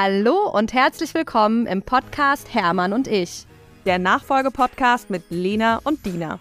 Hallo 0.00 0.48
und 0.48 0.74
herzlich 0.74 1.12
willkommen 1.12 1.66
im 1.66 1.82
Podcast 1.82 2.54
Hermann 2.54 2.92
und 2.92 3.08
ich. 3.08 3.46
Der 3.84 3.98
Nachfolgepodcast 3.98 5.10
mit 5.10 5.24
Lena 5.28 5.80
und 5.82 6.06
Dina. 6.06 6.38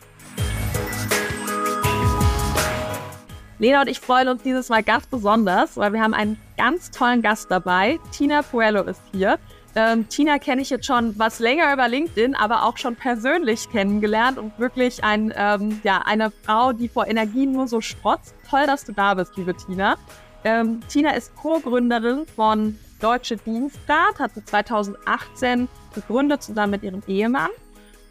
Lena 3.57 3.81
und 3.81 3.87
ich 3.87 3.99
freuen 3.99 4.27
uns 4.27 4.43
dieses 4.43 4.69
Mal 4.69 4.83
ganz 4.83 5.07
besonders, 5.07 5.75
weil 5.75 5.91
wir 5.91 6.03
haben 6.03 6.13
einen 6.13 6.39
ganz 6.55 6.91
tollen 6.91 7.23
Gast 7.23 7.49
dabei. 7.49 7.97
Tina 8.11 8.43
Puello 8.43 8.83
ist 8.83 9.01
hier. 9.11 9.39
Ähm, 9.73 10.07
Tina 10.07 10.37
kenne 10.37 10.61
ich 10.61 10.69
jetzt 10.69 10.85
schon 10.85 11.17
was 11.17 11.39
länger 11.39 11.73
über 11.73 11.87
LinkedIn, 11.87 12.35
aber 12.35 12.63
auch 12.63 12.77
schon 12.77 12.95
persönlich 12.95 13.71
kennengelernt 13.71 14.37
und 14.37 14.59
wirklich 14.59 15.03
ein, 15.03 15.33
ähm, 15.35 15.81
ja, 15.83 16.03
eine 16.05 16.29
Frau, 16.29 16.73
die 16.73 16.89
vor 16.89 17.07
Energie 17.07 17.47
nur 17.47 17.67
so 17.67 17.81
strotzt. 17.81 18.35
Toll, 18.47 18.67
dass 18.67 18.85
du 18.85 18.91
da 18.91 19.15
bist, 19.15 19.35
liebe 19.35 19.55
Tina. 19.57 19.95
Ähm, 20.43 20.81
Tina 20.89 21.15
ist 21.15 21.35
Co-Gründerin 21.35 22.27
von 22.35 22.77
Deutsche 22.99 23.37
Dienstrat, 23.37 24.19
hat 24.19 24.33
sie 24.35 24.43
2018 24.43 25.67
gegründet 25.93 26.43
zusammen 26.43 26.71
mit 26.71 26.83
ihrem 26.83 27.03
Ehemann. 27.07 27.49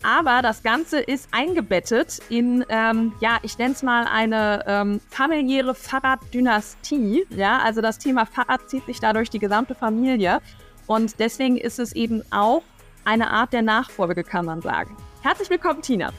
Aber 0.03 0.41
das 0.43 0.63
Ganze 0.63 1.01
ist 1.01 1.29
eingebettet 1.33 2.21
in, 2.29 2.65
ähm, 2.69 3.13
ja, 3.21 3.39
ich 3.43 3.59
nenne 3.59 3.73
es 3.73 3.83
mal 3.83 4.07
eine 4.07 4.63
ähm, 4.67 5.01
familiäre 5.11 5.75
Fahrraddynastie. 5.75 7.27
Ja, 7.31 7.59
also 7.59 7.81
das 7.81 7.99
Thema 7.99 8.27
Fahrrad 8.27 8.69
zieht 8.69 8.87
sich 8.87 9.01
da 9.01 9.13
durch 9.13 9.31
die 9.31 9.39
gesamte 9.39 9.75
Familie. 9.75 10.41
Und 10.87 11.19
deswegen 11.19 11.57
ist 11.57 11.79
es 11.79 11.93
eben 11.93 12.23
auch 12.31 12.63
eine 13.05 13.31
Art 13.31 13.53
der 13.53 13.63
Nachfolge, 13.63 14.23
kann 14.23 14.45
man 14.45 14.63
sagen. 14.63 14.97
Herzlich 15.23 15.51
willkommen, 15.51 15.83
Tina. 15.83 16.13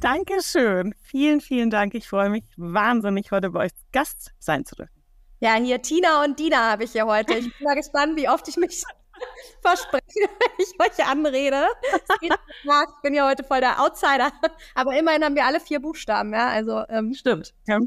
Dankeschön. 0.00 0.94
Vielen, 1.02 1.40
vielen 1.40 1.70
Dank. 1.70 1.92
Ich 1.94 2.08
freue 2.08 2.30
mich 2.30 2.44
wahnsinnig, 2.56 3.32
heute 3.32 3.50
bei 3.50 3.64
euch 3.64 3.72
Gast 3.92 4.32
sein 4.38 4.64
zu 4.64 4.76
dürfen. 4.76 5.02
Ja, 5.40 5.54
hier 5.54 5.82
Tina 5.82 6.22
und 6.24 6.38
Dina 6.38 6.70
habe 6.70 6.84
ich 6.84 6.92
hier 6.92 7.04
heute. 7.06 7.34
Ich 7.34 7.46
bin 7.56 7.64
mal 7.64 7.74
gespannt, 7.74 8.16
wie 8.16 8.28
oft 8.28 8.46
ich 8.46 8.56
mich 8.56 8.84
verspreche, 9.62 10.04
wenn 10.14 10.58
ich 10.58 10.72
euch 10.80 11.04
anrede. 11.04 11.66
Ich 12.20 12.30
bin 13.02 13.14
ja 13.14 13.28
heute 13.28 13.42
voll 13.42 13.60
der 13.60 13.80
Outsider. 13.80 14.30
Aber 14.76 14.96
immerhin 14.96 15.24
haben 15.24 15.34
wir 15.34 15.44
alle 15.44 15.58
vier 15.58 15.80
Buchstaben, 15.80 16.32
ja. 16.32 16.48
Also 16.48 16.84
ähm. 16.88 17.12
stimmt. 17.12 17.52
Ja. 17.66 17.80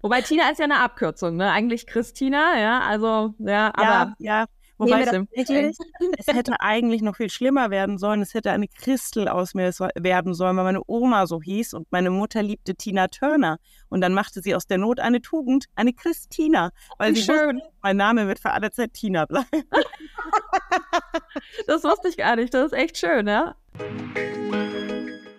Wobei 0.00 0.20
Tina 0.20 0.48
ist 0.50 0.58
ja 0.58 0.64
eine 0.64 0.78
Abkürzung, 0.78 1.36
ne? 1.36 1.50
Eigentlich 1.50 1.88
Christina, 1.88 2.56
ja. 2.58 2.80
Also 2.80 3.34
ja, 3.38 3.72
aber 3.74 4.14
ja, 4.18 4.40
ja. 4.40 4.44
Wobei 4.82 5.04
es, 5.04 5.78
es 6.18 6.26
hätte 6.26 6.60
eigentlich 6.60 7.02
noch 7.02 7.14
viel 7.14 7.30
schlimmer 7.30 7.70
werden 7.70 7.98
sollen. 7.98 8.20
Es 8.20 8.34
hätte 8.34 8.50
eine 8.50 8.66
Christel 8.66 9.28
aus 9.28 9.54
mir 9.54 9.70
werden 9.94 10.34
sollen, 10.34 10.56
weil 10.56 10.64
meine 10.64 10.82
Oma 10.88 11.28
so 11.28 11.40
hieß 11.40 11.74
und 11.74 11.86
meine 11.92 12.10
Mutter 12.10 12.42
liebte 12.42 12.74
Tina 12.74 13.06
Turner. 13.06 13.58
Und 13.88 14.00
dann 14.00 14.12
machte 14.12 14.42
sie 14.42 14.56
aus 14.56 14.66
der 14.66 14.78
Not 14.78 14.98
eine 14.98 15.20
Tugend, 15.20 15.66
eine 15.76 15.92
Christina. 15.92 16.72
Weil 16.98 17.14
sie 17.14 17.22
schön. 17.22 17.58
Wusste, 17.58 17.70
mein 17.80 17.96
Name 17.96 18.26
wird 18.26 18.40
für 18.40 18.50
alle 18.50 18.72
Zeit 18.72 18.94
Tina 18.94 19.24
bleiben. 19.24 19.46
das 21.68 21.84
wusste 21.84 22.08
ich 22.08 22.16
gar 22.16 22.34
nicht. 22.34 22.52
Das 22.52 22.66
ist 22.66 22.72
echt 22.72 22.98
schön, 22.98 23.28
ja? 23.28 23.54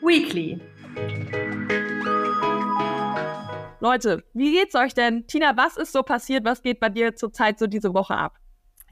Weekly. 0.02 0.62
Leute, 3.82 4.24
wie 4.34 4.54
geht's 4.54 4.76
euch 4.76 4.94
denn? 4.94 5.28
Tina, 5.28 5.58
was 5.58 5.76
ist 5.76 5.92
so 5.92 6.02
passiert? 6.02 6.46
Was 6.46 6.62
geht 6.62 6.80
bei 6.80 6.88
dir 6.88 7.18
zurzeit 7.18 7.60
so 7.60 7.68
diese 7.68 7.94
Woche 7.94 8.16
ab? 8.16 8.38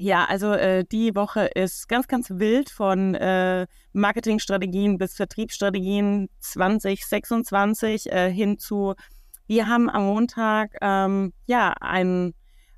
Ja, 0.02 0.26
also 0.26 0.54
äh, 0.54 0.84
die 0.84 1.14
Woche 1.14 1.42
ist 1.54 1.88
ganz, 1.88 2.08
ganz 2.08 2.32
wild 2.32 2.72
von 2.72 3.14
äh, 3.14 3.68
Marketingstrategien 3.94 4.98
bis 4.98 5.14
Vertriebsstrategien 5.14 6.28
2026 6.40 8.12
äh, 8.12 8.32
hin 8.34 8.58
zu, 8.58 8.96
wir 9.46 9.68
haben 9.68 9.92
am 9.92 10.08
Montag 10.08 10.72
ähm, 10.82 11.34
ja 11.46 11.76
einen, 11.80 12.34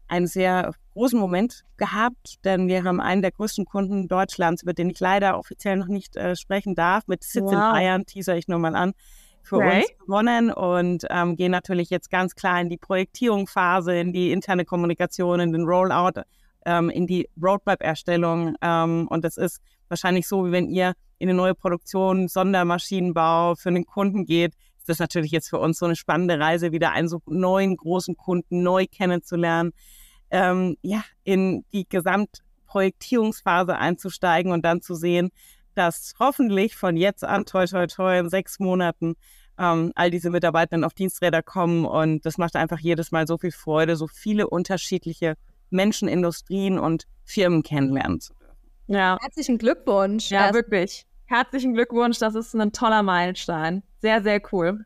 einen 0.10 0.28
sehr 0.28 0.74
großen 0.96 1.18
Moment 1.18 1.64
gehabt, 1.78 2.44
denn 2.44 2.68
wir 2.68 2.84
haben 2.84 3.00
einen 3.00 3.22
der 3.22 3.32
größten 3.32 3.64
Kunden 3.64 4.10
Deutschlands, 4.10 4.64
über 4.64 4.74
den 4.74 4.90
ich 4.90 5.00
leider 5.00 5.40
offiziell 5.40 5.78
noch 5.78 5.88
nicht 5.88 6.18
äh, 6.18 6.36
sprechen 6.36 6.76
darf, 6.76 7.08
mit 7.08 7.24
Sitz 7.24 7.44
wow. 7.44 7.54
in 7.54 7.60
Bayern, 7.60 8.06
teaser 8.06 8.36
ich 8.36 8.50
nur 8.50 8.60
mal 8.60 8.76
an, 8.76 8.92
für 9.44 9.60
okay. 9.60 9.78
uns 9.78 9.98
gewonnen 9.98 10.52
und 10.52 11.06
ähm, 11.10 11.38
gehen 11.38 11.52
natürlich 11.52 11.90
jetzt 11.90 12.12
ganz 12.12 12.36
klar 12.36 12.60
in 12.60 12.68
die 12.68 12.78
Projektierungsphase, 12.78 13.96
in 13.96 14.12
die 14.12 14.34
interne 14.34 14.66
Kommunikation, 14.66 15.40
in 15.40 15.54
den 15.54 15.64
Rollout 15.64 16.22
ähm, 16.66 16.90
in 16.90 17.08
die 17.08 17.30
Roadmap-Erstellung. 17.42 18.56
Ähm, 18.62 19.08
und 19.10 19.24
das 19.24 19.38
ist 19.38 19.62
wahrscheinlich 19.88 20.28
so, 20.28 20.46
wie 20.46 20.52
wenn 20.52 20.70
ihr 20.70 20.94
in 21.20 21.30
eine 21.30 21.38
neue 21.38 21.56
Produktion, 21.56 22.28
Sondermaschinenbau 22.28 23.56
für 23.56 23.70
einen 23.70 23.86
Kunden 23.86 24.26
geht, 24.26 24.54
ist 24.78 24.90
das 24.90 25.00
natürlich 25.00 25.32
jetzt 25.32 25.50
für 25.50 25.60
uns 25.60 25.80
so 25.80 25.86
eine 25.86 25.96
spannende 25.96 26.38
Reise, 26.38 26.74
wieder 26.74 26.92
einen 26.92 27.08
so 27.08 27.22
neuen 27.26 27.78
großen 27.78 28.18
Kunden 28.18 28.64
neu 28.64 28.86
kennenzulernen, 28.86 29.72
ähm, 30.30 30.76
ja, 30.82 31.04
in 31.24 31.64
die 31.72 31.88
Gesamtprojektierungsphase 31.88 33.78
einzusteigen 33.78 34.52
und 34.52 34.66
dann 34.66 34.82
zu 34.82 34.96
sehen, 34.96 35.30
dass 35.74 36.14
hoffentlich 36.20 36.76
von 36.76 36.98
jetzt 36.98 37.24
an, 37.24 37.46
toi, 37.46 37.66
toi, 37.66 37.88
toi, 37.88 38.20
in 38.20 38.30
sechs 38.30 38.60
Monaten 38.60 39.16
ähm, 39.58 39.94
all 39.96 40.12
diese 40.12 40.30
Mitarbeitenden 40.30 40.84
auf 40.84 40.94
Diensträder 40.94 41.42
kommen 41.42 41.86
und 41.86 42.26
das 42.26 42.38
macht 42.38 42.58
einfach 42.58 42.80
jedes 42.80 43.12
Mal 43.12 43.26
so 43.26 43.38
viel 43.38 43.52
Freude, 43.52 43.96
so 43.96 44.08
viele 44.08 44.50
unterschiedliche 44.50 45.36
Menschen, 45.74 46.08
Industrien 46.08 46.80
und 46.80 47.06
Firmen 47.24 47.64
kennenlernen 47.64 48.20
zu 48.20 48.34
dürfen. 48.34 48.58
Ja. 48.88 49.18
Herzlichen 49.22 49.58
Glückwunsch. 49.58 50.30
Ja, 50.30 50.42
Erst 50.42 50.54
wirklich. 50.54 51.06
Herzlichen 51.26 51.74
Glückwunsch. 51.74 52.20
Das 52.20 52.36
ist 52.36 52.54
ein 52.54 52.72
toller 52.72 53.04
Meilenstein. 53.04 53.84
Sehr, 54.00 54.22
sehr 54.22 54.42
cool. 54.52 54.86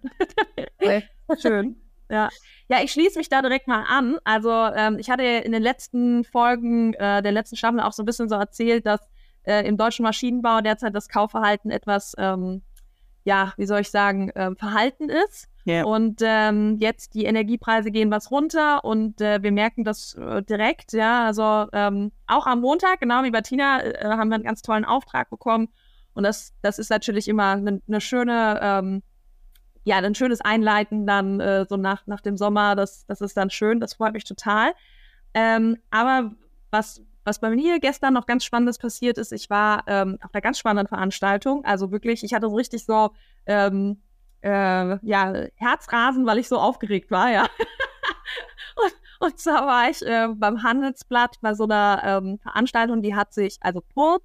Schön. 1.41 1.75
Ja. 2.09 2.29
ja, 2.69 2.81
ich 2.83 2.91
schließe 2.93 3.17
mich 3.17 3.27
da 3.27 3.41
direkt 3.41 3.67
mal 3.67 3.83
an. 3.87 4.17
Also 4.23 4.49
ähm, 4.51 4.97
ich 4.97 5.09
hatte 5.09 5.23
in 5.23 5.51
den 5.51 5.61
letzten 5.61 6.23
Folgen 6.23 6.93
äh, 6.93 7.21
der 7.21 7.31
letzten 7.31 7.57
Staffel 7.57 7.81
auch 7.81 7.91
so 7.91 8.03
ein 8.03 8.05
bisschen 8.05 8.29
so 8.29 8.35
erzählt, 8.35 8.85
dass 8.85 9.01
äh, 9.43 9.67
im 9.67 9.77
deutschen 9.77 10.03
Maschinenbau 10.03 10.61
derzeit 10.61 10.95
das 10.95 11.09
Kaufverhalten 11.09 11.71
etwas, 11.71 12.13
ähm, 12.17 12.61
ja, 13.27 13.53
wie 13.57 13.65
soll 13.65 13.81
ich 13.81 13.91
sagen, 13.91 14.29
äh, 14.29 14.55
verhalten 14.55 15.09
ist. 15.09 15.49
Yeah. 15.67 15.83
Und 15.83 16.21
ähm, 16.23 16.77
jetzt 16.79 17.13
die 17.13 17.25
Energiepreise 17.25 17.91
gehen 17.91 18.09
was 18.09 18.31
runter 18.31 18.85
und 18.85 19.19
äh, 19.19 19.43
wir 19.43 19.51
merken 19.51 19.83
das 19.83 20.13
äh, 20.13 20.41
direkt, 20.41 20.93
ja. 20.93 21.25
Also 21.25 21.67
ähm, 21.73 22.13
auch 22.25 22.47
am 22.47 22.61
Montag, 22.61 23.01
genau 23.01 23.23
wie 23.23 23.31
bei 23.31 23.41
Tina, 23.41 23.83
äh, 23.83 24.05
haben 24.05 24.29
wir 24.29 24.35
einen 24.35 24.45
ganz 24.45 24.61
tollen 24.61 24.85
Auftrag 24.85 25.29
bekommen. 25.29 25.67
Und 26.13 26.23
das, 26.23 26.53
das 26.61 26.79
ist 26.79 26.89
natürlich 26.89 27.27
immer 27.27 27.51
eine 27.51 27.81
ne 27.85 27.99
schöne, 27.99 28.59
ähm, 28.63 29.03
ja, 29.83 29.97
ein 29.97 30.15
schönes 30.15 30.39
Einleiten 30.39 31.05
dann 31.05 31.41
äh, 31.41 31.65
so 31.67 31.75
nach, 31.75 32.07
nach 32.07 32.21
dem 32.21 32.37
Sommer. 32.37 32.77
Das, 32.77 33.05
das 33.07 33.19
ist 33.19 33.35
dann 33.35 33.49
schön, 33.49 33.81
das 33.81 33.95
freut 33.95 34.13
mich 34.13 34.23
total. 34.23 34.71
Ähm, 35.33 35.75
aber 35.91 36.31
was, 36.71 37.01
was 37.27 37.39
bei 37.39 37.49
mir 37.49 37.79
gestern 37.79 38.13
noch 38.13 38.25
ganz 38.25 38.45
Spannendes 38.45 38.77
passiert 38.77 39.17
ist, 39.17 39.33
ich 39.33 39.49
war 39.49 39.83
ähm, 39.87 40.17
auf 40.23 40.33
einer 40.33 40.41
ganz 40.41 40.57
spannenden 40.57 40.87
Veranstaltung. 40.87 41.63
Also 41.65 41.91
wirklich, 41.91 42.23
ich 42.23 42.33
hatte 42.33 42.49
so 42.49 42.55
richtig 42.55 42.85
so 42.85 43.11
ähm, 43.45 44.01
äh, 44.41 44.97
ja, 45.05 45.33
Herzrasen, 45.55 46.25
weil 46.25 46.37
ich 46.39 46.47
so 46.47 46.57
aufgeregt 46.57 47.11
war, 47.11 47.29
ja. 47.29 47.43
und, 48.75 49.27
und 49.27 49.39
zwar 49.39 49.67
war 49.67 49.89
ich 49.89 50.01
äh, 50.03 50.29
beim 50.33 50.63
Handelsblatt 50.63 51.35
bei 51.41 51.53
so 51.53 51.65
einer 51.65 52.01
ähm, 52.05 52.39
Veranstaltung, 52.39 53.01
die 53.01 53.13
hat 53.13 53.33
sich, 53.33 53.57
also 53.59 53.81
Kurz 53.93 54.23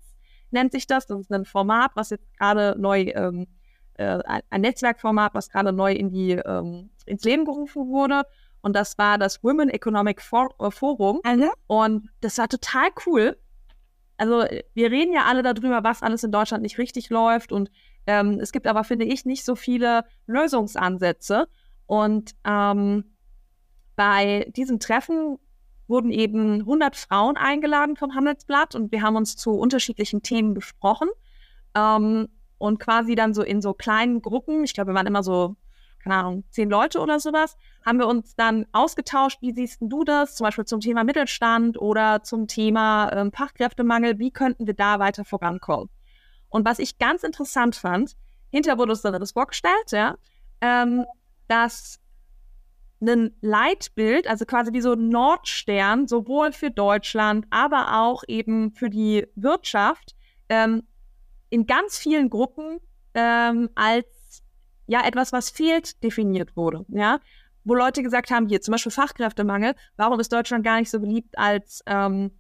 nennt 0.53 0.71
sich 0.71 0.87
das, 0.87 1.07
das 1.07 1.21
ist 1.21 1.33
ein 1.33 1.45
Format, 1.45 1.91
was 1.95 2.11
jetzt 2.11 2.33
gerade 2.39 2.77
neu, 2.79 3.11
ähm, 3.15 3.49
äh, 3.95 4.21
ein 4.49 4.61
Netzwerkformat, 4.61 5.35
was 5.35 5.49
gerade 5.49 5.73
neu 5.73 5.93
in 5.93 6.11
die, 6.11 6.33
ähm, 6.33 6.91
ins 7.05 7.25
Leben 7.25 7.45
gerufen 7.45 7.89
wurde. 7.89 8.23
Und 8.63 8.75
das 8.75 8.97
war 8.97 9.19
das 9.19 9.43
Women 9.43 9.69
Economic 9.69 10.23
For 10.23 10.55
äh, 10.59 10.71
Forum. 10.71 11.21
Also? 11.25 11.51
Und 11.67 12.09
das 12.21 12.39
war 12.39 12.49
total 12.49 12.89
cool. 13.07 13.37
Also 14.17 14.45
wir 14.75 14.91
reden 14.91 15.13
ja 15.13 15.25
alle 15.25 15.43
darüber, 15.43 15.83
was 15.83 16.03
alles 16.03 16.23
in 16.23 16.31
Deutschland 16.31 16.63
nicht 16.63 16.79
richtig 16.79 17.11
läuft 17.11 17.51
und 17.51 17.71
ähm, 18.07 18.39
es 18.41 18.53
gibt 18.53 18.67
aber, 18.67 18.85
finde 18.85 19.05
ich, 19.05 19.25
nicht 19.25 19.45
so 19.45 19.55
viele 19.55 20.05
Lösungsansätze. 20.27 21.49
Und 21.87 22.35
ähm, 22.45 23.05
bei 23.97 24.51
diesem 24.57 24.81
Treffen 24.81 25.39
wurden 25.87 26.11
eben 26.11 26.61
100 26.61 26.97
Frauen 26.97 27.37
eingeladen 27.37 27.97
vom 27.97 28.15
Handelsblatt 28.15 28.75
und 28.75 28.93
wir 28.93 29.03
haben 29.03 29.17
uns 29.17 29.37
zu 29.37 29.53
unterschiedlichen 29.53 30.23
Themen 30.23 30.55
besprochen. 30.55 31.09
Ähm, 31.75 32.29
und 32.59 32.79
quasi 32.79 33.17
dann 33.17 33.35
so 33.35 33.43
in 33.43 33.61
so 33.61 33.75
kleinen 33.75 34.23
Gruppen, 34.23 34.63
ich 34.63 34.73
glaube, 34.73 34.93
wir 34.93 34.95
waren 34.95 35.07
immer 35.07 35.25
so, 35.25 35.57
keine 36.03 36.17
Ahnung, 36.17 36.45
zehn 36.51 36.69
Leute 36.69 37.01
oder 37.01 37.21
sowas, 37.21 37.57
haben 37.85 37.99
wir 37.99 38.07
uns 38.07 38.35
dann 38.37 38.67
ausgetauscht, 38.73 39.41
wie 39.41 39.53
siehst 39.53 39.79
du 39.81 40.05
das, 40.05 40.35
zum 40.35 40.45
Beispiel 40.45 40.65
zum 40.65 40.81
Thema 40.81 41.05
Mittelstand 41.05 41.81
oder 41.81 42.23
zum 42.23 42.49
Thema 42.49 43.11
ähm, 43.13 43.33
Fachkräftemangel, 43.33 44.19
wie 44.19 44.31
könnten 44.31 44.67
wir 44.67 44.75
da 44.75 44.99
weiter 44.99 45.25
vorankommen? 45.25 45.89
Und 46.49 46.67
was 46.67 46.79
ich 46.79 46.99
ganz 46.99 47.23
interessant 47.23 47.77
fand, 47.77 48.17
hinter 48.51 48.79
wurde 48.79 48.93
uns 48.93 49.03
dann 49.03 49.19
das 49.19 49.33
vorgestellt, 49.33 49.91
ja, 49.91 50.17
ähm, 50.61 51.07
dass 51.49 51.99
ein 53.01 53.35
Leitbild, 53.41 54.29
also 54.29 54.45
quasi 54.45 54.73
wie 54.73 54.81
so 54.81 54.93
ein 54.93 55.09
Nordstern, 55.09 56.07
sowohl 56.07 56.53
für 56.53 56.71
Deutschland, 56.71 57.47
aber 57.51 58.01
auch 58.01 58.23
eben 58.29 58.73
für 58.73 58.91
die 58.91 59.27
Wirtschaft, 59.35 60.15
ähm, 60.49 60.85
in 61.51 61.67
ganz 61.67 61.99
vielen 61.99 62.31
Gruppen 62.31 62.79
ähm, 63.15 63.71
als 63.75 64.07
ja 64.87 65.07
etwas, 65.07 65.33
was 65.33 65.51
fehlt, 65.51 66.03
definiert 66.03 66.57
wurde. 66.57 66.85
Ja, 66.89 67.21
wo 67.65 67.75
Leute 67.75 68.03
gesagt 68.03 68.31
haben, 68.31 68.49
hier 68.49 68.61
zum 68.61 68.73
Beispiel 68.73 68.93
Fachkräftemangel, 68.93 69.75
warum 69.97 70.19
ist 70.21 70.33
Deutschland 70.33 70.65
gar 70.65 70.79
nicht 70.79 70.91
so 70.91 71.01
beliebt 71.01 71.39
als, 71.39 71.83
ähm, 71.87 72.33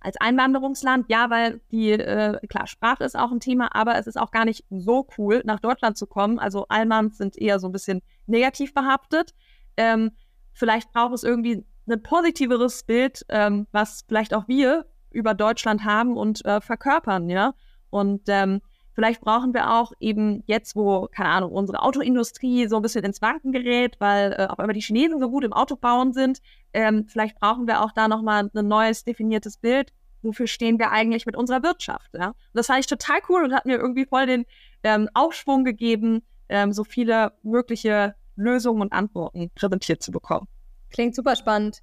als 0.00 0.16
Einwanderungsland? 0.20 1.06
Ja, 1.08 1.30
weil 1.30 1.60
die, 1.70 1.90
äh, 1.90 2.38
klar, 2.48 2.66
Sprache 2.66 3.04
ist 3.04 3.16
auch 3.16 3.30
ein 3.30 3.40
Thema, 3.40 3.74
aber 3.74 3.96
es 3.98 4.06
ist 4.06 4.18
auch 4.18 4.30
gar 4.30 4.44
nicht 4.44 4.64
so 4.70 5.06
cool, 5.18 5.42
nach 5.44 5.60
Deutschland 5.60 5.96
zu 5.96 6.06
kommen. 6.06 6.38
Also 6.38 6.66
Allmanns 6.68 7.18
sind 7.18 7.36
eher 7.36 7.58
so 7.58 7.68
ein 7.68 7.72
bisschen 7.72 8.02
negativ 8.26 8.72
behaftet. 8.72 9.34
Ähm, 9.76 10.12
vielleicht 10.52 10.92
braucht 10.92 11.14
es 11.14 11.22
irgendwie 11.22 11.64
ein 11.88 12.02
positiveres 12.02 12.84
Bild, 12.84 13.24
ähm, 13.28 13.66
was 13.72 14.04
vielleicht 14.06 14.34
auch 14.34 14.48
wir 14.48 14.86
über 15.10 15.34
Deutschland 15.34 15.84
haben 15.84 16.16
und 16.16 16.44
äh, 16.44 16.60
verkörpern, 16.60 17.28
ja. 17.28 17.54
Und 17.90 18.22
ähm, 18.28 18.62
vielleicht 18.94 19.20
brauchen 19.20 19.54
wir 19.54 19.72
auch 19.72 19.92
eben 20.00 20.42
jetzt, 20.46 20.76
wo, 20.76 21.08
keine 21.08 21.30
Ahnung, 21.30 21.52
unsere 21.52 21.82
Autoindustrie 21.82 22.68
so 22.68 22.76
ein 22.76 22.82
bisschen 22.82 23.04
ins 23.04 23.22
Wanken 23.22 23.52
gerät, 23.52 23.96
weil 23.98 24.32
äh, 24.32 24.46
auf 24.46 24.58
einmal 24.58 24.74
die 24.74 24.80
Chinesen 24.80 25.20
so 25.20 25.30
gut 25.30 25.44
im 25.44 25.52
Autobauen 25.52 26.12
sind, 26.12 26.40
ähm, 26.72 27.06
vielleicht 27.08 27.38
brauchen 27.38 27.66
wir 27.66 27.82
auch 27.82 27.92
da 27.92 28.08
nochmal 28.08 28.50
ein 28.54 28.68
neues 28.68 29.04
definiertes 29.04 29.58
Bild. 29.58 29.92
Wofür 30.22 30.46
stehen 30.46 30.78
wir 30.78 30.92
eigentlich 30.92 31.26
mit 31.26 31.36
unserer 31.36 31.62
Wirtschaft? 31.62 32.14
Ja? 32.14 32.28
Und 32.28 32.36
das 32.54 32.66
fand 32.66 32.80
ich 32.80 32.86
total 32.86 33.18
cool 33.28 33.44
und 33.44 33.52
hat 33.52 33.66
mir 33.66 33.76
irgendwie 33.76 34.06
voll 34.06 34.26
den 34.26 34.44
ähm, 34.84 35.08
Aufschwung 35.14 35.64
gegeben, 35.64 36.22
ähm, 36.48 36.72
so 36.72 36.84
viele 36.84 37.32
mögliche 37.42 38.14
Lösungen 38.36 38.82
und 38.82 38.92
Antworten 38.92 39.50
präsentiert 39.54 40.02
zu 40.02 40.12
bekommen. 40.12 40.46
Klingt 40.90 41.14
super 41.14 41.36
spannend. 41.36 41.82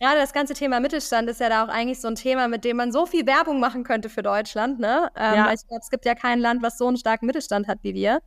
Gerade 0.00 0.20
das 0.20 0.32
ganze 0.32 0.54
Thema 0.54 0.80
Mittelstand 0.80 1.30
ist 1.30 1.40
ja 1.40 1.48
da 1.48 1.64
auch 1.64 1.68
eigentlich 1.68 2.00
so 2.00 2.08
ein 2.08 2.16
Thema, 2.16 2.48
mit 2.48 2.64
dem 2.64 2.76
man 2.76 2.92
so 2.92 3.06
viel 3.06 3.26
Werbung 3.26 3.60
machen 3.60 3.84
könnte 3.84 4.08
für 4.08 4.22
Deutschland. 4.22 4.80
Ne? 4.80 5.10
Ähm, 5.16 5.34
ja. 5.34 5.52
Ich 5.52 5.66
glaube, 5.66 5.80
es 5.82 5.90
gibt 5.90 6.04
ja 6.04 6.14
kein 6.14 6.40
Land, 6.40 6.62
was 6.62 6.78
so 6.78 6.88
einen 6.88 6.96
starken 6.96 7.26
Mittelstand 7.26 7.68
hat 7.68 7.78
wie 7.82 7.94
wir. 7.94 8.20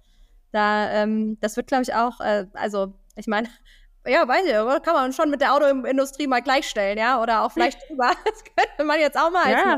Da, 0.51 0.89
ähm, 0.91 1.37
das 1.41 1.57
wird, 1.57 1.67
glaube 1.67 1.83
ich, 1.83 1.93
auch, 1.93 2.19
äh, 2.21 2.45
also 2.53 2.93
ich 3.15 3.27
meine, 3.27 3.49
ja, 4.07 4.25
weiß 4.27 4.45
ich, 4.45 4.83
kann 4.83 4.93
man 4.93 5.11
schon 5.11 5.29
mit 5.29 5.41
der 5.41 5.53
Autoindustrie 5.53 6.27
mal 6.27 6.41
gleichstellen, 6.41 6.97
ja, 6.97 7.21
oder 7.21 7.43
auch 7.43 7.51
vielleicht 7.51 7.77
drüber. 7.89 8.11
Das 8.25 8.43
könnte 8.43 8.83
man 8.85 8.99
jetzt 8.99 9.17
auch 9.17 9.29
mal 9.29 9.43
als 9.43 9.63
ja. 9.63 9.77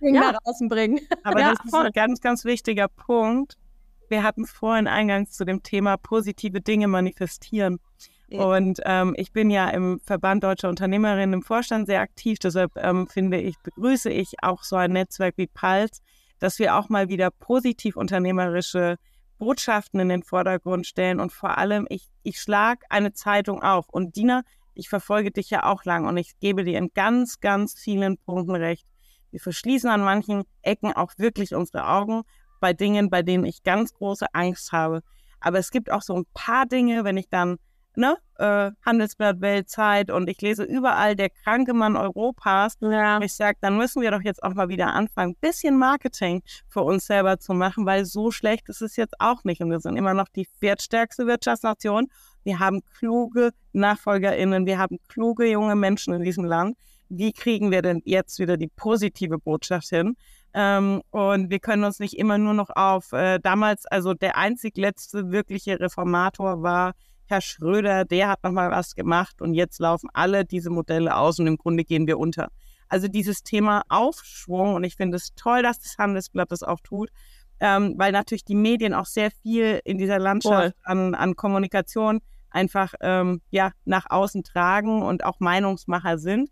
Ding 0.00 0.14
ja. 0.14 0.32
nach 0.32 0.38
außen 0.44 0.68
bringen. 0.68 1.00
Aber 1.24 1.40
ja, 1.40 1.50
das 1.54 1.64
ist 1.64 1.74
ein 1.74 1.92
ganz, 1.92 2.20
ganz 2.20 2.44
wichtiger 2.44 2.88
Punkt. 2.88 3.56
Wir 4.08 4.22
hatten 4.22 4.46
vorhin 4.46 4.86
eingangs 4.86 5.32
zu 5.32 5.44
dem 5.44 5.62
Thema 5.62 5.96
positive 5.96 6.60
Dinge 6.60 6.88
manifestieren. 6.88 7.80
Und 8.38 8.80
ähm, 8.84 9.14
ich 9.16 9.32
bin 9.32 9.50
ja 9.50 9.68
im 9.70 10.00
Verband 10.00 10.44
Deutscher 10.44 10.68
Unternehmerinnen 10.68 11.34
im 11.34 11.42
Vorstand 11.42 11.86
sehr 11.86 12.00
aktiv. 12.00 12.38
Deshalb 12.38 12.72
ähm, 12.76 13.06
finde 13.08 13.40
ich, 13.40 13.58
begrüße 13.62 14.10
ich 14.10 14.42
auch 14.42 14.62
so 14.62 14.76
ein 14.76 14.92
Netzwerk 14.92 15.34
wie 15.36 15.48
Pulse, 15.48 16.00
dass 16.38 16.58
wir 16.58 16.76
auch 16.76 16.88
mal 16.88 17.08
wieder 17.08 17.30
positiv 17.30 17.96
unternehmerische 17.96 18.96
Botschaften 19.38 20.00
in 20.00 20.08
den 20.08 20.22
Vordergrund 20.22 20.86
stellen. 20.86 21.18
Und 21.18 21.32
vor 21.32 21.58
allem, 21.58 21.86
ich, 21.88 22.08
ich 22.22 22.40
schlage 22.40 22.82
eine 22.88 23.12
Zeitung 23.12 23.62
auf. 23.62 23.88
Und 23.88 24.16
Dina, 24.16 24.42
ich 24.74 24.88
verfolge 24.88 25.30
dich 25.30 25.50
ja 25.50 25.64
auch 25.64 25.84
lang 25.84 26.06
und 26.06 26.16
ich 26.16 26.38
gebe 26.38 26.64
dir 26.64 26.78
in 26.78 26.90
ganz, 26.94 27.40
ganz 27.40 27.74
vielen 27.78 28.16
Punkten 28.18 28.54
recht. 28.54 28.86
Wir 29.30 29.40
verschließen 29.40 29.90
an 29.90 30.02
manchen 30.02 30.44
Ecken 30.62 30.92
auch 30.92 31.12
wirklich 31.16 31.54
unsere 31.54 31.88
Augen 31.88 32.22
bei 32.60 32.72
Dingen, 32.72 33.10
bei 33.10 33.22
denen 33.22 33.44
ich 33.44 33.62
ganz 33.62 33.92
große 33.94 34.26
Angst 34.32 34.72
habe. 34.72 35.02
Aber 35.40 35.58
es 35.58 35.70
gibt 35.70 35.90
auch 35.90 36.02
so 36.02 36.14
ein 36.14 36.26
paar 36.34 36.66
Dinge, 36.66 37.04
wenn 37.04 37.16
ich 37.16 37.28
dann 37.28 37.56
ne, 37.96 38.16
äh, 38.38 38.70
Handelsblatt, 38.84 39.40
Weltzeit 39.40 40.10
und 40.10 40.28
ich 40.28 40.40
lese 40.40 40.64
überall 40.64 41.16
der 41.16 41.30
kranke 41.30 41.74
Mann 41.74 41.96
Europas. 41.96 42.76
Ja. 42.80 43.20
Ich 43.20 43.34
sage, 43.34 43.58
dann 43.60 43.76
müssen 43.76 44.02
wir 44.02 44.10
doch 44.10 44.22
jetzt 44.22 44.42
auch 44.42 44.54
mal 44.54 44.68
wieder 44.68 44.94
anfangen, 44.94 45.32
ein 45.32 45.40
bisschen 45.40 45.78
Marketing 45.78 46.42
für 46.68 46.82
uns 46.82 47.06
selber 47.06 47.38
zu 47.38 47.52
machen, 47.52 47.86
weil 47.86 48.04
so 48.04 48.30
schlecht 48.30 48.68
ist 48.68 48.82
es 48.82 48.96
jetzt 48.96 49.14
auch 49.18 49.44
nicht. 49.44 49.60
Und 49.60 49.70
wir 49.70 49.80
sind 49.80 49.96
immer 49.96 50.14
noch 50.14 50.28
die 50.28 50.48
wertstärkste 50.60 51.26
Wirtschaftsnation. 51.26 52.08
Wir 52.44 52.58
haben 52.58 52.80
kluge 52.98 53.50
NachfolgerInnen, 53.72 54.66
wir 54.66 54.78
haben 54.78 54.98
kluge 55.08 55.46
junge 55.50 55.76
Menschen 55.76 56.14
in 56.14 56.22
diesem 56.22 56.44
Land. 56.44 56.76
Wie 57.08 57.32
kriegen 57.32 57.70
wir 57.72 57.82
denn 57.82 58.02
jetzt 58.04 58.38
wieder 58.38 58.56
die 58.56 58.68
positive 58.68 59.38
Botschaft 59.38 59.88
hin? 59.88 60.16
Ähm, 60.54 61.02
und 61.10 61.50
wir 61.50 61.58
können 61.58 61.84
uns 61.84 61.98
nicht 61.98 62.14
immer 62.14 62.38
nur 62.38 62.54
noch 62.54 62.70
auf 62.70 63.12
äh, 63.12 63.38
damals, 63.40 63.86
also 63.86 64.14
der 64.14 64.36
einzig 64.36 64.76
letzte 64.76 65.30
wirkliche 65.30 65.78
Reformator 65.78 66.62
war 66.62 66.94
Herr 67.30 67.40
Schröder, 67.40 68.04
der 68.04 68.28
hat 68.28 68.42
nochmal 68.42 68.70
was 68.70 68.94
gemacht 68.94 69.40
und 69.40 69.54
jetzt 69.54 69.78
laufen 69.78 70.08
alle 70.12 70.44
diese 70.44 70.70
Modelle 70.70 71.16
aus 71.16 71.38
und 71.38 71.46
im 71.46 71.56
Grunde 71.56 71.84
gehen 71.84 72.06
wir 72.06 72.18
unter. 72.18 72.50
Also 72.88 73.06
dieses 73.06 73.44
Thema 73.44 73.82
Aufschwung 73.88 74.74
und 74.74 74.84
ich 74.84 74.96
finde 74.96 75.16
es 75.16 75.34
toll, 75.36 75.62
dass 75.62 75.78
das 75.78 75.96
Handelsblatt 75.96 76.50
das 76.50 76.62
auch 76.62 76.80
tut, 76.80 77.10
ähm, 77.60 77.94
weil 77.96 78.10
natürlich 78.10 78.44
die 78.44 78.56
Medien 78.56 78.94
auch 78.94 79.06
sehr 79.06 79.30
viel 79.30 79.80
in 79.84 79.96
dieser 79.96 80.18
Landschaft 80.18 80.74
an, 80.82 81.14
an 81.14 81.36
Kommunikation 81.36 82.20
einfach 82.50 82.94
ähm, 83.00 83.42
ja, 83.50 83.70
nach 83.84 84.06
außen 84.10 84.42
tragen 84.42 85.02
und 85.02 85.24
auch 85.24 85.38
Meinungsmacher 85.38 86.18
sind. 86.18 86.50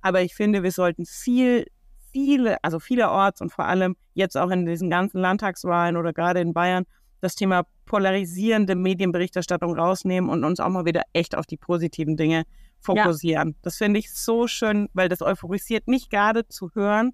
Aber 0.00 0.22
ich 0.22 0.34
finde, 0.34 0.62
wir 0.62 0.72
sollten 0.72 1.06
viel, 1.06 1.66
viele, 2.12 2.62
also 2.64 2.80
vielerorts 2.80 3.40
und 3.40 3.52
vor 3.52 3.66
allem 3.66 3.96
jetzt 4.14 4.36
auch 4.36 4.50
in 4.50 4.66
diesen 4.66 4.90
ganzen 4.90 5.20
Landtagswahlen 5.20 5.96
oder 5.96 6.12
gerade 6.12 6.40
in 6.40 6.52
Bayern 6.52 6.84
das 7.20 7.34
Thema 7.34 7.64
polarisierende 7.86 8.74
Medienberichterstattung 8.74 9.78
rausnehmen 9.78 10.30
und 10.30 10.44
uns 10.44 10.60
auch 10.60 10.68
mal 10.68 10.84
wieder 10.84 11.02
echt 11.12 11.36
auf 11.36 11.46
die 11.46 11.56
positiven 11.56 12.16
Dinge 12.16 12.44
fokussieren. 12.80 13.48
Ja. 13.50 13.54
Das 13.62 13.76
finde 13.76 14.00
ich 14.00 14.12
so 14.12 14.46
schön, 14.46 14.88
weil 14.92 15.08
das 15.08 15.22
euphorisiert 15.22 15.88
mich 15.88 16.08
gerade 16.08 16.46
zu 16.48 16.70
hören, 16.74 17.12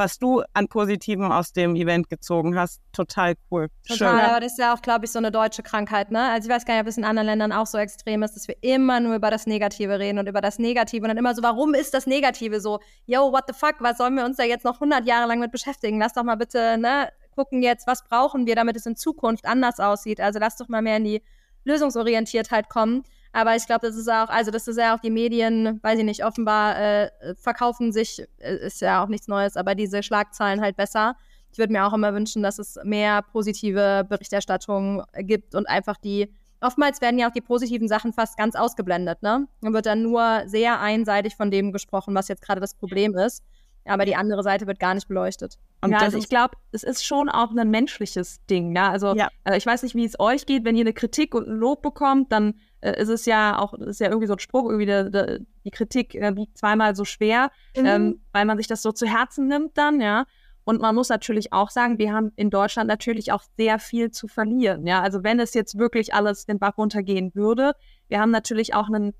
was 0.00 0.18
du 0.18 0.42
an 0.54 0.66
Positiven 0.66 1.30
aus 1.30 1.52
dem 1.52 1.76
Event 1.76 2.08
gezogen 2.08 2.58
hast. 2.58 2.80
Total 2.92 3.34
cool. 3.50 3.68
Total, 3.86 3.96
Schön. 3.98 4.30
aber 4.30 4.40
das 4.40 4.52
ist 4.52 4.58
ja 4.58 4.72
auch, 4.72 4.80
glaube 4.80 5.04
ich, 5.04 5.10
so 5.10 5.18
eine 5.18 5.30
deutsche 5.30 5.62
Krankheit, 5.62 6.10
ne? 6.10 6.30
Also 6.30 6.48
ich 6.48 6.54
weiß 6.54 6.64
gar 6.64 6.72
nicht, 6.74 6.80
ob 6.80 6.86
das 6.86 6.96
in 6.96 7.04
anderen 7.04 7.26
Ländern 7.26 7.52
auch 7.52 7.66
so 7.66 7.76
extrem 7.76 8.22
ist, 8.22 8.34
dass 8.34 8.48
wir 8.48 8.56
immer 8.62 8.98
nur 9.00 9.14
über 9.14 9.30
das 9.30 9.46
Negative 9.46 9.98
reden 9.98 10.18
und 10.18 10.26
über 10.26 10.40
das 10.40 10.58
Negative 10.58 11.02
und 11.02 11.08
dann 11.08 11.18
immer 11.18 11.34
so, 11.34 11.42
warum 11.42 11.74
ist 11.74 11.92
das 11.92 12.06
Negative 12.06 12.60
so? 12.62 12.80
Yo, 13.04 13.30
what 13.30 13.44
the 13.46 13.52
fuck, 13.52 13.74
was 13.80 13.98
sollen 13.98 14.14
wir 14.14 14.24
uns 14.24 14.38
da 14.38 14.44
jetzt 14.44 14.64
noch 14.64 14.76
100 14.76 15.06
Jahre 15.06 15.28
lang 15.28 15.38
mit 15.38 15.52
beschäftigen? 15.52 15.98
Lass 15.98 16.14
doch 16.14 16.24
mal 16.24 16.36
bitte, 16.36 16.78
ne, 16.78 17.10
gucken 17.34 17.62
jetzt, 17.62 17.86
was 17.86 18.04
brauchen 18.04 18.46
wir, 18.46 18.54
damit 18.54 18.76
es 18.76 18.86
in 18.86 18.96
Zukunft 18.96 19.46
anders 19.46 19.80
aussieht. 19.80 20.20
Also 20.20 20.38
lass 20.38 20.56
doch 20.56 20.68
mal 20.68 20.82
mehr 20.82 20.96
in 20.96 21.04
die 21.04 21.22
Lösungsorientiertheit 21.64 22.68
kommen. 22.68 23.04
Aber 23.32 23.54
ich 23.54 23.66
glaube, 23.66 23.86
das 23.86 23.96
ist 23.96 24.08
auch, 24.08 24.28
also 24.28 24.50
das 24.50 24.66
ist 24.66 24.76
ja 24.76 24.94
auch 24.94 25.00
die 25.00 25.10
Medien, 25.10 25.78
weiß 25.82 25.98
ich 25.98 26.04
nicht, 26.04 26.24
offenbar 26.24 26.76
äh, 26.78 27.34
verkaufen 27.36 27.92
sich, 27.92 28.26
äh, 28.38 28.56
ist 28.56 28.80
ja 28.80 29.04
auch 29.04 29.08
nichts 29.08 29.28
Neues, 29.28 29.56
aber 29.56 29.74
diese 29.74 30.02
Schlagzeilen 30.02 30.60
halt 30.60 30.76
besser. 30.76 31.16
Ich 31.52 31.58
würde 31.58 31.72
mir 31.72 31.86
auch 31.86 31.92
immer 31.92 32.12
wünschen, 32.12 32.42
dass 32.42 32.58
es 32.58 32.78
mehr 32.82 33.22
positive 33.22 34.04
Berichterstattung 34.08 35.04
gibt 35.18 35.54
und 35.54 35.68
einfach 35.68 35.96
die, 35.96 36.32
oftmals 36.60 37.00
werden 37.00 37.18
ja 37.18 37.28
auch 37.28 37.32
die 37.32 37.40
positiven 37.40 37.88
Sachen 37.88 38.12
fast 38.12 38.36
ganz 38.36 38.56
ausgeblendet, 38.56 39.22
ne? 39.22 39.46
Dann 39.60 39.72
wird 39.72 39.86
dann 39.86 40.02
nur 40.02 40.42
sehr 40.46 40.80
einseitig 40.80 41.36
von 41.36 41.50
dem 41.50 41.72
gesprochen, 41.72 42.14
was 42.14 42.28
jetzt 42.28 42.42
gerade 42.42 42.60
das 42.60 42.74
Problem 42.74 43.16
ist 43.16 43.44
aber 43.86 44.04
die 44.04 44.16
andere 44.16 44.42
Seite 44.42 44.66
wird 44.66 44.78
gar 44.78 44.94
nicht 44.94 45.08
beleuchtet. 45.08 45.58
Und 45.80 45.92
ja, 45.92 45.98
also 45.98 46.18
ich 46.18 46.28
glaube, 46.28 46.56
es 46.72 46.82
ist 46.82 47.04
schon 47.04 47.28
auch 47.28 47.50
ein 47.54 47.70
menschliches 47.70 48.44
Ding. 48.46 48.76
Ja? 48.76 48.90
Also 48.90 49.14
ja. 49.14 49.28
Äh, 49.44 49.56
ich 49.56 49.66
weiß 49.66 49.82
nicht, 49.82 49.94
wie 49.94 50.04
es 50.04 50.18
euch 50.20 50.46
geht, 50.46 50.64
wenn 50.64 50.76
ihr 50.76 50.82
eine 50.82 50.92
Kritik 50.92 51.34
und 51.34 51.48
ein 51.48 51.56
Lob 51.56 51.82
bekommt, 51.82 52.32
dann 52.32 52.54
äh, 52.80 53.00
ist 53.00 53.08
es 53.08 53.26
ja 53.26 53.58
auch, 53.58 53.74
ist 53.74 54.00
ja 54.00 54.08
irgendwie 54.08 54.26
so 54.26 54.34
ein 54.34 54.38
Spruch, 54.38 54.66
irgendwie 54.66 54.86
der, 54.86 55.10
der, 55.10 55.38
die 55.64 55.70
Kritik 55.70 56.14
äh, 56.14 56.36
wiegt 56.36 56.58
zweimal 56.58 56.94
so 56.94 57.04
schwer, 57.04 57.50
mhm. 57.76 57.86
ähm, 57.86 58.20
weil 58.32 58.44
man 58.44 58.58
sich 58.58 58.66
das 58.66 58.82
so 58.82 58.92
zu 58.92 59.06
Herzen 59.06 59.48
nimmt 59.48 59.76
dann, 59.78 60.00
ja. 60.00 60.26
Und 60.64 60.80
man 60.80 60.94
muss 60.94 61.08
natürlich 61.08 61.52
auch 61.52 61.70
sagen, 61.70 61.98
wir 61.98 62.12
haben 62.12 62.32
in 62.36 62.50
Deutschland 62.50 62.86
natürlich 62.86 63.32
auch 63.32 63.42
sehr 63.56 63.78
viel 63.78 64.10
zu 64.10 64.28
verlieren. 64.28 64.86
Ja, 64.86 65.00
also 65.00 65.24
wenn 65.24 65.40
es 65.40 65.54
jetzt 65.54 65.78
wirklich 65.78 66.14
alles 66.14 66.44
den 66.44 66.58
Bach 66.58 66.76
runtergehen 66.76 67.34
würde, 67.34 67.72
wir 68.08 68.20
haben 68.20 68.30
natürlich 68.30 68.74
auch 68.74 68.88
einen 68.88 69.14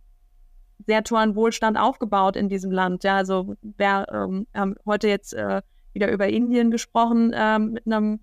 sehr 0.87 1.05
tollen 1.05 1.35
Wohlstand 1.35 1.79
aufgebaut 1.79 2.37
in 2.37 2.49
diesem 2.49 2.71
Land. 2.71 3.05
Ja, 3.05 3.17
also 3.17 3.57
wir 3.63 4.07
ähm, 4.13 4.47
haben 4.55 4.77
heute 4.87 5.09
jetzt 5.09 5.35
äh, 5.35 5.63
wieder 5.93 6.11
über 6.11 6.29
Indien 6.29 6.71
gesprochen 6.71 7.33
ähm, 7.35 7.73
mit 7.73 7.87
einem 7.87 8.21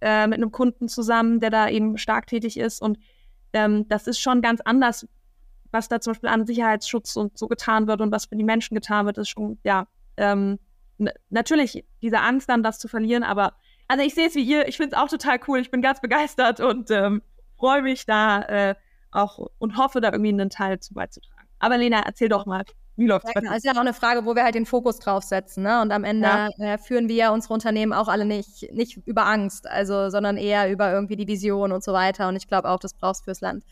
äh, 0.00 0.26
mit 0.26 0.38
einem 0.38 0.52
Kunden 0.52 0.88
zusammen, 0.88 1.40
der 1.40 1.50
da 1.50 1.68
eben 1.68 1.96
stark 1.98 2.26
tätig 2.26 2.58
ist 2.58 2.82
und 2.82 2.98
ähm, 3.52 3.88
das 3.88 4.06
ist 4.06 4.20
schon 4.20 4.42
ganz 4.42 4.60
anders, 4.60 5.06
was 5.70 5.88
da 5.88 6.00
zum 6.00 6.12
Beispiel 6.12 6.28
an 6.28 6.46
Sicherheitsschutz 6.46 7.16
und 7.16 7.38
so 7.38 7.48
getan 7.48 7.86
wird 7.86 8.00
und 8.00 8.10
was 8.12 8.26
für 8.26 8.36
die 8.36 8.44
Menschen 8.44 8.74
getan 8.74 9.06
wird, 9.06 9.18
ist 9.18 9.28
schon 9.28 9.58
ja 9.64 9.86
ähm, 10.16 10.58
natürlich 11.30 11.84
diese 12.02 12.20
Angst 12.20 12.48
dann 12.48 12.62
das 12.62 12.78
zu 12.78 12.88
verlieren, 12.88 13.22
aber 13.22 13.54
also 13.88 14.04
ich 14.04 14.14
sehe 14.14 14.28
es 14.28 14.34
wie 14.34 14.42
ihr, 14.42 14.68
ich 14.68 14.76
finde 14.76 14.96
es 14.96 15.02
auch 15.02 15.08
total 15.08 15.38
cool, 15.48 15.58
ich 15.58 15.70
bin 15.70 15.82
ganz 15.82 16.00
begeistert 16.00 16.60
und 16.60 16.90
ähm, 16.90 17.22
freue 17.56 17.82
mich 17.82 18.06
da 18.06 18.42
äh, 18.42 18.74
auch 19.10 19.38
und 19.58 19.76
hoffe 19.76 20.00
da 20.00 20.12
irgendwie 20.12 20.30
einen 20.30 20.50
Teil 20.50 20.80
zu 20.80 20.94
beizutragen. 20.94 21.33
Aber 21.64 21.78
Lena, 21.78 22.02
erzähl 22.04 22.28
doch 22.28 22.44
mal. 22.44 22.62
Wie 22.96 23.06
läuft's? 23.06 23.30
Ja, 23.34 23.40
genau. 23.40 23.54
ist 23.54 23.64
ja 23.64 23.72
auch 23.72 23.78
eine 23.78 23.94
Frage, 23.94 24.26
wo 24.26 24.36
wir 24.36 24.44
halt 24.44 24.54
den 24.54 24.66
Fokus 24.66 24.98
drauf 24.98 25.24
setzen. 25.24 25.62
Ne? 25.62 25.80
Und 25.80 25.92
am 25.92 26.04
Ende 26.04 26.28
ja. 26.28 26.48
äh, 26.58 26.76
führen 26.76 27.08
wir 27.08 27.32
unsere 27.32 27.54
Unternehmen 27.54 27.94
auch 27.94 28.08
alle 28.08 28.26
nicht, 28.26 28.70
nicht 28.70 28.98
über 29.06 29.24
Angst, 29.24 29.66
also, 29.66 30.10
sondern 30.10 30.36
eher 30.36 30.70
über 30.70 30.92
irgendwie 30.92 31.16
die 31.16 31.26
Vision 31.26 31.72
und 31.72 31.82
so 31.82 31.94
weiter. 31.94 32.28
Und 32.28 32.36
ich 32.36 32.46
glaube 32.46 32.68
auch, 32.68 32.78
das 32.78 32.92
brauchst 32.92 33.24
fürs 33.24 33.40
Land. 33.40 33.64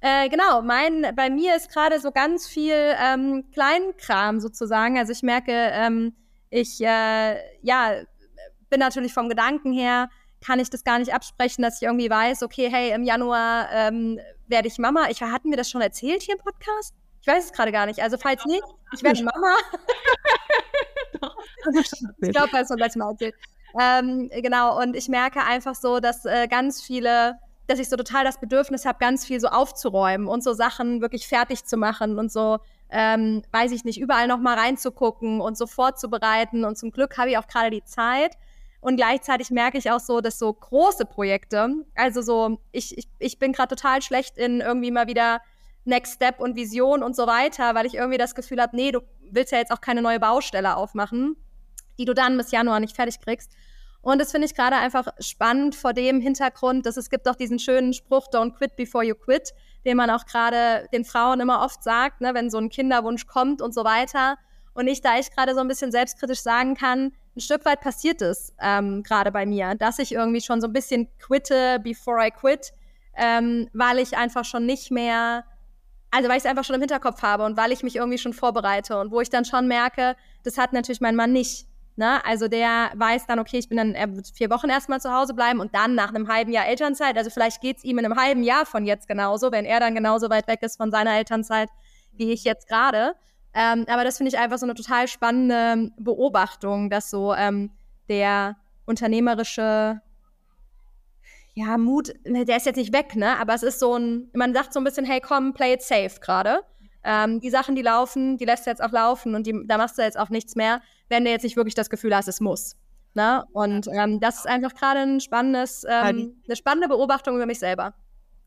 Äh, 0.00 0.28
genau, 0.28 0.60
mein, 0.60 1.06
bei 1.16 1.30
mir 1.30 1.56
ist 1.56 1.72
gerade 1.72 1.98
so 2.00 2.12
ganz 2.12 2.46
viel 2.46 2.74
ähm, 3.02 3.44
Kleinkram 3.52 4.40
sozusagen. 4.40 4.98
Also 4.98 5.12
ich 5.12 5.22
merke, 5.22 5.52
ähm, 5.52 6.12
ich 6.50 6.78
äh, 6.82 7.36
ja, 7.62 7.92
bin 8.68 8.80
natürlich 8.80 9.14
vom 9.14 9.30
Gedanken 9.30 9.72
her 9.72 10.10
kann 10.44 10.60
ich 10.60 10.70
das 10.70 10.84
gar 10.84 10.98
nicht 10.98 11.14
absprechen, 11.14 11.62
dass 11.62 11.80
ich 11.80 11.88
irgendwie 11.88 12.10
weiß, 12.10 12.42
okay, 12.42 12.68
hey, 12.70 12.92
im 12.92 13.02
Januar 13.02 13.68
ähm, 13.72 14.20
werde 14.46 14.68
ich 14.68 14.78
Mama. 14.78 15.06
Ich 15.10 15.20
hatten 15.22 15.50
wir 15.50 15.56
das 15.56 15.70
schon 15.70 15.80
erzählt 15.80 16.22
hier 16.22 16.36
im 16.36 16.40
Podcast? 16.40 16.94
Ich 17.20 17.26
weiß 17.26 17.46
es 17.46 17.52
gerade 17.52 17.72
gar 17.72 17.86
nicht. 17.86 18.00
Also 18.00 18.16
falls 18.16 18.44
nicht, 18.44 18.64
ich 18.94 19.02
werde 19.02 19.22
Mama. 19.22 19.56
ich 22.20 22.30
glaube, 22.30 22.50
das 22.52 22.70
ist 22.70 22.78
letztes 22.78 22.96
Mal 22.96 23.10
erzählt. 23.10 23.34
Ähm, 23.78 24.30
genau, 24.30 24.80
und 24.80 24.96
ich 24.96 25.08
merke 25.08 25.44
einfach 25.44 25.74
so, 25.74 26.00
dass 26.00 26.24
äh, 26.24 26.48
ganz 26.48 26.80
viele, 26.80 27.38
dass 27.66 27.78
ich 27.78 27.88
so 27.88 27.96
total 27.96 28.24
das 28.24 28.40
Bedürfnis 28.40 28.86
habe, 28.86 28.98
ganz 28.98 29.26
viel 29.26 29.40
so 29.40 29.48
aufzuräumen 29.48 30.26
und 30.26 30.42
so 30.42 30.52
Sachen 30.54 31.00
wirklich 31.00 31.28
fertig 31.28 31.64
zu 31.64 31.76
machen 31.76 32.18
und 32.18 32.32
so, 32.32 32.58
ähm, 32.90 33.42
weiß 33.52 33.72
ich 33.72 33.84
nicht, 33.84 34.00
überall 34.00 34.26
noch 34.26 34.38
mal 34.38 34.58
reinzugucken 34.58 35.40
und 35.40 35.58
so 35.58 35.66
vorzubereiten. 35.66 36.64
Und 36.64 36.78
zum 36.78 36.90
Glück 36.90 37.18
habe 37.18 37.30
ich 37.30 37.38
auch 37.38 37.46
gerade 37.46 37.70
die 37.70 37.84
Zeit. 37.84 38.36
Und 38.80 38.96
gleichzeitig 38.96 39.50
merke 39.50 39.76
ich 39.76 39.90
auch 39.90 40.00
so, 40.00 40.20
dass 40.20 40.38
so 40.38 40.52
große 40.52 41.04
Projekte, 41.04 41.68
also 41.96 42.22
so, 42.22 42.60
ich, 42.70 42.96
ich, 42.96 43.08
ich 43.18 43.38
bin 43.38 43.52
gerade 43.52 43.74
total 43.74 44.02
schlecht 44.02 44.38
in 44.38 44.60
irgendwie 44.60 44.92
mal 44.92 45.08
wieder 45.08 45.40
Next 45.88 46.14
Step 46.14 46.38
und 46.38 46.54
Vision 46.54 47.02
und 47.02 47.16
so 47.16 47.26
weiter, 47.26 47.74
weil 47.74 47.86
ich 47.86 47.94
irgendwie 47.94 48.18
das 48.18 48.34
Gefühl 48.34 48.60
habe, 48.60 48.76
nee, 48.76 48.92
du 48.92 49.00
willst 49.30 49.52
ja 49.52 49.58
jetzt 49.58 49.72
auch 49.72 49.80
keine 49.80 50.02
neue 50.02 50.20
Baustelle 50.20 50.76
aufmachen, 50.76 51.36
die 51.98 52.04
du 52.04 52.14
dann 52.14 52.36
bis 52.36 52.50
Januar 52.50 52.78
nicht 52.78 52.94
fertig 52.94 53.20
kriegst. 53.20 53.52
Und 54.00 54.20
das 54.20 54.30
finde 54.30 54.46
ich 54.46 54.54
gerade 54.54 54.76
einfach 54.76 55.08
spannend 55.18 55.74
vor 55.74 55.92
dem 55.92 56.20
Hintergrund, 56.20 56.86
dass 56.86 56.96
es 56.96 57.10
gibt 57.10 57.28
auch 57.28 57.34
diesen 57.34 57.58
schönen 57.58 57.92
Spruch, 57.92 58.28
don't 58.28 58.54
quit 58.54 58.76
before 58.76 59.04
you 59.04 59.14
quit, 59.14 59.52
den 59.84 59.96
man 59.96 60.08
auch 60.10 60.24
gerade 60.24 60.86
den 60.92 61.04
Frauen 61.04 61.40
immer 61.40 61.62
oft 61.64 61.82
sagt, 61.82 62.20
ne, 62.20 62.32
wenn 62.34 62.50
so 62.50 62.58
ein 62.58 62.68
Kinderwunsch 62.68 63.26
kommt 63.26 63.60
und 63.60 63.74
so 63.74 63.84
weiter. 63.84 64.36
Und 64.74 64.86
ich, 64.86 65.00
da 65.00 65.18
ich 65.18 65.32
gerade 65.32 65.54
so 65.54 65.60
ein 65.60 65.68
bisschen 65.68 65.90
selbstkritisch 65.90 66.40
sagen 66.40 66.76
kann, 66.76 67.12
ein 67.36 67.40
Stück 67.40 67.64
weit 67.64 67.80
passiert 67.80 68.22
es 68.22 68.54
ähm, 68.60 69.02
gerade 69.02 69.32
bei 69.32 69.46
mir, 69.46 69.74
dass 69.74 69.98
ich 69.98 70.12
irgendwie 70.12 70.40
schon 70.40 70.60
so 70.60 70.68
ein 70.68 70.72
bisschen 70.72 71.08
quitte 71.18 71.80
before 71.82 72.24
I 72.24 72.30
quit, 72.30 72.72
ähm, 73.16 73.68
weil 73.72 73.98
ich 73.98 74.16
einfach 74.16 74.44
schon 74.44 74.66
nicht 74.66 74.90
mehr 74.90 75.44
also 76.10 76.28
weil 76.28 76.38
ich 76.38 76.44
es 76.44 76.50
einfach 76.50 76.64
schon 76.64 76.74
im 76.74 76.80
Hinterkopf 76.80 77.22
habe 77.22 77.44
und 77.44 77.56
weil 77.56 77.72
ich 77.72 77.82
mich 77.82 77.96
irgendwie 77.96 78.18
schon 78.18 78.32
vorbereite 78.32 78.98
und 78.98 79.10
wo 79.10 79.20
ich 79.20 79.30
dann 79.30 79.44
schon 79.44 79.68
merke, 79.68 80.16
das 80.42 80.58
hat 80.58 80.72
natürlich 80.72 81.00
mein 81.00 81.16
Mann 81.16 81.32
nicht. 81.32 81.66
Ne? 81.96 82.24
Also 82.24 82.48
der 82.48 82.92
weiß 82.94 83.26
dann, 83.26 83.40
okay, 83.40 83.58
ich 83.58 83.68
bin 83.68 83.76
dann, 83.76 83.94
er 83.94 84.14
wird 84.14 84.28
vier 84.28 84.50
Wochen 84.50 84.68
erstmal 84.68 85.00
zu 85.00 85.12
Hause 85.12 85.34
bleiben 85.34 85.60
und 85.60 85.74
dann 85.74 85.94
nach 85.94 86.10
einem 86.10 86.28
halben 86.28 86.52
Jahr 86.52 86.66
Elternzeit, 86.66 87.16
also 87.18 87.28
vielleicht 87.28 87.60
geht's 87.60 87.84
ihm 87.84 87.98
in 87.98 88.04
einem 88.04 88.16
halben 88.16 88.42
Jahr 88.42 88.66
von 88.66 88.84
jetzt 88.84 89.08
genauso, 89.08 89.50
wenn 89.50 89.64
er 89.64 89.80
dann 89.80 89.94
genauso 89.94 90.30
weit 90.30 90.46
weg 90.46 90.62
ist 90.62 90.76
von 90.76 90.90
seiner 90.90 91.16
Elternzeit 91.16 91.68
wie 92.12 92.32
ich 92.32 92.44
jetzt 92.44 92.68
gerade. 92.68 93.14
Ähm, 93.54 93.86
aber 93.88 94.04
das 94.04 94.18
finde 94.18 94.28
ich 94.28 94.38
einfach 94.38 94.58
so 94.58 94.66
eine 94.66 94.74
total 94.74 95.08
spannende 95.08 95.90
Beobachtung, 95.98 96.90
dass 96.90 97.10
so 97.10 97.34
ähm, 97.34 97.70
der 98.08 98.56
unternehmerische 98.84 100.00
ja, 101.58 101.76
Mut, 101.76 102.12
ne, 102.24 102.44
der 102.44 102.56
ist 102.58 102.66
jetzt 102.66 102.76
nicht 102.76 102.92
weg, 102.92 103.16
ne? 103.16 103.36
Aber 103.38 103.52
es 103.54 103.64
ist 103.64 103.80
so 103.80 103.96
ein, 103.96 104.30
man 104.32 104.54
sagt 104.54 104.72
so 104.72 104.78
ein 104.78 104.84
bisschen, 104.84 105.04
hey, 105.04 105.20
komm, 105.20 105.54
play 105.54 105.74
it 105.74 105.82
safe 105.82 106.20
gerade. 106.20 106.60
Ähm, 107.02 107.40
die 107.40 107.50
Sachen, 107.50 107.74
die 107.74 107.82
laufen, 107.82 108.38
die 108.38 108.44
lässt 108.44 108.66
du 108.66 108.70
jetzt 108.70 108.82
auch 108.82 108.92
laufen 108.92 109.34
und 109.34 109.46
die, 109.46 109.66
da 109.66 109.76
machst 109.76 109.98
du 109.98 110.02
jetzt 110.02 110.18
auch 110.18 110.28
nichts 110.28 110.54
mehr, 110.54 110.80
wenn 111.08 111.24
du 111.24 111.30
jetzt 111.30 111.42
nicht 111.42 111.56
wirklich 111.56 111.74
das 111.74 111.90
Gefühl 111.90 112.14
hast, 112.14 112.28
es 112.28 112.40
muss. 112.40 112.76
Ne? 113.14 113.44
Und 113.52 113.88
ähm, 113.88 114.20
das 114.20 114.38
ist 114.38 114.46
einfach 114.46 114.72
gerade 114.74 115.00
ein 115.00 115.20
spannendes, 115.20 115.84
ähm, 115.88 116.40
eine 116.46 116.56
spannende 116.56 116.88
Beobachtung 116.88 117.34
über 117.34 117.46
mich 117.46 117.58
selber. 117.58 117.94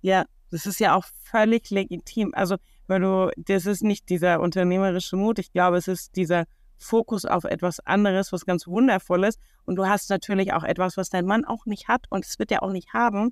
Ja, 0.01 0.25
das 0.51 0.65
ist 0.65 0.79
ja 0.79 0.95
auch 0.95 1.05
völlig 1.23 1.69
legitim. 1.69 2.31
Also, 2.33 2.55
weil 2.87 3.01
du, 3.01 3.31
das 3.37 3.65
ist 3.65 3.83
nicht 3.83 4.09
dieser 4.09 4.39
unternehmerische 4.39 5.17
Mut, 5.17 5.39
ich 5.39 5.51
glaube, 5.51 5.77
es 5.77 5.87
ist 5.87 6.15
dieser 6.15 6.45
Fokus 6.83 7.25
auf 7.25 7.43
etwas 7.43 7.79
anderes, 7.81 8.31
was 8.31 8.45
ganz 8.45 8.67
Wundervolles. 8.67 9.39
Und 9.65 9.75
du 9.75 9.87
hast 9.87 10.09
natürlich 10.09 10.53
auch 10.53 10.63
etwas, 10.63 10.97
was 10.97 11.09
dein 11.09 11.25
Mann 11.25 11.45
auch 11.45 11.65
nicht 11.65 11.87
hat 11.87 12.05
und 12.09 12.25
es 12.25 12.39
wird 12.39 12.51
er 12.51 12.63
auch 12.63 12.71
nicht 12.71 12.93
haben. 12.93 13.31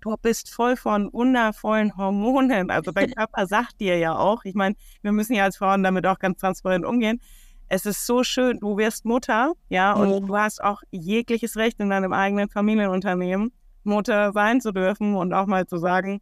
Du 0.00 0.16
bist 0.16 0.50
voll 0.50 0.76
von 0.76 1.12
wundervollen 1.12 1.96
Hormonen. 1.96 2.70
Also 2.70 2.90
dein 2.90 3.10
Körper 3.14 3.46
sagt 3.46 3.80
dir 3.80 3.98
ja 3.98 4.16
auch, 4.16 4.44
ich 4.44 4.54
meine, 4.54 4.74
wir 5.02 5.12
müssen 5.12 5.34
ja 5.34 5.44
als 5.44 5.56
Frauen 5.56 5.82
damit 5.82 6.06
auch 6.06 6.18
ganz 6.18 6.40
transparent 6.40 6.84
umgehen. 6.84 7.20
Es 7.68 7.86
ist 7.86 8.06
so 8.06 8.24
schön, 8.24 8.58
du 8.58 8.76
wirst 8.78 9.04
Mutter, 9.04 9.52
ja, 9.68 9.92
und 9.92 10.22
mhm. 10.22 10.26
du 10.26 10.36
hast 10.36 10.62
auch 10.62 10.82
jegliches 10.90 11.56
Recht 11.56 11.78
in 11.78 11.90
deinem 11.90 12.12
eigenen 12.12 12.48
Familienunternehmen 12.48 13.52
Mutter 13.84 14.32
sein 14.32 14.60
zu 14.60 14.72
dürfen 14.72 15.14
und 15.14 15.32
auch 15.32 15.46
mal 15.46 15.66
zu 15.66 15.76
sagen, 15.76 16.20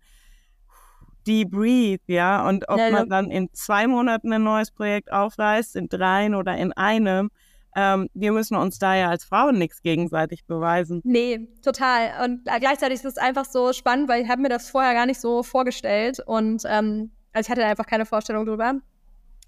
debrief, 1.28 2.00
ja, 2.06 2.48
und 2.48 2.68
ob 2.68 2.78
man 2.78 3.08
dann 3.08 3.30
in 3.30 3.48
zwei 3.52 3.86
Monaten 3.86 4.32
ein 4.32 4.42
neues 4.42 4.70
Projekt 4.70 5.12
aufreißt, 5.12 5.76
in 5.76 5.88
dreien 5.88 6.34
oder 6.34 6.56
in 6.56 6.72
einem, 6.72 7.30
ähm, 7.76 8.08
wir 8.14 8.32
müssen 8.32 8.56
uns 8.56 8.78
da 8.78 8.96
ja 8.96 9.10
als 9.10 9.24
Frauen 9.24 9.58
nichts 9.58 9.82
gegenseitig 9.82 10.46
beweisen. 10.46 11.02
Nee, 11.04 11.48
total. 11.62 12.24
Und 12.24 12.44
gleichzeitig 12.44 12.96
ist 12.96 13.04
es 13.04 13.18
einfach 13.18 13.44
so 13.44 13.72
spannend, 13.72 14.08
weil 14.08 14.22
ich 14.22 14.28
habe 14.28 14.40
mir 14.40 14.48
das 14.48 14.70
vorher 14.70 14.94
gar 14.94 15.06
nicht 15.06 15.20
so 15.20 15.42
vorgestellt 15.42 16.18
und 16.24 16.62
ähm, 16.66 17.10
also 17.32 17.46
ich 17.46 17.50
hatte 17.50 17.60
da 17.60 17.68
einfach 17.68 17.86
keine 17.86 18.06
Vorstellung 18.06 18.46
drüber. 18.46 18.74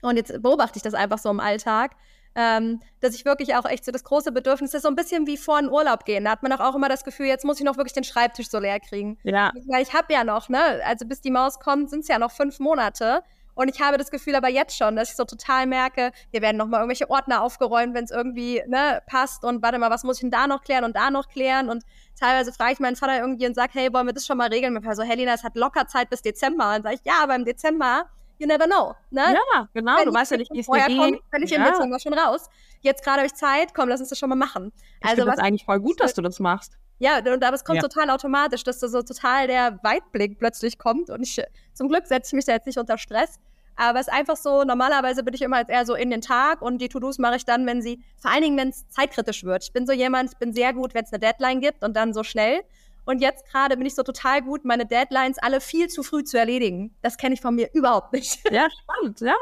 Und 0.02 0.16
jetzt 0.16 0.42
beobachte 0.42 0.76
ich 0.76 0.82
das 0.82 0.94
einfach 0.94 1.18
so 1.18 1.30
im 1.30 1.40
Alltag 1.40 1.92
ähm, 2.40 2.80
dass 3.00 3.14
ich 3.14 3.26
wirklich 3.26 3.54
auch 3.54 3.66
echt 3.66 3.84
so 3.84 3.92
das 3.92 4.02
große 4.02 4.32
Bedürfnis, 4.32 4.70
das 4.70 4.78
ist 4.78 4.82
so 4.84 4.88
ein 4.88 4.96
bisschen 4.96 5.26
wie 5.26 5.36
vor 5.36 5.58
einen 5.58 5.68
Urlaub 5.68 6.06
gehen. 6.06 6.24
Da 6.24 6.30
hat 6.30 6.42
man 6.42 6.52
auch, 6.52 6.60
auch 6.60 6.74
immer 6.74 6.88
das 6.88 7.04
Gefühl, 7.04 7.26
jetzt 7.26 7.44
muss 7.44 7.58
ich 7.58 7.64
noch 7.64 7.76
wirklich 7.76 7.92
den 7.92 8.04
Schreibtisch 8.04 8.48
so 8.48 8.58
leer 8.58 8.80
kriegen. 8.80 9.18
Ja. 9.24 9.52
Weil 9.66 9.82
ich 9.82 9.92
habe 9.92 10.12
ja 10.12 10.24
noch, 10.24 10.48
ne, 10.48 10.80
also 10.86 11.06
bis 11.06 11.20
die 11.20 11.30
Maus 11.30 11.60
kommt, 11.60 11.90
sind 11.90 12.00
es 12.00 12.08
ja 12.08 12.18
noch 12.18 12.30
fünf 12.30 12.58
Monate. 12.58 13.22
Und 13.54 13.68
ich 13.68 13.82
habe 13.82 13.98
das 13.98 14.10
Gefühl 14.10 14.36
aber 14.36 14.48
jetzt 14.48 14.78
schon, 14.78 14.96
dass 14.96 15.10
ich 15.10 15.16
so 15.16 15.24
total 15.24 15.66
merke, 15.66 16.12
hier 16.30 16.40
werden 16.40 16.56
nochmal 16.56 16.80
irgendwelche 16.80 17.10
Ordner 17.10 17.42
aufgeräumt, 17.42 17.92
wenn 17.92 18.04
es 18.04 18.10
irgendwie 18.10 18.62
ne, 18.66 19.02
passt. 19.06 19.44
Und 19.44 19.60
warte 19.60 19.78
mal, 19.78 19.90
was 19.90 20.02
muss 20.02 20.16
ich 20.16 20.22
denn 20.22 20.30
da 20.30 20.46
noch 20.46 20.62
klären 20.62 20.84
und 20.84 20.96
da 20.96 21.10
noch 21.10 21.28
klären? 21.28 21.68
Und 21.68 21.84
teilweise 22.18 22.54
frage 22.54 22.72
ich 22.72 22.80
meinen 22.80 22.96
Vater 22.96 23.18
irgendwie 23.18 23.46
und 23.46 23.54
sage, 23.54 23.72
hey, 23.74 23.92
wollen 23.92 24.06
wir 24.06 24.14
das 24.14 24.24
schon 24.24 24.38
mal 24.38 24.48
regeln? 24.48 24.72
Mir 24.72 24.94
so, 24.94 25.02
Helena, 25.02 25.34
es 25.34 25.44
hat 25.44 25.56
locker 25.56 25.86
Zeit 25.88 26.08
bis 26.08 26.22
Dezember. 26.22 26.68
Und 26.68 26.72
dann 26.72 26.82
sage 26.84 26.94
ich, 26.94 27.04
ja, 27.04 27.22
aber 27.22 27.34
im 27.34 27.44
Dezember 27.44 28.06
you 28.40 28.46
never 28.46 28.66
know. 28.66 28.94
Ne? 29.10 29.20
Ja, 29.20 29.68
genau, 29.74 29.96
wenn 29.98 30.06
du 30.06 30.14
weißt 30.14 30.32
ja 30.32 30.36
nicht, 30.38 30.50
wie 30.52 30.60
es 30.60 30.66
dir 30.66 30.86
geht. 30.86 31.20
Kann 31.30 31.42
ich 31.42 31.50
ja. 31.50 32.00
schon 32.00 32.14
raus. 32.14 32.48
Jetzt 32.80 33.04
gerade 33.04 33.18
habe 33.18 33.26
ich 33.26 33.34
Zeit, 33.34 33.74
komm, 33.74 33.88
lass 33.88 34.00
uns 34.00 34.08
das 34.08 34.18
schon 34.18 34.30
mal 34.30 34.36
machen. 34.36 34.72
Ich 35.02 35.08
also 35.08 35.26
was, 35.26 35.36
das 35.36 35.44
eigentlich 35.44 35.64
voll 35.64 35.80
gut, 35.80 36.00
dass 36.00 36.14
du 36.14 36.22
das 36.22 36.40
machst. 36.40 36.78
Ja, 36.98 37.18
und 37.18 37.44
aber 37.44 37.54
es 37.54 37.64
kommt 37.64 37.76
ja. 37.76 37.82
total 37.82 38.10
automatisch, 38.10 38.62
dass 38.62 38.78
da 38.78 38.88
so 38.88 39.02
total 39.02 39.46
der 39.46 39.78
Weitblick 39.82 40.38
plötzlich 40.38 40.78
kommt. 40.78 41.08
Und 41.10 41.22
ich, 41.22 41.40
zum 41.72 41.88
Glück 41.88 42.06
setze 42.06 42.28
ich 42.28 42.32
mich 42.34 42.44
da 42.44 42.52
jetzt 42.52 42.66
nicht 42.66 42.78
unter 42.78 42.98
Stress. 42.98 43.38
Aber 43.76 43.98
es 43.98 44.08
ist 44.08 44.12
einfach 44.12 44.36
so, 44.36 44.64
normalerweise 44.64 45.22
bin 45.22 45.32
ich 45.32 45.40
immer 45.40 45.66
eher 45.66 45.86
so 45.86 45.94
in 45.94 46.10
den 46.10 46.20
Tag 46.20 46.60
und 46.60 46.78
die 46.82 46.90
To-Dos 46.90 47.18
mache 47.18 47.36
ich 47.36 47.46
dann, 47.46 47.64
wenn 47.66 47.80
sie, 47.80 48.02
vor 48.18 48.30
allen 48.30 48.42
Dingen, 48.42 48.58
wenn 48.58 48.68
es 48.68 48.86
zeitkritisch 48.88 49.44
wird. 49.44 49.64
Ich 49.64 49.72
bin 49.72 49.86
so 49.86 49.92
jemand, 49.94 50.32
ich 50.32 50.38
bin 50.38 50.52
sehr 50.52 50.74
gut, 50.74 50.92
wenn 50.92 51.04
es 51.04 51.12
eine 51.12 51.20
Deadline 51.20 51.60
gibt 51.60 51.82
und 51.82 51.96
dann 51.96 52.12
so 52.12 52.22
schnell. 52.22 52.60
Und 53.04 53.20
jetzt 53.20 53.46
gerade 53.50 53.76
bin 53.76 53.86
ich 53.86 53.94
so 53.94 54.02
total 54.02 54.42
gut, 54.42 54.64
meine 54.64 54.86
Deadlines 54.86 55.38
alle 55.38 55.60
viel 55.60 55.88
zu 55.88 56.02
früh 56.02 56.24
zu 56.24 56.38
erledigen. 56.38 56.94
Das 57.02 57.16
kenne 57.16 57.34
ich 57.34 57.40
von 57.40 57.54
mir 57.54 57.70
überhaupt 57.72 58.12
nicht. 58.12 58.40
Ja, 58.50 58.68
spannend, 58.82 59.20
ja. 59.20 59.36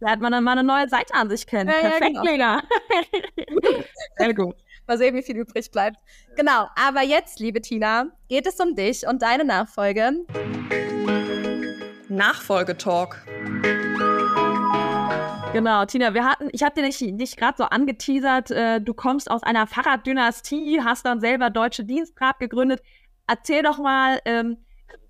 Da 0.00 0.10
hat 0.10 0.20
man 0.20 0.32
dann 0.32 0.44
mal 0.44 0.52
eine 0.52 0.64
neue 0.64 0.88
Seite 0.88 1.14
an 1.14 1.28
sich 1.28 1.46
kennen. 1.46 1.70
Ja, 1.70 1.88
Perfekt, 1.88 2.02
ja, 2.02 2.08
genau. 2.08 2.24
Lena. 2.24 2.62
Sehr 4.18 4.34
gut. 4.34 4.56
Mal 4.86 4.98
sehen, 4.98 5.14
wie 5.14 5.22
viel 5.22 5.36
übrig 5.36 5.70
bleibt. 5.70 5.96
Genau, 6.36 6.68
aber 6.76 7.02
jetzt, 7.02 7.40
liebe 7.40 7.60
Tina, 7.60 8.06
geht 8.28 8.46
es 8.46 8.58
um 8.60 8.74
dich 8.74 9.06
und 9.06 9.22
deine 9.22 9.44
Nachfolge. 9.44 10.12
Nachfolgetalk. 12.08 13.24
Genau, 15.54 15.84
Tina, 15.84 16.14
wir 16.14 16.24
hatten, 16.24 16.48
ich 16.50 16.64
hatte 16.64 16.82
dich, 16.82 16.98
dich 16.98 17.36
gerade 17.36 17.56
so 17.56 17.64
angeteasert, 17.64 18.50
äh, 18.50 18.80
du 18.80 18.92
kommst 18.92 19.30
aus 19.30 19.44
einer 19.44 19.68
Fahrraddynastie, 19.68 20.80
hast 20.82 21.06
dann 21.06 21.20
selber 21.20 21.48
Deutsche 21.48 21.84
Dienstgrad 21.84 22.40
gegründet 22.40 22.82
erzähl 23.26 23.62
doch 23.62 23.78
mal, 23.78 24.20
ähm, 24.24 24.58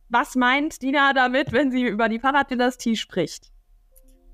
was 0.09 0.37
meint 0.37 0.83
Dina 0.83 1.13
damit, 1.13 1.53
wenn 1.53 1.71
sie 1.71 1.85
über 1.85 2.09
die 2.09 2.19
Fahrraddynastie 2.19 2.97
spricht? 2.97 3.51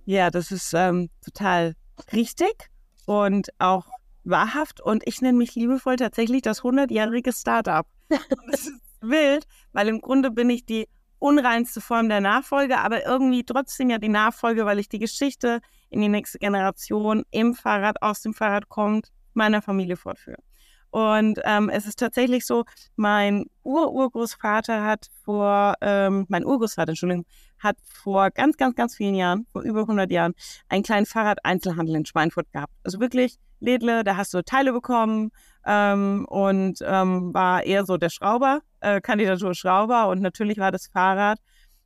Ja, 0.04 0.30
das 0.30 0.50
ist 0.50 0.72
ähm, 0.74 1.08
total 1.24 1.74
richtig 2.12 2.70
und 3.06 3.48
auch 3.58 3.86
wahrhaft. 4.24 4.80
Und 4.80 5.06
ich 5.06 5.22
nenne 5.22 5.38
mich 5.38 5.54
liebevoll 5.54 5.96
tatsächlich 5.96 6.42
das 6.42 6.62
100-jährige 6.62 7.32
Startup. 7.32 7.86
das 8.08 8.20
ist 8.66 8.80
wild, 9.00 9.46
weil 9.72 9.88
im 9.88 10.00
Grunde 10.00 10.30
bin 10.30 10.50
ich 10.50 10.66
die 10.66 10.88
unreinste 11.18 11.80
Form 11.80 12.08
der 12.08 12.20
Nachfolge, 12.20 12.78
aber 12.78 13.06
irgendwie 13.06 13.44
trotzdem 13.44 13.90
ja 13.90 13.98
die 13.98 14.08
Nachfolge, 14.08 14.64
weil 14.64 14.78
ich 14.78 14.88
die 14.88 14.98
Geschichte 14.98 15.60
in 15.90 16.00
die 16.00 16.08
nächste 16.08 16.38
Generation 16.38 17.24
im 17.30 17.54
Fahrrad, 17.54 18.02
aus 18.02 18.22
dem 18.22 18.34
Fahrrad 18.34 18.68
kommt, 18.68 19.12
meiner 19.34 19.62
Familie 19.62 19.96
fortführe. 19.96 20.42
Und 20.90 21.40
ähm, 21.44 21.68
es 21.68 21.86
ist 21.86 21.98
tatsächlich 21.98 22.44
so, 22.44 22.64
mein 22.96 23.46
Ur-Urgroßvater 23.62 24.84
hat 24.84 25.06
vor, 25.24 25.74
ähm, 25.80 26.26
mein 26.28 26.44
Urgroßvater, 26.44 26.90
Entschuldigung, 26.90 27.26
hat 27.58 27.76
vor 27.84 28.30
ganz, 28.30 28.56
ganz, 28.56 28.74
ganz 28.74 28.96
vielen 28.96 29.14
Jahren, 29.14 29.46
vor 29.52 29.62
über 29.62 29.80
100 29.80 30.10
Jahren, 30.10 30.34
einen 30.68 30.82
kleinen 30.82 31.06
Fahrrad-Einzelhandel 31.06 31.96
in 31.96 32.06
Schweinfurt 32.06 32.50
gehabt. 32.52 32.72
Also 32.84 33.00
wirklich 33.00 33.38
Ledle, 33.60 34.04
da 34.04 34.16
hast 34.16 34.34
du 34.34 34.42
Teile 34.42 34.72
bekommen 34.72 35.30
ähm, 35.66 36.24
und 36.28 36.78
ähm, 36.82 37.32
war 37.34 37.62
eher 37.62 37.84
so 37.84 37.96
der 37.98 38.08
Schrauber, 38.08 38.60
äh, 38.80 39.00
Kandidatur 39.00 39.54
Schrauber. 39.54 40.08
Und 40.08 40.22
natürlich 40.22 40.58
war 40.58 40.72
das 40.72 40.86
Fahrrad 40.86 41.38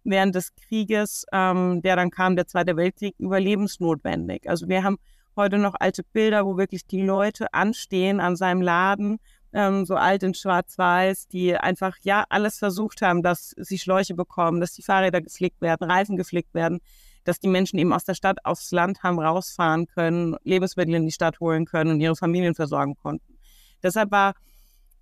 während 0.05 0.35
des 0.35 0.55
Krieges, 0.55 1.27
ähm, 1.33 1.83
der 1.83 1.97
dann 1.97 2.11
kam, 2.11 2.37
der 2.37 2.47
Zweite 2.47 2.77
Weltkrieg, 2.77 3.15
überlebensnotwendig. 3.19 4.49
Also 4.49 4.69
wir 4.69 4.85
haben 4.85 4.99
heute 5.37 5.59
noch 5.59 5.75
alte 5.79 6.03
Bilder, 6.03 6.47
wo 6.47 6.57
wirklich 6.57 6.87
die 6.87 7.03
Leute 7.03 7.53
anstehen 7.53 8.21
an 8.21 8.37
seinem 8.37 8.63
Laden, 8.63 9.19
ähm, 9.53 9.85
so 9.85 9.95
alt 9.95 10.23
in 10.23 10.35
Schwarz-Weiß, 10.35 11.29
die 11.29 11.57
einfach 11.57 11.97
ja 12.03 12.25
alles 12.29 12.59
versucht 12.59 13.03
haben, 13.03 13.23
dass 13.23 13.55
sie 13.57 13.79
Schläuche 13.79 14.15
bekommen, 14.15 14.61
dass 14.61 14.73
die 14.73 14.83
Fahrräder 14.83 15.21
gepflegt 15.21 15.61
werden, 15.61 15.91
Reifen 15.91 16.17
gepflegt 16.17 16.55
werden, 16.55 16.81
dass 17.25 17.39
die 17.39 17.49
Menschen 17.49 17.79
eben 17.79 17.93
aus 17.93 18.05
der 18.05 18.15
Stadt 18.15 18.45
aufs 18.45 18.71
Land 18.73 19.03
haben 19.03 19.19
rausfahren 19.19 19.87
können, 19.87 20.37
Lebensmittel 20.45 20.95
in 20.95 21.07
die 21.07 21.13
Stadt 21.13 21.41
holen 21.41 21.65
können 21.65 21.93
und 21.93 22.01
ihre 22.01 22.17
Familien 22.17 22.55
versorgen 22.55 22.97
konnten. 22.97 23.39
Deshalb 23.83 24.11
war 24.11 24.35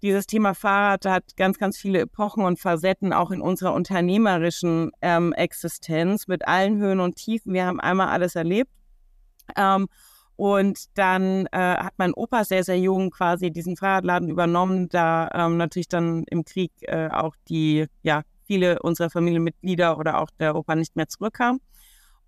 dieses 0.03 0.27
Thema 0.27 0.55
Fahrrad 0.55 1.07
hat 1.07 1.37
ganz, 1.37 1.59
ganz 1.59 1.79
viele 1.79 2.01
Epochen 2.01 2.45
und 2.45 2.59
Facetten 2.59 3.13
auch 3.13 3.31
in 3.31 3.41
unserer 3.41 3.73
unternehmerischen 3.73 4.91
ähm, 5.01 5.33
Existenz 5.33 6.27
mit 6.27 6.47
allen 6.47 6.79
Höhen 6.79 6.99
und 6.99 7.15
Tiefen. 7.15 7.55
Wir 7.55 7.67
haben 7.67 7.79
einmal 7.79 8.09
alles 8.09 8.35
erlebt. 8.35 8.71
Ähm, 9.57 9.89
und 10.37 10.87
dann 10.95 11.47
äh, 11.53 11.59
hat 11.59 11.95
mein 11.99 12.15
Opa 12.15 12.45
sehr, 12.45 12.65
sehr 12.65 12.79
jung 12.79 13.11
quasi 13.11 13.51
diesen 13.51 13.77
Fahrradladen 13.77 14.29
übernommen, 14.29 14.89
da 14.89 15.29
ähm, 15.35 15.57
natürlich 15.57 15.89
dann 15.89 16.25
im 16.31 16.45
Krieg 16.45 16.73
äh, 16.83 17.09
auch 17.09 17.37
die, 17.49 17.87
ja, 18.03 18.23
viele 18.45 18.81
unserer 18.81 19.11
Familienmitglieder 19.11 19.99
oder 19.99 20.21
auch 20.21 20.31
der 20.39 20.57
Opa 20.57 20.75
nicht 20.75 20.97
mehr 20.97 21.09
zurückkam. 21.09 21.61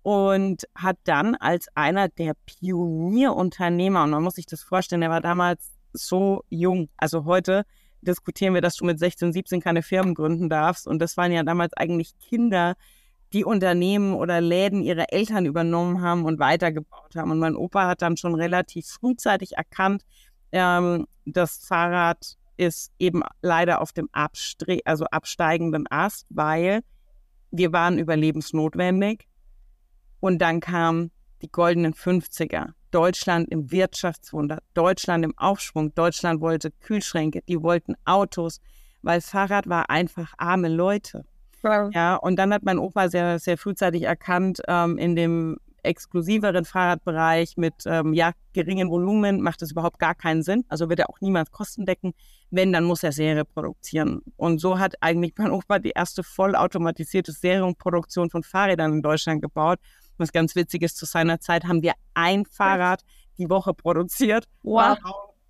Und 0.01 0.65
hat 0.75 0.97
dann 1.03 1.35
als 1.35 1.67
einer 1.73 2.09
der 2.09 2.33
Pionierunternehmer, 2.45 4.03
und 4.03 4.11
man 4.11 4.23
muss 4.23 4.35
sich 4.35 4.45
das 4.45 4.61
vorstellen, 4.61 5.01
er 5.01 5.09
war 5.09 5.21
damals 5.21 5.71
so 5.93 6.43
jung. 6.49 6.89
Also 6.97 7.25
heute 7.25 7.65
diskutieren 8.01 8.53
wir, 8.53 8.61
dass 8.61 8.75
du 8.75 8.85
mit 8.85 8.99
16, 8.99 9.33
17 9.33 9.61
keine 9.61 9.81
Firmen 9.81 10.13
gründen 10.13 10.47
darfst. 10.47 10.87
Und 10.87 10.99
das 10.99 11.17
waren 11.17 11.31
ja 11.31 11.41
damals 11.41 11.73
eigentlich 11.73 12.17
Kinder, 12.19 12.75
die 13.35 13.43
Unternehmen 13.43 14.13
oder 14.13 14.39
Läden 14.39 14.81
ihre 14.81 15.11
Eltern 15.11 15.45
übernommen 15.45 16.01
haben 16.01 16.23
und 16.23 16.39
weitergebaut 16.39 17.17
haben. 17.17 17.31
Und 17.31 17.39
mein 17.39 17.57
Opa 17.57 17.85
hat 17.85 18.01
dann 18.01 18.15
schon 18.15 18.33
relativ 18.33 18.87
frühzeitig 18.87 19.57
erkannt, 19.57 20.03
ähm, 20.53 21.05
das 21.25 21.57
Fahrrad 21.57 22.37
ist 22.55 22.93
eben 22.97 23.23
leider 23.41 23.81
auf 23.81 23.91
dem 23.91 24.07
Abstre 24.13 24.79
also 24.85 25.03
absteigenden 25.05 25.85
Ast, 25.89 26.25
weil 26.29 26.79
wir 27.51 27.73
waren 27.73 27.99
überlebensnotwendig. 27.99 29.27
Und 30.21 30.39
dann 30.39 30.61
kamen 30.61 31.11
die 31.41 31.51
goldenen 31.51 31.93
50er. 31.93 32.69
Deutschland 32.91 33.49
im 33.49 33.69
Wirtschaftswunder, 33.69 34.59
Deutschland 34.73 35.25
im 35.25 35.37
Aufschwung. 35.37 35.93
Deutschland 35.93 36.39
wollte 36.39 36.71
Kühlschränke, 36.71 37.41
die 37.49 37.61
wollten 37.61 37.95
Autos, 38.05 38.61
weil 39.01 39.19
Fahrrad 39.19 39.67
war 39.67 39.89
einfach 39.89 40.33
arme 40.37 40.69
Leute. 40.69 41.25
Wow. 41.65 41.89
Ja, 41.93 42.15
und 42.15 42.37
dann 42.37 42.53
hat 42.53 42.63
mein 42.63 42.77
Opa 42.77 43.09
sehr, 43.09 43.39
sehr 43.39 43.57
frühzeitig 43.57 44.03
erkannt, 44.03 44.61
ähm, 44.67 44.99
in 44.99 45.15
dem 45.15 45.57
exklusiveren 45.81 46.65
Fahrradbereich 46.65 47.57
mit 47.57 47.73
ähm, 47.85 48.13
ja, 48.13 48.31
geringen 48.53 48.89
Volumen 48.89 49.41
macht 49.41 49.61
es 49.61 49.71
überhaupt 49.71 49.99
gar 49.99 50.15
keinen 50.15 50.43
Sinn. 50.43 50.63
Also 50.67 50.89
wird 50.89 50.99
er 50.99 51.09
auch 51.09 51.21
niemals 51.21 51.51
Kosten 51.51 51.85
decken. 51.85 52.13
Wenn, 52.51 52.73
dann 52.73 52.83
muss 52.83 53.03
er 53.03 53.11
Serie 53.11 53.45
produzieren. 53.45 54.21
Und 54.35 54.59
so 54.59 54.79
hat 54.79 54.95
eigentlich 55.01 55.33
mein 55.37 55.51
Opa 55.51 55.79
die 55.79 55.91
erste 55.91 56.23
vollautomatisierte 56.23 57.31
Serienproduktion 57.31 58.29
von 58.29 58.43
Fahrrädern 58.43 58.93
in 58.93 59.01
Deutschland 59.01 59.41
gebaut. 59.41 59.79
Was 60.17 60.31
ganz 60.31 60.55
witzig 60.55 60.83
ist, 60.83 60.97
zu 60.97 61.05
seiner 61.05 61.39
Zeit 61.39 61.65
haben 61.65 61.81
wir 61.81 61.93
ein 62.13 62.45
Fahrrad 62.45 63.03
die 63.37 63.49
Woche 63.49 63.73
produziert. 63.73 64.45
Wow. 64.63 64.97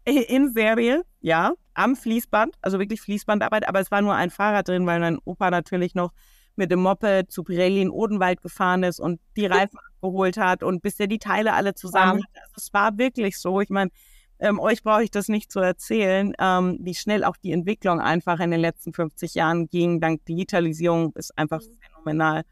In 0.28 0.54
Serie, 0.54 1.04
ja, 1.22 1.54
am 1.74 1.96
Fließband, 1.96 2.56
also 2.62 2.80
wirklich 2.80 3.02
Fließbandarbeit, 3.02 3.68
aber 3.68 3.80
es 3.80 3.92
war 3.92 4.02
nur 4.02 4.16
ein 4.16 4.30
Fahrrad 4.30 4.68
drin, 4.68 4.86
weil 4.86 5.00
mein 5.00 5.20
Opa 5.26 5.50
natürlich 5.52 5.96
noch 5.96 6.12
mit 6.56 6.72
dem 6.72 6.82
Moped 6.82 7.32
zu 7.32 7.44
Pirelli 7.44 7.82
in 7.82 7.90
Odenwald 7.90 8.42
gefahren 8.42 8.84
ist 8.84 9.00
und 9.00 9.20
die 9.36 9.46
Reifen 9.46 9.78
abgeholt 9.78 10.38
hat 10.38 10.64
und 10.64 10.82
bis 10.82 11.00
er 11.00 11.08
die 11.08 11.20
Teile 11.20 11.54
alle 11.54 11.74
zusammen 11.74 12.24
hatte. 12.24 12.42
Also 12.42 12.54
es 12.58 12.74
war 12.74 12.98
wirklich 12.98 13.38
so. 13.40 13.60
Ich 13.60 13.70
meine, 13.70 13.92
ähm, 14.40 14.60
euch 14.60 14.84
brauche 14.84 15.04
ich 15.04 15.12
das 15.12 15.28
nicht 15.28 15.52
zu 15.52 15.60
erzählen, 15.60 16.34
ähm, 16.40 16.78
wie 16.82 16.96
schnell 16.96 17.24
auch 17.24 17.38
die 17.38 17.52
Entwicklung 17.52 18.00
einfach 18.00 18.40
in 18.40 18.52
den 18.52 18.60
letzten 18.60 18.94
50 18.94 19.36
Jahren 19.36 19.68
ging. 19.68 20.00
Dank 20.00 20.26
Digitalisierung 20.26 21.14
ist 21.16 21.38
einfach 21.38 21.62
mhm. 21.62 21.78
phänomenal. 21.82 22.44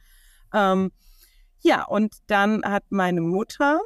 Ähm, 0.54 0.92
ja, 1.62 1.86
und 1.86 2.16
dann 2.28 2.64
hat 2.64 2.84
meine 2.90 3.22
Mutter 3.22 3.80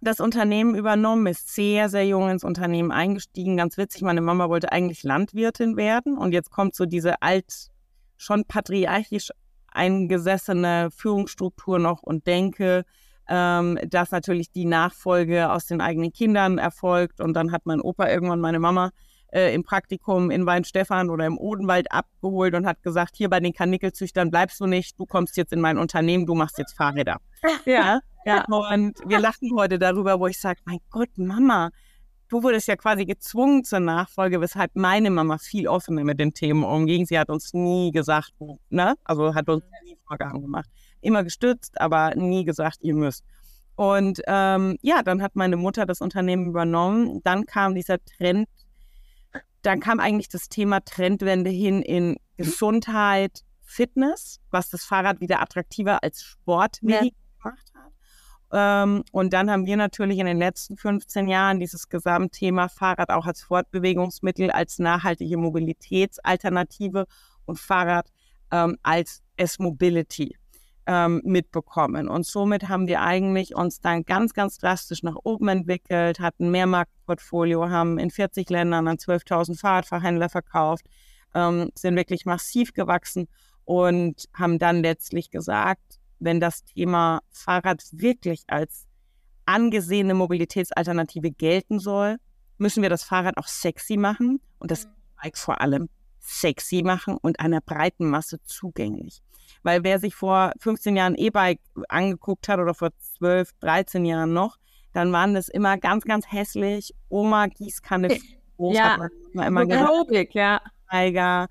das 0.00 0.20
Unternehmen 0.20 0.74
übernommen, 0.74 1.26
ist 1.26 1.54
sehr, 1.54 1.88
sehr 1.88 2.06
jung 2.06 2.30
ins 2.30 2.44
Unternehmen 2.44 2.90
eingestiegen. 2.90 3.56
Ganz 3.56 3.76
witzig, 3.76 4.02
meine 4.02 4.20
Mama 4.20 4.48
wollte 4.48 4.72
eigentlich 4.72 5.02
Landwirtin 5.02 5.76
werden 5.76 6.16
und 6.16 6.32
jetzt 6.32 6.50
kommt 6.50 6.74
so 6.74 6.86
diese 6.86 7.20
alt, 7.22 7.70
schon 8.16 8.44
patriarchisch 8.44 9.30
eingesessene 9.72 10.90
Führungsstruktur 10.90 11.78
noch 11.78 12.02
und 12.02 12.26
denke, 12.26 12.84
ähm, 13.28 13.78
dass 13.86 14.10
natürlich 14.10 14.50
die 14.50 14.64
Nachfolge 14.64 15.50
aus 15.50 15.66
den 15.66 15.80
eigenen 15.80 16.12
Kindern 16.12 16.58
erfolgt 16.58 17.20
und 17.20 17.34
dann 17.34 17.52
hat 17.52 17.62
mein 17.64 17.80
Opa 17.80 18.08
irgendwann 18.08 18.40
meine 18.40 18.58
Mama 18.58 18.90
äh, 19.32 19.54
im 19.54 19.62
Praktikum 19.62 20.30
in 20.30 20.46
Weinstefan 20.46 21.10
oder 21.10 21.26
im 21.26 21.38
Odenwald 21.38 21.92
abgeholt 21.92 22.54
und 22.54 22.66
hat 22.66 22.82
gesagt, 22.82 23.16
hier 23.16 23.30
bei 23.30 23.40
den 23.40 23.52
Kanickelzüchtern 23.52 24.30
bleibst 24.30 24.60
du 24.60 24.66
nicht, 24.66 24.98
du 24.98 25.06
kommst 25.06 25.36
jetzt 25.36 25.52
in 25.52 25.60
mein 25.60 25.78
Unternehmen, 25.78 26.26
du 26.26 26.34
machst 26.34 26.58
jetzt 26.58 26.76
Fahrräder. 26.76 27.18
Ja, 27.64 28.00
ja. 28.24 28.44
Und 28.44 28.98
wir 29.06 29.18
lachen 29.18 29.50
heute 29.56 29.78
darüber, 29.78 30.20
wo 30.20 30.26
ich 30.26 30.38
sage, 30.38 30.60
mein 30.64 30.78
Gott, 30.90 31.10
Mama, 31.16 31.70
du 32.28 32.42
wurdest 32.42 32.68
ja 32.68 32.76
quasi 32.76 33.04
gezwungen 33.04 33.64
zur 33.64 33.80
Nachfolge, 33.80 34.40
weshalb 34.40 34.74
meine 34.74 35.10
Mama 35.10 35.38
viel 35.38 35.68
offener 35.68 36.04
mit 36.04 36.20
den 36.20 36.34
Themen 36.34 36.64
umging. 36.64 37.06
Sie 37.06 37.18
hat 37.18 37.30
uns 37.30 37.52
nie 37.54 37.90
gesagt, 37.90 38.32
ne? 38.68 38.94
Also 39.04 39.34
hat 39.34 39.48
uns 39.48 39.64
nie 39.84 39.96
Vorgaben 40.06 40.40
gemacht. 40.42 40.68
Immer 41.00 41.24
gestützt, 41.24 41.80
aber 41.80 42.14
nie 42.14 42.44
gesagt, 42.44 42.78
ihr 42.82 42.94
müsst. 42.94 43.24
Und 43.74 44.20
ähm, 44.26 44.76
ja, 44.82 45.02
dann 45.02 45.22
hat 45.22 45.36
meine 45.36 45.56
Mutter 45.56 45.86
das 45.86 46.00
Unternehmen 46.00 46.46
übernommen. 46.46 47.20
Dann 47.24 47.46
kam 47.46 47.74
dieser 47.74 47.98
Trend 48.04 48.48
dann 49.62 49.80
kam 49.80 50.00
eigentlich 50.00 50.28
das 50.28 50.48
Thema 50.48 50.80
Trendwende 50.80 51.50
hin 51.50 51.82
in 51.82 52.16
Gesundheit, 52.36 53.42
Fitness, 53.62 54.40
was 54.50 54.70
das 54.70 54.84
Fahrrad 54.84 55.20
wieder 55.20 55.40
attraktiver 55.40 56.02
als 56.02 56.22
Sportmedium 56.22 57.04
ja. 57.04 57.50
gemacht 57.50 57.72
hat. 57.74 57.92
Ähm, 58.52 59.04
und 59.12 59.32
dann 59.32 59.50
haben 59.50 59.66
wir 59.66 59.76
natürlich 59.76 60.18
in 60.18 60.26
den 60.26 60.38
letzten 60.38 60.76
15 60.76 61.28
Jahren 61.28 61.60
dieses 61.60 61.88
Gesamtthema 61.88 62.68
Fahrrad 62.68 63.10
auch 63.10 63.26
als 63.26 63.42
Fortbewegungsmittel, 63.42 64.50
als 64.50 64.78
nachhaltige 64.78 65.36
Mobilitätsalternative 65.36 67.06
und 67.44 67.58
Fahrrad 67.58 68.10
ähm, 68.50 68.76
als 68.82 69.22
S-Mobility 69.36 70.36
ähm, 70.86 71.20
mitbekommen. 71.24 72.08
Und 72.08 72.26
somit 72.26 72.68
haben 72.68 72.88
wir 72.88 73.02
eigentlich 73.02 73.54
uns 73.54 73.80
dann 73.80 74.02
ganz, 74.04 74.34
ganz 74.34 74.58
drastisch 74.58 75.04
nach 75.04 75.16
oben 75.22 75.46
entwickelt, 75.46 76.18
hatten 76.18 76.50
mehr 76.50 76.66
Marktportfolio, 76.66 77.70
haben 77.70 77.98
in 77.98 78.10
40 78.10 78.50
Ländern 78.50 78.88
an 78.88 78.96
12.000 78.96 79.58
Fahrradverhändler 79.58 80.28
verkauft, 80.28 80.86
ähm, 81.34 81.70
sind 81.76 81.94
wirklich 81.94 82.26
massiv 82.26 82.72
gewachsen 82.72 83.28
und 83.64 84.24
haben 84.34 84.58
dann 84.58 84.82
letztlich 84.82 85.30
gesagt, 85.30 85.99
wenn 86.20 86.40
das 86.40 86.64
Thema 86.64 87.20
Fahrrad 87.30 87.82
wirklich 87.92 88.44
als 88.46 88.86
angesehene 89.46 90.14
Mobilitätsalternative 90.14 91.30
gelten 91.30 91.80
soll, 91.80 92.18
müssen 92.58 92.82
wir 92.82 92.90
das 92.90 93.02
Fahrrad 93.02 93.36
auch 93.38 93.48
sexy 93.48 93.96
machen 93.96 94.40
und 94.58 94.70
das 94.70 94.86
mhm. 94.86 94.90
Bike 95.22 95.38
vor 95.38 95.60
allem 95.60 95.88
sexy 96.20 96.82
machen 96.82 97.16
und 97.20 97.40
einer 97.40 97.60
breiten 97.60 98.08
Masse 98.08 98.40
zugänglich. 98.44 99.22
Weil 99.62 99.82
wer 99.82 99.98
sich 99.98 100.14
vor 100.14 100.52
15 100.60 100.96
Jahren 100.96 101.14
E-Bike 101.16 101.60
angeguckt 101.88 102.48
hat 102.48 102.60
oder 102.60 102.74
vor 102.74 102.90
12, 102.98 103.50
13 103.60 104.04
Jahren 104.04 104.32
noch, 104.32 104.58
dann 104.92 105.12
waren 105.12 105.34
das 105.34 105.48
immer 105.48 105.76
ganz, 105.78 106.04
ganz 106.04 106.30
hässlich. 106.30 106.94
Oma 107.08 107.46
Gießkanne. 107.46 108.08
Groß, 108.56 108.76
ja, 108.76 109.08
immer 109.32 109.60
Aerobik, 109.60 110.34
ja. 110.34 110.60
Tiger. 110.90 111.48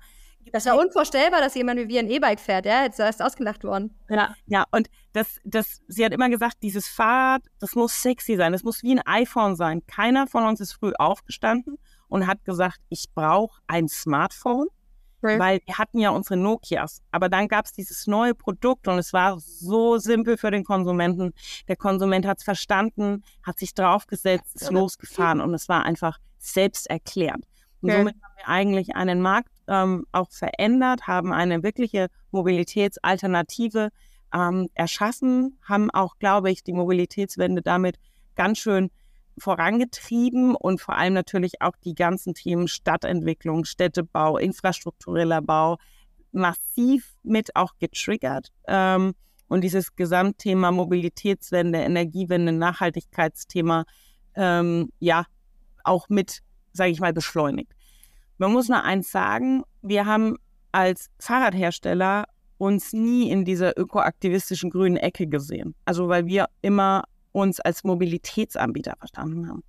Das 0.52 0.66
war 0.66 0.78
unvorstellbar, 0.78 1.40
dass 1.40 1.54
jemand 1.54 1.80
wie 1.80 1.88
wir 1.88 2.00
ein 2.00 2.10
E-Bike 2.10 2.40
fährt, 2.40 2.66
ja, 2.66 2.84
jetzt 2.84 2.98
ist 2.98 3.22
ausgelacht 3.22 3.64
worden. 3.64 3.94
Ja, 4.08 4.34
ja, 4.46 4.64
und 4.70 4.88
das, 5.12 5.40
das, 5.44 5.80
sie 5.88 6.04
hat 6.04 6.12
immer 6.12 6.28
gesagt, 6.28 6.56
dieses 6.62 6.88
Fahrrad, 6.88 7.42
das 7.58 7.74
muss 7.74 8.02
sexy 8.02 8.36
sein, 8.36 8.52
das 8.52 8.62
muss 8.62 8.82
wie 8.82 8.92
ein 8.92 9.06
iPhone 9.06 9.56
sein. 9.56 9.82
Keiner 9.86 10.26
von 10.26 10.44
uns 10.44 10.60
ist 10.60 10.72
früh 10.72 10.92
aufgestanden 10.98 11.78
und 12.08 12.26
hat 12.26 12.44
gesagt, 12.44 12.78
ich 12.88 13.06
brauche 13.14 13.60
ein 13.66 13.88
Smartphone 13.88 14.68
Okay. 15.22 15.38
Weil 15.38 15.60
wir 15.66 15.76
hatten 15.76 15.98
ja 15.98 16.10
unsere 16.10 16.36
Nokias. 16.36 17.02
Aber 17.10 17.28
dann 17.28 17.46
gab 17.48 17.66
es 17.66 17.72
dieses 17.72 18.06
neue 18.06 18.34
Produkt 18.34 18.88
und 18.88 18.98
es 18.98 19.12
war 19.12 19.38
so 19.38 19.98
simpel 19.98 20.38
für 20.38 20.50
den 20.50 20.64
Konsumenten. 20.64 21.34
Der 21.68 21.76
Konsument 21.76 22.26
hat 22.26 22.38
es 22.38 22.44
verstanden, 22.44 23.22
hat 23.42 23.58
sich 23.58 23.74
draufgesetzt, 23.74 24.56
ist 24.56 24.70
losgefahren 24.70 25.40
und 25.40 25.52
es 25.52 25.68
war 25.68 25.84
einfach 25.84 26.18
selbsterklärend. 26.38 27.44
Und 27.82 27.90
okay. 27.90 27.98
somit 27.98 28.14
haben 28.22 28.34
wir 28.36 28.48
eigentlich 28.48 28.96
einen 28.96 29.20
Markt 29.20 29.50
ähm, 29.70 30.04
auch 30.12 30.30
verändert, 30.30 31.06
haben 31.06 31.32
eine 31.32 31.62
wirkliche 31.62 32.08
Mobilitätsalternative 32.32 33.90
ähm, 34.34 34.68
erschaffen, 34.74 35.58
haben 35.66 35.90
auch, 35.90 36.18
glaube 36.18 36.50
ich, 36.50 36.62
die 36.62 36.72
Mobilitätswende 36.72 37.62
damit 37.62 37.96
ganz 38.34 38.58
schön 38.58 38.90
vorangetrieben 39.38 40.54
und 40.54 40.80
vor 40.80 40.96
allem 40.96 41.14
natürlich 41.14 41.62
auch 41.62 41.76
die 41.84 41.94
ganzen 41.94 42.34
Themen 42.34 42.68
Stadtentwicklung, 42.68 43.64
Städtebau, 43.64 44.36
infrastruktureller 44.36 45.40
Bau 45.40 45.78
massiv 46.32 47.16
mit 47.22 47.56
auch 47.56 47.72
getriggert. 47.78 48.52
Ähm, 48.66 49.14
und 49.48 49.62
dieses 49.62 49.96
Gesamtthema 49.96 50.70
Mobilitätswende, 50.70 51.78
Energiewende, 51.78 52.52
Nachhaltigkeitsthema, 52.52 53.84
ähm, 54.36 54.92
ja, 55.00 55.24
auch 55.82 56.08
mit, 56.08 56.42
sage 56.72 56.90
ich 56.90 57.00
mal, 57.00 57.12
beschleunigt. 57.12 57.72
Man 58.40 58.54
muss 58.54 58.70
nur 58.70 58.82
eins 58.82 59.12
sagen, 59.12 59.64
wir 59.82 60.06
haben 60.06 60.38
als 60.72 61.10
Fahrradhersteller 61.18 62.24
uns 62.56 62.94
nie 62.94 63.30
in 63.30 63.44
dieser 63.44 63.78
ökoaktivistischen 63.78 64.70
grünen 64.70 64.96
Ecke 64.96 65.26
gesehen. 65.26 65.74
Also 65.84 66.08
weil 66.08 66.24
wir 66.24 66.46
immer 66.62 67.04
uns 67.32 67.60
als 67.60 67.84
Mobilitätsanbieter 67.84 68.94
verstanden 68.98 69.46
haben. 69.46 69.62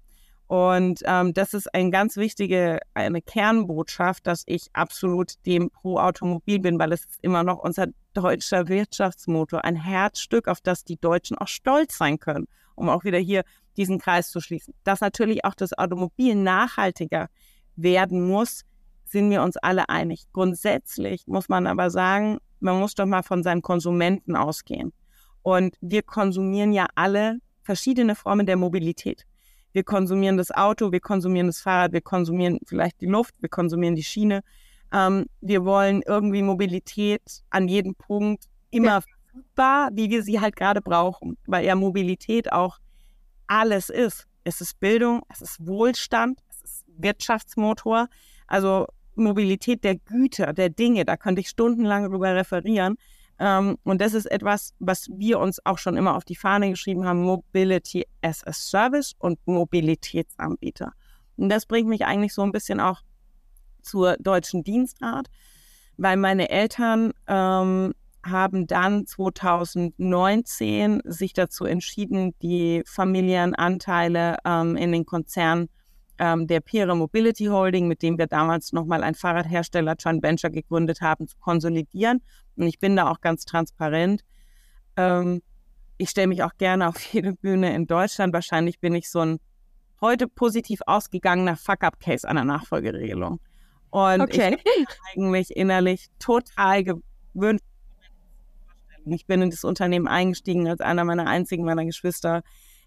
Und 0.47 1.01
ähm, 1.03 1.33
das 1.33 1.53
ist 1.53 1.73
eine 1.75 1.89
ganz 1.89 2.15
wichtige, 2.15 2.79
eine 2.93 3.21
Kernbotschaft, 3.21 4.25
dass 4.25 4.43
ich 4.45 4.67
absolut 4.71 5.33
dem 5.45 5.69
pro 5.69 5.97
Automobil 5.97 6.59
bin, 6.59 6.79
weil 6.79 6.93
es 6.93 7.01
ist 7.03 7.19
immer 7.21 7.43
noch 7.43 7.59
unser 7.59 7.87
deutscher 8.13 8.69
Wirtschaftsmotor, 8.69 9.65
ein 9.65 9.75
Herzstück, 9.75 10.47
auf 10.47 10.61
das 10.61 10.85
die 10.85 10.97
Deutschen 10.97 11.37
auch 11.37 11.49
stolz 11.49 11.97
sein 11.97 12.19
können, 12.19 12.47
um 12.75 12.87
auch 12.87 13.03
wieder 13.03 13.17
hier 13.17 13.43
diesen 13.75 13.99
Kreis 13.99 14.31
zu 14.31 14.39
schließen. 14.39 14.73
Dass 14.85 15.01
natürlich 15.01 15.43
auch 15.43 15.55
das 15.55 15.77
Automobil 15.77 16.35
nachhaltiger 16.35 17.27
werden 17.83 18.27
muss, 18.27 18.63
sind 19.05 19.29
wir 19.29 19.43
uns 19.43 19.57
alle 19.57 19.89
einig. 19.89 20.25
Grundsätzlich 20.31 21.27
muss 21.27 21.49
man 21.49 21.67
aber 21.67 21.89
sagen, 21.89 22.39
man 22.59 22.79
muss 22.79 22.95
doch 22.95 23.05
mal 23.05 23.23
von 23.23 23.43
seinen 23.43 23.61
Konsumenten 23.61 24.35
ausgehen. 24.35 24.93
Und 25.41 25.75
wir 25.81 26.03
konsumieren 26.03 26.71
ja 26.71 26.87
alle 26.95 27.39
verschiedene 27.63 28.15
Formen 28.15 28.45
der 28.45 28.57
Mobilität. 28.57 29.25
Wir 29.73 29.83
konsumieren 29.83 30.37
das 30.37 30.51
Auto, 30.51 30.91
wir 30.91 30.99
konsumieren 30.99 31.47
das 31.47 31.61
Fahrrad, 31.61 31.93
wir 31.93 32.01
konsumieren 32.01 32.59
vielleicht 32.65 33.01
die 33.01 33.05
Luft, 33.05 33.35
wir 33.39 33.49
konsumieren 33.49 33.95
die 33.95 34.03
Schiene. 34.03 34.41
Ähm, 34.93 35.25
wir 35.39 35.63
wollen 35.63 36.01
irgendwie 36.05 36.41
Mobilität 36.41 37.21
an 37.49 37.67
jedem 37.67 37.95
Punkt 37.95 38.45
immer 38.69 39.01
verfügbar, 39.01 39.89
wie 39.93 40.09
wir 40.09 40.23
sie 40.23 40.39
halt 40.39 40.55
gerade 40.55 40.81
brauchen, 40.81 41.37
weil 41.45 41.65
ja 41.65 41.75
Mobilität 41.75 42.51
auch 42.51 42.77
alles 43.47 43.89
ist. 43.89 44.27
Es 44.43 44.59
ist 44.59 44.79
Bildung, 44.79 45.21
es 45.29 45.41
ist 45.41 45.65
Wohlstand, 45.65 46.39
Wirtschaftsmotor. 46.97 48.07
Also 48.47 48.87
Mobilität 49.15 49.83
der 49.83 49.95
Güter, 49.95 50.53
der 50.53 50.69
Dinge, 50.69 51.05
da 51.05 51.17
könnte 51.17 51.41
ich 51.41 51.49
stundenlang 51.49 52.03
darüber 52.03 52.33
referieren. 52.35 52.95
Ähm, 53.39 53.77
und 53.83 54.01
das 54.01 54.13
ist 54.13 54.25
etwas, 54.25 54.73
was 54.79 55.07
wir 55.09 55.39
uns 55.39 55.65
auch 55.65 55.77
schon 55.77 55.97
immer 55.97 56.15
auf 56.15 56.25
die 56.25 56.35
Fahne 56.35 56.69
geschrieben 56.69 57.05
haben, 57.05 57.23
Mobility 57.23 58.05
as 58.21 58.45
a 58.45 58.53
Service 58.53 59.13
und 59.17 59.39
Mobilitätsanbieter. 59.45 60.93
Und 61.37 61.49
das 61.49 61.65
bringt 61.65 61.89
mich 61.89 62.05
eigentlich 62.05 62.33
so 62.33 62.43
ein 62.43 62.51
bisschen 62.51 62.79
auch 62.79 63.01
zur 63.81 64.15
deutschen 64.17 64.63
Dienstart, 64.63 65.27
weil 65.97 66.17
meine 66.17 66.49
Eltern 66.49 67.13
ähm, 67.27 67.93
haben 68.23 68.67
dann 68.67 69.07
2019 69.07 71.01
sich 71.05 71.33
dazu 71.33 71.65
entschieden, 71.65 72.35
die 72.41 72.83
familiären 72.85 73.55
Anteile 73.55 74.37
ähm, 74.45 74.75
in 74.75 74.91
den 74.91 75.05
Konzern 75.05 75.67
ähm, 76.21 76.45
der 76.45 76.59
Pire 76.59 76.95
Mobility 76.95 77.45
Holding, 77.45 77.87
mit 77.87 78.03
dem 78.03 78.19
wir 78.19 78.27
damals 78.27 78.73
nochmal 78.73 79.03
ein 79.03 79.15
Fahrradhersteller 79.15 79.95
Joint 79.97 80.21
Venture 80.21 80.51
gegründet 80.51 81.01
haben, 81.01 81.27
zu 81.27 81.35
konsolidieren. 81.39 82.21
Und 82.55 82.67
ich 82.67 82.77
bin 82.77 82.95
da 82.95 83.09
auch 83.09 83.21
ganz 83.21 83.43
transparent. 83.43 84.23
Ähm, 84.97 85.41
ich 85.97 86.11
stelle 86.11 86.27
mich 86.27 86.43
auch 86.43 86.55
gerne 86.59 86.87
auf 86.87 87.01
jede 87.11 87.33
Bühne 87.33 87.73
in 87.73 87.87
Deutschland. 87.87 88.33
Wahrscheinlich 88.33 88.79
bin 88.79 88.93
ich 88.93 89.09
so 89.09 89.21
ein 89.21 89.39
heute 89.99 90.27
positiv 90.27 90.81
ausgegangener 90.85 91.57
Fuck-up-Case 91.57 92.29
einer 92.29 92.43
Nachfolgeregelung. 92.43 93.39
Und 93.89 94.21
okay. 94.21 94.57
ich 94.57 94.63
bin 94.63 94.85
eigentlich 95.15 95.55
innerlich 95.55 96.05
total 96.19 96.83
gewöhnt. 96.83 97.61
Ich 99.05 99.25
bin 99.25 99.41
in 99.41 99.49
das 99.49 99.63
Unternehmen 99.63 100.07
eingestiegen 100.07 100.67
als 100.67 100.81
einer 100.81 101.03
meiner 101.03 101.25
einzigen 101.25 101.65
meiner 101.65 101.85
Geschwister. 101.85 102.43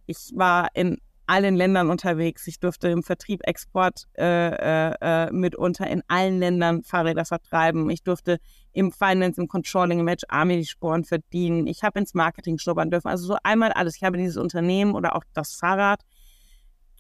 Ich 0.06 0.30
war 0.36 0.68
in 0.74 0.98
allen 1.26 1.56
Ländern 1.56 1.90
unterwegs. 1.90 2.46
Ich 2.46 2.60
durfte 2.60 2.88
im 2.88 3.02
Vertrieb, 3.02 3.40
Export 3.44 4.04
äh, 4.16 4.24
äh, 4.24 4.94
äh, 5.00 5.32
mitunter 5.32 5.86
in 5.86 6.02
allen 6.08 6.38
Ländern 6.38 6.82
Fahrräder 6.82 7.24
vertreiben. 7.24 7.88
Ich 7.90 8.02
durfte 8.02 8.38
im 8.72 8.92
Finance, 8.92 9.40
im 9.40 9.48
Controlling, 9.48 10.00
im 10.00 10.08
HR 10.08 10.44
mir 10.44 10.56
die 10.56 10.66
Sporen 10.66 11.04
verdienen. 11.04 11.66
Ich 11.66 11.82
habe 11.82 11.98
ins 11.98 12.14
Marketing 12.14 12.58
schnuppern 12.58 12.90
dürfen. 12.90 13.08
Also 13.08 13.26
so 13.26 13.36
einmal 13.42 13.72
alles. 13.72 13.96
Ich 13.96 14.02
habe 14.02 14.18
dieses 14.18 14.36
Unternehmen 14.36 14.94
oder 14.94 15.16
auch 15.16 15.24
das 15.32 15.54
Fahrrad 15.54 16.02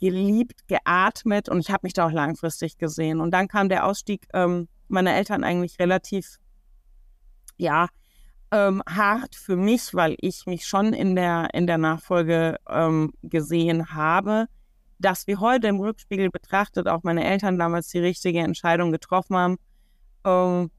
geliebt, 0.00 0.66
geatmet 0.66 1.48
und 1.48 1.60
ich 1.60 1.70
habe 1.70 1.80
mich 1.82 1.92
da 1.92 2.06
auch 2.06 2.12
langfristig 2.12 2.78
gesehen. 2.78 3.20
Und 3.20 3.30
dann 3.30 3.48
kam 3.48 3.68
der 3.68 3.86
Ausstieg 3.86 4.26
ähm, 4.32 4.68
meiner 4.88 5.14
Eltern 5.14 5.44
eigentlich 5.44 5.78
relativ, 5.78 6.38
ja, 7.56 7.88
ähm, 8.54 8.82
hart 8.88 9.34
für 9.34 9.56
mich, 9.56 9.94
weil 9.94 10.14
ich 10.20 10.46
mich 10.46 10.64
schon 10.66 10.92
in 10.92 11.16
der, 11.16 11.48
in 11.52 11.66
der 11.66 11.76
Nachfolge 11.76 12.56
ähm, 12.68 13.12
gesehen 13.22 13.92
habe, 13.92 14.46
dass 15.00 15.26
wir 15.26 15.40
heute 15.40 15.66
im 15.66 15.80
Rückspiegel 15.80 16.30
betrachtet, 16.30 16.86
auch 16.86 17.02
meine 17.02 17.24
Eltern 17.24 17.58
damals 17.58 17.88
die 17.88 17.98
richtige 17.98 18.38
Entscheidung 18.38 18.92
getroffen 18.92 19.36
haben. 19.36 19.56
Ähm, 20.24 20.70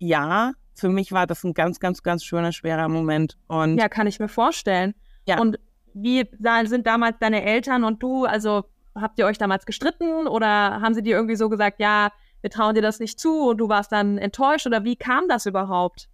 ja, 0.00 0.52
für 0.74 0.88
mich 0.88 1.12
war 1.12 1.28
das 1.28 1.44
ein 1.44 1.54
ganz, 1.54 1.78
ganz, 1.78 2.02
ganz 2.02 2.24
schöner, 2.24 2.50
schwerer 2.50 2.88
Moment. 2.88 3.38
Und 3.46 3.78
ja, 3.78 3.88
kann 3.88 4.08
ich 4.08 4.18
mir 4.18 4.28
vorstellen. 4.28 4.94
Ja. 5.24 5.40
Und 5.40 5.60
wie 5.94 6.28
sind 6.64 6.86
damals 6.86 7.18
deine 7.20 7.44
Eltern 7.44 7.84
und 7.84 8.02
du, 8.02 8.24
also 8.24 8.64
habt 8.96 9.20
ihr 9.20 9.26
euch 9.26 9.38
damals 9.38 9.66
gestritten 9.66 10.26
oder 10.26 10.80
haben 10.80 10.94
sie 10.94 11.02
dir 11.02 11.14
irgendwie 11.14 11.36
so 11.36 11.48
gesagt, 11.48 11.78
ja, 11.78 12.10
wir 12.40 12.50
trauen 12.50 12.74
dir 12.74 12.82
das 12.82 12.98
nicht 12.98 13.20
zu 13.20 13.50
und 13.50 13.58
du 13.58 13.68
warst 13.68 13.92
dann 13.92 14.18
enttäuscht 14.18 14.66
oder 14.66 14.82
wie 14.82 14.96
kam 14.96 15.28
das 15.28 15.46
überhaupt? 15.46 16.08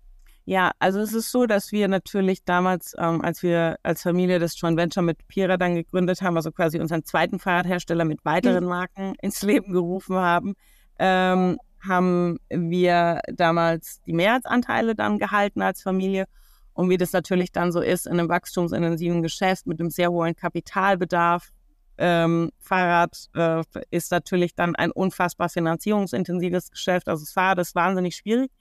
Ja, 0.49 0.71
also 0.79 1.01
es 1.01 1.13
ist 1.13 1.33
so, 1.33 1.47
dass 1.47 1.73
wir 1.73 1.89
natürlich 1.89 2.45
damals, 2.45 2.95
ähm, 2.99 3.21
als 3.21 3.43
wir 3.43 3.79
als 3.83 4.03
Familie 4.03 4.39
das 4.39 4.59
Joint 4.59 4.79
Venture 4.79 5.03
mit 5.03 5.27
Pira 5.27 5.57
dann 5.57 5.75
gegründet 5.75 6.23
haben, 6.23 6.37
also 6.37 6.53
quasi 6.53 6.79
unseren 6.79 7.05
zweiten 7.05 7.41
Fahrradhersteller 7.41 8.05
mit 8.05 8.25
weiteren 8.25 8.63
mhm. 8.63 8.71
Marken 8.71 9.15
ins 9.23 9.43
Leben 9.43 9.73
gerufen 9.73 10.15
haben, 10.15 10.55
ähm, 11.01 11.59
haben 11.81 12.39
wir 12.49 13.23
damals 13.35 14.01
die 14.03 14.13
Mehrheitsanteile 14.13 14.95
dann 14.95 15.19
gehalten 15.19 15.63
als 15.63 15.83
Familie. 15.83 16.27
Und 16.75 16.91
wie 16.91 16.97
das 16.97 17.13
natürlich 17.13 17.51
dann 17.51 17.73
so 17.73 17.81
ist 17.81 18.07
in 18.07 18.13
einem 18.13 18.29
wachstumsintensiven 18.29 19.23
Geschäft 19.23 19.67
mit 19.67 19.81
einem 19.81 19.91
sehr 19.91 20.13
hohen 20.13 20.37
Kapitalbedarf, 20.37 21.51
ähm, 21.99 22.53
Fahrrad 22.61 23.17
äh, 23.35 23.65
ist 23.91 24.13
natürlich 24.13 24.55
dann 24.55 24.77
ein 24.77 24.93
unfassbar 24.93 25.49
finanzierungsintensives 25.49 26.71
Geschäft. 26.71 27.09
Also 27.09 27.25
das 27.25 27.33
Fahrrad 27.33 27.59
ist 27.59 27.75
wahnsinnig 27.75 28.15
schwierig 28.15 28.53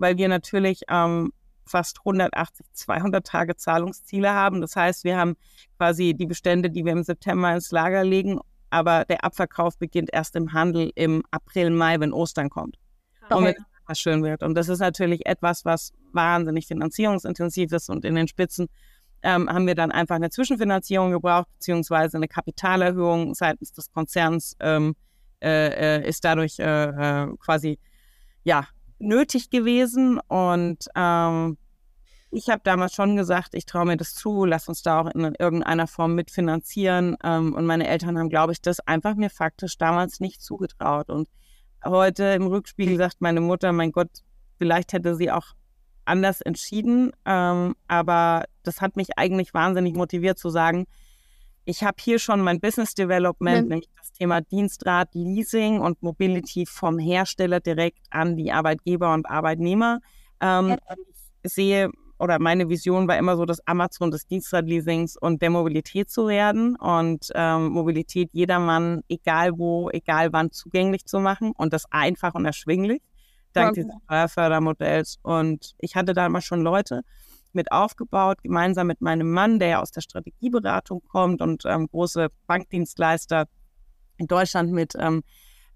weil 0.00 0.16
wir 0.16 0.28
natürlich 0.28 0.82
ähm, 0.88 1.32
fast 1.66 1.98
180, 2.00 2.66
200 2.72 3.26
Tage 3.26 3.56
Zahlungsziele 3.56 4.32
haben. 4.32 4.60
Das 4.60 4.74
heißt, 4.74 5.04
wir 5.04 5.16
haben 5.16 5.36
quasi 5.76 6.14
die 6.14 6.26
Bestände, 6.26 6.70
die 6.70 6.84
wir 6.84 6.92
im 6.92 7.04
September 7.04 7.54
ins 7.54 7.70
Lager 7.70 8.02
legen, 8.02 8.40
aber 8.70 9.04
der 9.04 9.24
Abverkauf 9.24 9.78
beginnt 9.78 10.10
erst 10.12 10.36
im 10.36 10.52
Handel 10.52 10.90
im 10.94 11.22
April, 11.30 11.70
Mai, 11.70 12.00
wenn 12.00 12.12
Ostern 12.12 12.50
kommt. 12.50 12.76
Okay. 13.24 13.34
Und 13.34 13.44
wenn 13.44 13.54
es 13.88 14.00
schön 14.00 14.22
wird. 14.22 14.42
Und 14.42 14.54
das 14.54 14.68
ist 14.68 14.78
natürlich 14.78 15.26
etwas, 15.26 15.64
was 15.64 15.92
wahnsinnig 16.12 16.66
finanzierungsintensiv 16.66 17.72
ist 17.72 17.90
und 17.90 18.04
in 18.04 18.14
den 18.14 18.28
Spitzen 18.28 18.68
ähm, 19.22 19.48
haben 19.50 19.66
wir 19.66 19.74
dann 19.74 19.92
einfach 19.92 20.14
eine 20.16 20.30
Zwischenfinanzierung 20.30 21.10
gebraucht, 21.10 21.48
beziehungsweise 21.54 22.16
eine 22.16 22.28
Kapitalerhöhung 22.28 23.34
seitens 23.34 23.72
des 23.72 23.90
Konzerns 23.92 24.56
ähm, 24.60 24.94
äh, 25.42 25.98
äh 25.98 26.08
ist 26.08 26.24
dadurch 26.24 26.58
äh, 26.58 26.64
äh, 26.64 27.26
quasi 27.38 27.78
ja 28.44 28.66
nötig 29.00 29.50
gewesen. 29.50 30.20
Und 30.28 30.86
ähm, 30.94 31.58
ich 32.30 32.48
habe 32.48 32.60
damals 32.62 32.94
schon 32.94 33.16
gesagt, 33.16 33.54
ich 33.54 33.66
traue 33.66 33.86
mir 33.86 33.96
das 33.96 34.14
zu, 34.14 34.44
lass 34.44 34.68
uns 34.68 34.82
da 34.82 35.00
auch 35.00 35.06
in 35.08 35.34
irgendeiner 35.38 35.86
Form 35.86 36.14
mitfinanzieren. 36.14 37.16
Ähm, 37.24 37.54
und 37.54 37.66
meine 37.66 37.88
Eltern 37.88 38.18
haben, 38.18 38.28
glaube 38.28 38.52
ich, 38.52 38.62
das 38.62 38.80
einfach 38.80 39.16
mir 39.16 39.30
faktisch 39.30 39.76
damals 39.78 40.20
nicht 40.20 40.40
zugetraut. 40.40 41.10
Und 41.10 41.28
heute 41.84 42.24
im 42.24 42.46
Rückspiegel 42.46 42.96
sagt 42.96 43.20
meine 43.20 43.40
Mutter, 43.40 43.72
mein 43.72 43.92
Gott, 43.92 44.10
vielleicht 44.58 44.92
hätte 44.92 45.16
sie 45.16 45.30
auch 45.30 45.54
anders 46.04 46.40
entschieden. 46.40 47.12
Ähm, 47.24 47.74
aber 47.88 48.44
das 48.62 48.80
hat 48.80 48.96
mich 48.96 49.18
eigentlich 49.18 49.54
wahnsinnig 49.54 49.94
motiviert 49.94 50.38
zu 50.38 50.50
sagen, 50.50 50.86
ich 51.64 51.82
habe 51.82 51.96
hier 52.00 52.18
schon 52.18 52.40
mein 52.40 52.60
Business 52.60 52.94
Development, 52.94 53.62
mhm. 53.62 53.68
nämlich 53.68 53.88
das 53.96 54.12
Thema 54.12 54.40
Dienstrat, 54.40 55.14
Leasing 55.14 55.80
und 55.80 56.02
Mobility 56.02 56.66
vom 56.66 56.98
Hersteller 56.98 57.60
direkt 57.60 58.00
an 58.10 58.36
die 58.36 58.52
Arbeitgeber 58.52 59.12
und 59.14 59.28
Arbeitnehmer. 59.28 60.00
Ähm, 60.40 60.76
ich 61.42 61.52
sehe 61.52 61.90
oder 62.20 62.38
meine 62.38 62.68
Vision 62.68 63.08
war 63.08 63.16
immer 63.16 63.36
so, 63.36 63.46
das 63.46 63.66
Amazon 63.66 64.10
des 64.10 64.26
Dienstradleasings 64.26 65.16
und 65.16 65.40
der 65.40 65.48
Mobilität 65.48 66.10
zu 66.10 66.28
werden 66.28 66.76
und 66.76 67.30
ähm, 67.34 67.68
Mobilität 67.68 68.30
jedermann, 68.32 69.00
egal 69.08 69.58
wo, 69.58 69.88
egal 69.90 70.30
wann, 70.32 70.52
zugänglich 70.52 71.06
zu 71.06 71.18
machen 71.18 71.52
und 71.56 71.72
das 71.72 71.90
einfach 71.90 72.34
und 72.34 72.44
erschwinglich, 72.44 73.00
dank 73.54 73.70
okay. 73.70 73.84
dieses 73.84 74.02
Steuerfördermodells. 74.04 75.18
Und 75.22 75.74
ich 75.78 75.96
hatte 75.96 76.12
da 76.12 76.26
immer 76.26 76.42
schon 76.42 76.60
Leute, 76.60 77.02
mit 77.54 77.72
aufgebaut, 77.72 78.42
gemeinsam 78.42 78.86
mit 78.86 79.00
meinem 79.00 79.30
Mann, 79.30 79.58
der 79.58 79.68
ja 79.68 79.80
aus 79.80 79.90
der 79.90 80.00
Strategieberatung 80.00 81.02
kommt 81.08 81.42
und 81.42 81.64
ähm, 81.66 81.88
große 81.88 82.28
Bankdienstleister 82.46 83.46
in 84.16 84.26
Deutschland 84.26 84.72
mit 84.72 84.94
ähm, 84.98 85.22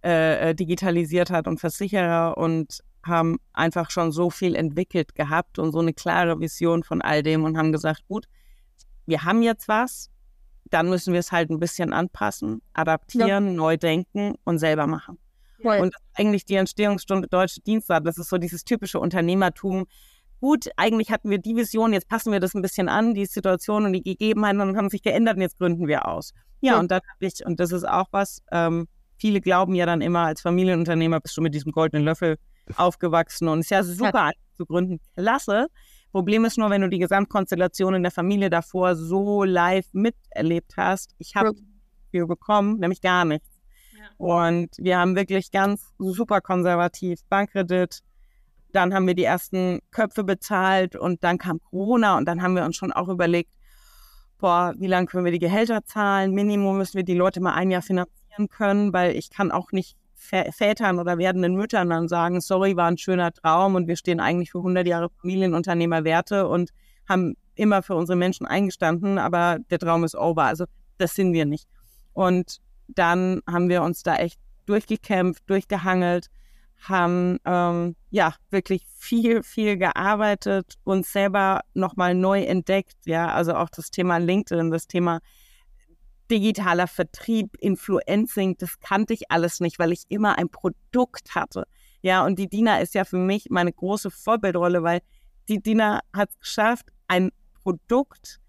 äh, 0.05 0.51
äh, 0.51 0.55
digitalisiert 0.55 1.31
hat 1.31 1.49
und 1.49 1.61
Versicherer 1.61 2.37
und 2.37 2.81
haben 3.07 3.39
einfach 3.53 3.91
schon 3.91 4.13
so 4.13 4.31
viel 4.31 4.55
entwickelt 4.55 5.15
gehabt 5.15 5.59
und 5.59 5.73
so 5.73 5.79
eine 5.79 5.93
klare 5.93 6.39
Vision 6.41 6.83
von 6.83 7.03
all 7.03 7.23
dem 7.23 7.45
und 7.45 7.57
haben 7.57 7.73
gesagt, 7.73 8.03
gut, 8.09 8.27
wir 9.07 9.25
haben 9.25 9.43
jetzt 9.43 9.69
was, 9.69 10.11
dann 10.65 10.89
müssen 10.89 11.13
wir 11.13 11.21
es 11.21 11.33
halt 11.33 11.51
ein 11.51 11.61
bisschen 11.61 11.93
anpassen, 11.93 12.63
adaptieren, 12.73 13.47
ja. 13.47 13.53
neu 13.53 13.77
denken 13.77 14.35
und 14.45 14.59
selber 14.59 14.87
machen. 14.87 15.19
Cool. 15.63 15.79
Und 15.79 15.95
eigentlich 16.15 16.45
die 16.45 16.57
Entstehungsstunde 16.57 17.29
Deutsche 17.29 17.61
Dienstag, 17.61 18.05
das 18.05 18.19
ist 18.19 18.29
so 18.29 18.39
dieses 18.39 18.65
typische 18.65 19.01
Unternehmertum. 19.01 19.87
Gut, 20.41 20.69
eigentlich 20.77 21.11
hatten 21.11 21.31
wir 21.31 21.39
die 21.39 21.57
Vision, 21.57 21.93
jetzt 21.93 22.09
passen 22.09 22.33
wir 22.33 22.41
das 22.41 22.55
ein 22.55 22.63
bisschen 22.63 22.89
an, 22.89 23.15
die 23.15 23.27
Situation 23.27 23.87
und 23.87 23.93
die 23.93 24.03
Gegebenheiten 24.03 24.61
und 24.61 24.77
haben 24.77 24.91
sich 24.91 25.03
geändert 25.03 25.37
und 25.37 25.43
jetzt 25.43 25.59
gründen 25.59 25.87
wir 25.89 26.07
aus. 26.07 26.33
Ja, 26.61 26.75
ja. 26.75 26.81
und 26.81 26.91
dann 26.91 27.01
habe 27.01 27.27
ich, 27.27 27.45
und 27.47 27.61
das 27.61 27.73
ist 27.73 27.89
auch 27.89 28.07
was, 28.11 28.43
ähm, 28.53 28.87
viele 29.17 29.41
glauben 29.41 29.75
ja 29.75 29.87
dann 29.87 30.01
immer, 30.01 30.21
als 30.21 30.43
Familienunternehmer 30.43 31.21
bist 31.21 31.37
du 31.37 31.41
mit 31.41 31.55
diesem 31.55 31.73
goldenen 31.73 32.05
Löffel 32.05 32.37
aufgewachsen 32.77 33.49
und 33.49 33.61
es 33.61 33.67
ist 33.67 33.71
ja 33.71 33.83
super 33.83 34.27
ja. 34.27 34.33
zu 34.57 34.67
gründen. 34.67 35.01
Klasse. 35.17 35.69
Problem 36.13 36.45
ist 36.45 36.59
nur, 36.59 36.71
wenn 36.71 36.83
du 36.83 36.89
die 36.89 36.99
Gesamtkonstellation 36.99 37.95
in 37.95 38.03
der 38.03 38.13
Familie 38.13 38.49
davor 38.49 38.95
so 38.95 39.43
live 39.43 39.87
miterlebt 39.93 40.75
hast. 40.77 41.15
Ich 41.19 41.35
habe 41.35 41.53
viel 42.11 42.27
bekommen, 42.27 42.79
nämlich 42.79 43.01
gar 43.01 43.25
nichts. 43.25 43.49
Und 44.17 44.69
wir 44.79 44.99
haben 44.99 45.17
wirklich 45.17 45.51
ganz 45.51 45.93
super 45.99 46.41
konservativ 46.41 47.21
Bankkredit. 47.29 48.01
Dann 48.75 48.93
haben 48.93 49.07
wir 49.07 49.15
die 49.15 49.25
ersten 49.25 49.79
Köpfe 49.93 50.25
bezahlt 50.25 50.97
und 50.97 51.23
dann 51.23 51.39
kam 51.39 51.61
Corona 51.71 52.19
und 52.19 52.27
dann 52.27 52.43
haben 52.43 52.57
wir 52.57 52.65
uns 52.65 52.75
schon 52.75 52.93
auch 52.93 53.09
überlegt, 53.09 53.51
boah, 54.39 54.75
wie 54.77 54.89
lange 54.89 55.07
können 55.07 55.25
wir 55.25 55.31
die 55.31 55.39
Gehälter 55.39 55.85
zahlen? 55.85 56.33
Minimum 56.33 56.77
müssen 56.79 56.97
wir 56.97 57.05
die 57.05 57.15
Leute 57.15 57.41
mal 57.41 57.55
ein 57.55 57.71
Jahr 57.71 57.83
finanzieren 57.83 58.49
können, 58.49 58.93
weil 58.93 59.15
ich 59.15 59.31
kann 59.31 59.53
auch 59.53 59.71
nicht 59.71 59.97
Vätern 60.17 60.99
oder 60.99 61.19
werdenden 61.19 61.55
Müttern 61.55 61.91
dann 61.91 62.09
sagen, 62.09 62.41
sorry, 62.41 62.77
war 62.77 62.89
ein 62.89 62.99
schöner 62.99 63.33
Traum 63.33 63.77
und 63.77 63.87
wir 63.87 63.97
stehen 63.97 64.19
eigentlich 64.19 64.51
für 64.51 64.59
100 64.59 64.87
Jahre 64.87 65.11
Familienunternehmerwerte 65.21 66.49
und 66.49 66.71
haben 67.09 67.37
immer 67.55 67.83
für 67.83 67.95
unsere 67.95 68.17
Menschen 68.17 68.45
eingestanden, 68.45 69.19
aber 69.19 69.59
der 69.71 69.79
Traum 69.79 70.03
ist 70.03 70.17
over. 70.17 70.45
Also 70.45 70.65
das 70.99 71.15
sind 71.15 71.33
wir 71.33 71.47
nicht. 71.47 71.69
Und 72.13 72.59
dann 72.89 73.41
haben 73.47 73.69
wir 73.69 73.83
uns 73.83 74.03
da 74.03 74.17
echt 74.17 74.41
durchgekämpft, 74.67 75.43
durchgehangelt, 75.47 76.29
haben 76.89 77.39
ähm, 77.45 77.97
ja 78.11 78.35
wirklich 78.51 78.87
viel, 78.97 79.43
viel 79.43 79.77
gearbeitet, 79.77 80.75
uns 80.85 81.13
selber 81.13 81.63
nochmal 81.75 82.15
neu 82.15 82.43
entdeckt. 82.43 82.97
Ja, 83.05 83.33
also 83.33 83.55
auch 83.55 83.71
das 83.71 83.91
Thema 83.91 84.19
LinkedIn, 84.19 84.71
das 84.71 84.87
Thema 84.87 85.21
digitaler 86.31 86.87
Vertrieb, 86.87 87.57
Influencing, 87.61 88.57
das 88.59 88.79
kannte 88.81 89.15
ich 89.15 89.31
alles 89.31 89.61
nicht, 89.61 89.79
weil 89.79 89.93
ich 89.93 90.05
immer 90.09 90.39
ein 90.39 90.49
Produkt 90.49 91.35
hatte. 91.35 91.65
Ja, 92.03 92.25
und 92.25 92.39
die 92.39 92.49
Dina 92.49 92.79
ist 92.79 92.95
ja 92.95 93.05
für 93.05 93.19
mich 93.19 93.49
meine 93.51 93.73
große 93.73 94.11
Vorbildrolle, 94.11 94.83
weil 94.83 95.01
die 95.49 95.61
Dina 95.61 96.01
hat 96.13 96.31
es 96.31 96.39
geschafft, 96.39 96.87
ein 97.09 97.31
Produkt 97.63 98.41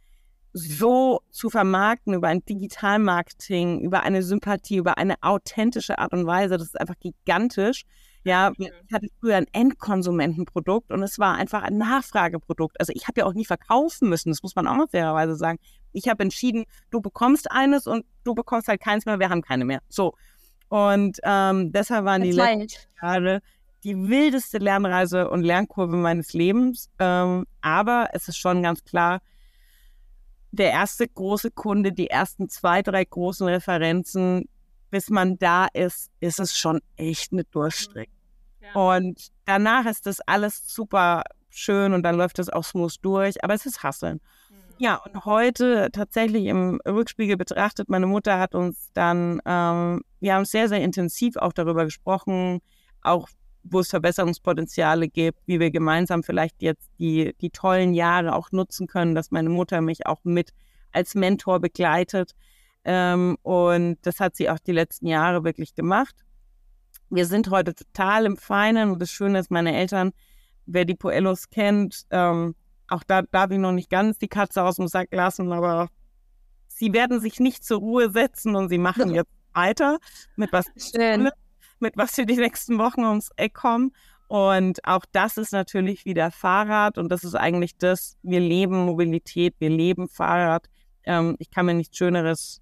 so 0.53 1.21
zu 1.31 1.49
vermarkten 1.49 2.13
über 2.13 2.29
ein 2.29 2.45
Digitalmarketing, 2.45 3.81
über 3.81 4.03
eine 4.03 4.23
Sympathie, 4.23 4.77
über 4.77 4.97
eine 4.97 5.15
authentische 5.21 5.99
Art 5.99 6.13
und 6.13 6.25
Weise. 6.25 6.57
Das 6.57 6.67
ist 6.67 6.79
einfach 6.79 6.99
gigantisch. 6.99 7.83
Ja, 8.25 8.51
ich 8.57 8.71
hatte 8.91 9.07
früher 9.19 9.35
ein 9.35 9.45
Endkonsumentenprodukt 9.51 10.91
und 10.91 11.03
es 11.03 11.19
war 11.19 11.35
einfach 11.35 11.61
ein 11.61 11.77
Nachfrageprodukt. 11.77 12.79
Also 12.79 12.91
ich 12.95 13.07
habe 13.07 13.21
ja 13.21 13.25
auch 13.27 13.33
nie 13.33 13.45
verkaufen 13.45 14.09
müssen, 14.09 14.29
das 14.29 14.41
muss 14.41 14.55
man 14.55 14.67
auch 14.67 14.75
noch 14.75 14.89
fairerweise 14.89 15.35
sagen. 15.35 15.59
Ich 15.91 16.09
habe 16.09 16.23
entschieden, 16.23 16.65
du 16.89 17.01
bekommst 17.01 17.51
eines 17.51 17.85
und 17.85 18.03
du 18.23 18.33
bekommst 18.33 18.67
halt 18.67 18.81
keins 18.81 19.05
mehr, 19.05 19.19
wir 19.19 19.29
haben 19.29 19.43
keine 19.43 19.63
mehr. 19.63 19.81
So. 19.89 20.15
Und 20.69 21.19
ähm, 21.23 21.71
deshalb 21.71 22.05
waren 22.05 22.23
die 22.23 22.31
letzten 22.31 22.89
Jahre 22.99 23.41
die 23.83 24.09
wildeste 24.09 24.57
Lernreise 24.57 25.29
und 25.29 25.43
Lernkurve 25.43 25.95
meines 25.95 26.33
Lebens. 26.33 26.89
Ähm, 26.97 27.45
aber 27.61 28.09
es 28.13 28.27
ist 28.27 28.37
schon 28.37 28.63
ganz 28.63 28.83
klar, 28.83 29.21
der 30.51 30.71
erste 30.71 31.07
große 31.07 31.51
Kunde, 31.51 31.91
die 31.91 32.09
ersten 32.09 32.49
zwei, 32.49 32.81
drei 32.81 33.05
großen 33.05 33.47
Referenzen, 33.47 34.49
bis 34.89 35.11
man 35.11 35.37
da 35.37 35.67
ist, 35.71 36.09
ist 36.19 36.39
es 36.39 36.57
schon 36.57 36.81
echt 36.95 37.31
eine 37.31 37.43
Durchstrecke. 37.43 38.14
Und 38.73 39.27
danach 39.45 39.85
ist 39.85 40.05
das 40.05 40.21
alles 40.21 40.67
super 40.67 41.23
schön 41.49 41.93
und 41.93 42.03
dann 42.03 42.15
läuft 42.15 42.39
es 42.39 42.49
auch 42.49 42.63
smooth 42.63 42.95
durch, 43.01 43.43
aber 43.43 43.53
es 43.53 43.65
ist 43.65 43.83
Hasseln. 43.83 44.19
Mhm. 44.49 44.55
Ja, 44.77 44.95
und 44.95 45.25
heute 45.25 45.89
tatsächlich 45.91 46.45
im 46.45 46.79
Rückspiegel 46.85 47.37
betrachtet, 47.37 47.89
meine 47.89 48.07
Mutter 48.07 48.39
hat 48.39 48.55
uns 48.55 48.91
dann, 48.93 49.41
ähm, 49.45 50.01
wir 50.19 50.33
haben 50.33 50.45
sehr, 50.45 50.67
sehr 50.67 50.81
intensiv 50.81 51.37
auch 51.37 51.53
darüber 51.53 51.85
gesprochen, 51.85 52.59
auch 53.01 53.29
wo 53.63 53.79
es 53.79 53.89
Verbesserungspotenziale 53.89 55.07
gibt, 55.07 55.39
wie 55.47 55.59
wir 55.59 55.71
gemeinsam 55.71 56.23
vielleicht 56.23 56.61
jetzt 56.61 56.89
die, 56.99 57.33
die 57.41 57.49
tollen 57.49 57.93
Jahre 57.93 58.35
auch 58.35 58.51
nutzen 58.51 58.87
können, 58.87 59.15
dass 59.15 59.31
meine 59.31 59.49
Mutter 59.49 59.81
mich 59.81 60.05
auch 60.05 60.23
mit 60.23 60.51
als 60.91 61.15
Mentor 61.15 61.59
begleitet. 61.59 62.35
Ähm, 62.83 63.37
und 63.41 63.97
das 64.03 64.19
hat 64.19 64.35
sie 64.35 64.49
auch 64.49 64.59
die 64.59 64.71
letzten 64.71 65.07
Jahre 65.07 65.43
wirklich 65.43 65.73
gemacht. 65.73 66.15
Wir 67.09 67.25
sind 67.25 67.49
heute 67.49 67.75
total 67.75 68.25
im 68.25 68.37
Feinen 68.37 68.91
und 68.91 69.01
das 69.01 69.11
Schöne 69.11 69.39
ist, 69.39 69.51
meine 69.51 69.75
Eltern, 69.75 70.11
wer 70.65 70.85
die 70.85 70.95
Poellos 70.95 71.49
kennt, 71.49 72.05
ähm, 72.09 72.55
auch 72.87 73.03
da 73.03 73.23
darf 73.23 73.51
ich 73.51 73.57
noch 73.57 73.71
nicht 73.71 73.89
ganz 73.89 74.17
die 74.17 74.27
Katze 74.27 74.63
aus 74.63 74.75
dem 74.75 74.87
Sack 74.87 75.09
lassen, 75.11 75.51
aber 75.51 75.89
sie 76.67 76.93
werden 76.93 77.19
sich 77.19 77.39
nicht 77.39 77.63
zur 77.63 77.79
Ruhe 77.79 78.11
setzen 78.11 78.55
und 78.55 78.69
sie 78.69 78.77
machen 78.77 79.09
jetzt 79.15 79.31
weiter 79.53 79.97
mit 80.35 80.51
was 80.51 80.65
Schön 80.77 81.29
mit 81.79 81.97
was 81.97 82.15
für 82.15 82.25
die 82.25 82.37
nächsten 82.37 82.77
Wochen 82.77 83.03
ums 83.03 83.29
Eck 83.35 83.53
kommen. 83.53 83.91
Und 84.27 84.83
auch 84.85 85.05
das 85.11 85.37
ist 85.37 85.51
natürlich 85.51 86.05
wieder 86.05 86.31
Fahrrad 86.31 86.97
und 86.97 87.09
das 87.09 87.23
ist 87.23 87.35
eigentlich 87.35 87.77
das, 87.77 88.17
wir 88.23 88.39
leben 88.39 88.85
Mobilität, 88.85 89.55
wir 89.59 89.69
leben 89.69 90.09
Fahrrad. 90.09 90.67
Ähm, 91.03 91.35
ich 91.37 91.51
kann 91.51 91.67
mir 91.67 91.75
nichts 91.75 91.97
Schöneres, 91.97 92.61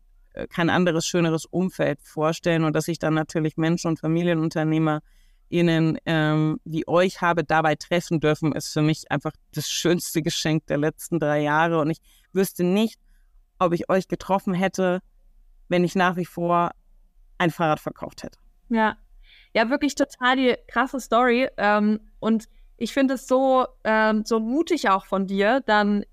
kein 0.49 0.69
anderes 0.69 1.05
schöneres 1.05 1.45
Umfeld 1.45 2.01
vorstellen 2.01 2.63
und 2.63 2.75
dass 2.75 2.87
ich 2.87 2.99
dann 2.99 3.13
natürlich 3.13 3.57
Menschen 3.57 3.89
und 3.89 3.99
Familienunternehmer 3.99 5.01
Ihnen, 5.49 5.99
ähm, 6.07 6.59
wie 6.63 6.87
euch 6.87 7.21
habe, 7.21 7.43
dabei 7.43 7.75
treffen 7.75 8.19
dürfen, 8.19 8.53
ist 8.53 8.73
für 8.73 8.81
mich 8.81 9.11
einfach 9.11 9.33
das 9.53 9.69
schönste 9.69 10.23
Geschenk 10.23 10.65
der 10.65 10.79
letzten 10.79 11.19
drei 11.19 11.41
Jahre. 11.41 11.79
Und 11.79 11.91
ich 11.91 11.99
wüsste 12.31 12.63
nicht, 12.63 12.99
ob 13.59 13.73
ich 13.73 13.87
euch 13.87 14.07
getroffen 14.07 14.55
hätte, 14.55 15.01
wenn 15.67 15.83
ich 15.83 15.93
nach 15.93 16.15
wie 16.15 16.25
vor 16.25 16.71
ein 17.37 17.51
Fahrrad 17.51 17.79
verkauft 17.79 18.23
hätte. 18.23 18.39
Ja, 18.69 18.97
ja, 19.53 19.69
wirklich 19.69 19.93
total 19.93 20.37
die 20.37 20.55
krasse 20.67 20.99
Story. 20.99 21.47
Ähm, 21.57 21.99
und 22.19 22.45
ich 22.77 22.91
finde 22.91 23.13
es 23.13 23.27
so, 23.27 23.67
ähm, 23.83 24.23
so 24.25 24.39
mutig 24.39 24.89
auch 24.89 25.05
von 25.05 25.27
dir, 25.27 25.61
dann 25.61 26.03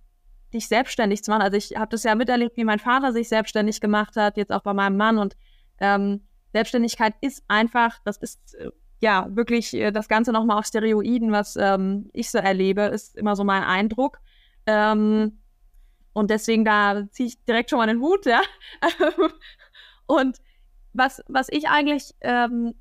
dich 0.53 0.69
selbstständig 0.69 1.23
zu 1.23 1.31
machen. 1.31 1.43
Also 1.43 1.57
ich 1.57 1.77
habe 1.77 1.91
das 1.91 2.05
ja 2.05 2.15
miterlebt, 2.15 2.57
wie 2.57 2.65
mein 2.65 2.79
Vater 2.79 3.13
sich 3.13 3.29
selbstständig 3.29 3.81
gemacht 3.81 4.17
hat, 4.17 4.37
jetzt 4.37 4.53
auch 4.53 4.63
bei 4.63 4.75
meinem 4.75 4.97
Mann. 4.97 5.19
Und 5.19 5.37
ähm, 5.79 6.23
Selbstständigkeit 6.53 7.15
ist 7.21 7.45
einfach, 7.49 7.99
das 8.05 8.17
ist 8.19 8.55
äh, 8.55 8.71
ja 9.01 9.27
wirklich 9.31 9.75
äh, 9.75 9.91
das 9.91 10.09
Ganze 10.09 10.33
nochmal 10.33 10.59
auf 10.59 10.67
Stereoiden, 10.67 11.33
was 11.33 11.57
ähm, 11.57 12.11
ich 12.13 12.31
so 12.31 12.39
erlebe, 12.39 12.83
ist 12.83 13.17
immer 13.17 13.37
so 13.37 13.45
mein 13.45 13.63
Eindruck. 13.63 14.19
Ähm, 14.67 15.39
und 16.13 16.31
deswegen 16.31 16.65
da 16.65 17.09
ziehe 17.11 17.29
ich 17.29 17.45
direkt 17.45 17.71
schon 17.71 17.79
mal 17.79 17.87
den 17.87 18.01
Hut, 18.01 18.27
ja. 18.27 18.41
und 20.07 20.39
was, 20.93 21.23
was 21.29 21.49
ich 21.51 21.69
eigentlich 21.69 22.15
ähm, 22.21 22.75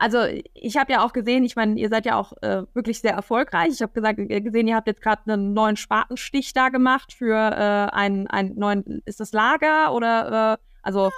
also 0.00 0.24
ich 0.54 0.78
habe 0.78 0.92
ja 0.92 1.04
auch 1.04 1.12
gesehen, 1.12 1.44
ich 1.44 1.56
meine, 1.56 1.78
ihr 1.78 1.90
seid 1.90 2.06
ja 2.06 2.18
auch 2.18 2.32
äh, 2.40 2.62
wirklich 2.72 3.00
sehr 3.00 3.12
erfolgreich. 3.12 3.68
Ich 3.74 3.82
habe 3.82 3.92
gesagt, 3.92 4.16
gesehen, 4.16 4.66
ihr 4.66 4.74
habt 4.74 4.86
jetzt 4.86 5.02
gerade 5.02 5.30
einen 5.30 5.52
neuen 5.52 5.76
Spatenstich 5.76 6.54
da 6.54 6.70
gemacht 6.70 7.12
für 7.12 7.36
äh, 7.36 7.94
einen, 7.94 8.26
einen 8.26 8.58
neuen, 8.58 9.02
ist 9.04 9.20
das 9.20 9.32
Lager 9.32 9.92
oder 9.92 10.54
äh, 10.54 10.64
also 10.82 11.10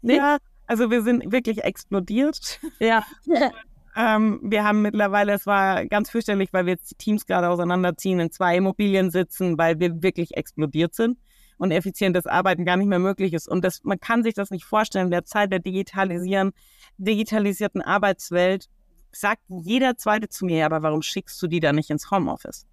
nee? 0.00 0.16
Ja, 0.16 0.38
also 0.66 0.90
wir 0.90 1.02
sind 1.02 1.32
wirklich 1.32 1.64
explodiert. 1.64 2.60
Ja. 2.78 3.04
ähm, 3.96 4.40
wir 4.42 4.64
haben 4.64 4.80
mittlerweile, 4.80 5.34
es 5.34 5.44
war 5.44 5.84
ganz 5.84 6.08
fürchterlich, 6.08 6.50
weil 6.54 6.64
wir 6.64 6.72
jetzt 6.72 6.92
die 6.92 6.96
Teams 6.96 7.26
gerade 7.26 7.50
auseinanderziehen, 7.50 8.20
in 8.20 8.30
zwei 8.30 8.56
Immobilien 8.56 9.10
sitzen, 9.10 9.58
weil 9.58 9.80
wir 9.80 10.02
wirklich 10.02 10.34
explodiert 10.34 10.94
sind 10.94 11.18
und 11.58 11.70
effizientes 11.70 12.26
Arbeiten 12.26 12.64
gar 12.64 12.76
nicht 12.76 12.88
mehr 12.88 12.98
möglich 12.98 13.32
ist. 13.32 13.48
Und 13.48 13.64
das, 13.64 13.82
man 13.84 14.00
kann 14.00 14.22
sich 14.22 14.34
das 14.34 14.50
nicht 14.50 14.64
vorstellen, 14.64 15.06
in 15.06 15.10
der 15.10 15.24
Zeit 15.24 15.52
der 15.52 15.60
Digitalisieren, 15.60 16.52
digitalisierten 16.98 17.82
Arbeitswelt 17.82 18.68
sagt 19.12 19.42
jeder 19.48 19.96
Zweite 19.96 20.28
zu 20.28 20.44
mir, 20.44 20.66
aber 20.66 20.82
warum 20.82 21.02
schickst 21.02 21.40
du 21.40 21.46
die 21.46 21.60
da 21.60 21.72
nicht 21.72 21.90
ins 21.90 22.10
Homeoffice? 22.10 22.66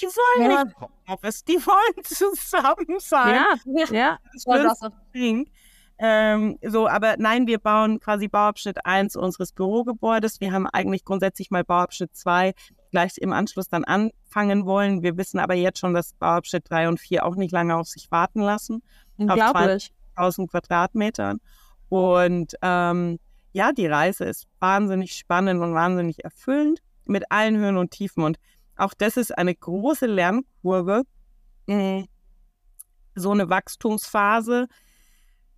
Die 0.00 0.06
wollen 0.06 0.50
ja. 0.50 0.64
nicht 0.64 0.76
Homeoffice, 0.80 1.44
die 1.44 1.56
wollen 1.56 2.04
zusammen 2.04 2.98
sein. 2.98 3.44
Ja, 3.66 3.84
ja. 3.90 4.18
Das 4.32 4.78
so. 4.78 4.88
Ähm, 6.00 6.58
so, 6.62 6.86
aber 6.86 7.16
nein, 7.18 7.48
wir 7.48 7.58
bauen 7.58 7.98
quasi 7.98 8.28
Bauabschnitt 8.28 8.86
1 8.86 9.16
unseres 9.16 9.52
Bürogebäudes. 9.52 10.40
Wir 10.40 10.52
haben 10.52 10.68
eigentlich 10.68 11.04
grundsätzlich 11.04 11.50
mal 11.50 11.64
Bauabschnitt 11.64 12.14
2 12.14 12.54
gleich 12.90 13.18
im 13.18 13.32
Anschluss 13.32 13.68
dann 13.68 13.84
anfangen 13.84 14.66
wollen. 14.66 15.02
Wir 15.02 15.16
wissen 15.16 15.38
aber 15.38 15.54
jetzt 15.54 15.78
schon, 15.78 15.94
dass 15.94 16.14
Bauabschnitt 16.14 16.70
3 16.70 16.88
und 16.88 17.00
4 17.00 17.24
auch 17.24 17.36
nicht 17.36 17.52
lange 17.52 17.76
auf 17.76 17.88
sich 17.88 18.10
warten 18.10 18.40
lassen. 18.40 18.82
Unglaublich. 19.16 19.90
Auf 20.14 20.34
2000 20.34 20.50
Quadratmetern. 20.50 21.40
Und 21.88 22.54
ähm, 22.62 23.18
ja, 23.52 23.72
die 23.72 23.86
Reise 23.86 24.24
ist 24.24 24.46
wahnsinnig 24.60 25.12
spannend 25.12 25.62
und 25.62 25.74
wahnsinnig 25.74 26.24
erfüllend 26.24 26.80
mit 27.06 27.30
allen 27.30 27.56
Höhen 27.56 27.76
und 27.76 27.90
Tiefen. 27.90 28.22
Und 28.22 28.38
auch 28.76 28.94
das 28.94 29.16
ist 29.16 29.36
eine 29.36 29.54
große 29.54 30.06
Lernkurve, 30.06 31.02
so 31.66 33.30
eine 33.30 33.50
Wachstumsphase. 33.50 34.68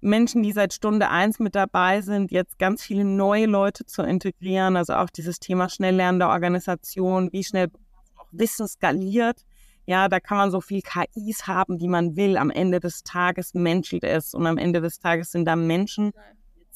Menschen, 0.00 0.42
die 0.42 0.52
seit 0.52 0.72
Stunde 0.72 1.10
eins 1.10 1.38
mit 1.38 1.54
dabei 1.54 2.00
sind, 2.00 2.30
jetzt 2.30 2.58
ganz 2.58 2.82
viele 2.82 3.04
neue 3.04 3.46
Leute 3.46 3.84
zu 3.84 4.02
integrieren. 4.02 4.76
Also 4.76 4.94
auch 4.94 5.10
dieses 5.10 5.40
Thema 5.40 5.68
schnell 5.68 5.96
lernende 5.96 6.28
Organisation, 6.28 7.30
wie 7.32 7.44
schnell 7.44 7.68
auch 8.16 8.28
Wissen 8.32 8.66
skaliert. 8.66 9.44
Ja, 9.86 10.08
da 10.08 10.20
kann 10.20 10.38
man 10.38 10.50
so 10.50 10.60
viel 10.60 10.82
KIs 10.82 11.46
haben, 11.46 11.80
wie 11.80 11.88
man 11.88 12.16
will. 12.16 12.36
Am 12.36 12.50
Ende 12.50 12.80
des 12.80 13.02
Tages 13.02 13.54
menschelt 13.54 14.04
es 14.04 14.34
und 14.34 14.46
am 14.46 14.56
Ende 14.56 14.80
des 14.80 15.00
Tages 15.00 15.32
sind 15.32 15.46
da 15.46 15.56
Menschen, 15.56 16.12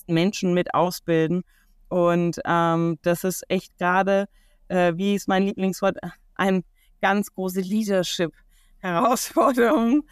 Menschen 0.06 0.52
mit 0.52 0.74
ausbilden. 0.74 1.44
Und 1.88 2.40
ähm, 2.44 2.98
das 3.02 3.24
ist 3.24 3.44
echt 3.48 3.78
gerade, 3.78 4.26
äh, 4.68 4.92
wie 4.96 5.14
ist 5.14 5.28
mein 5.28 5.44
Lieblingswort, 5.44 5.96
eine 6.34 6.64
ganz 7.00 7.32
große 7.32 7.60
Leadership-Herausforderung. 7.60 10.02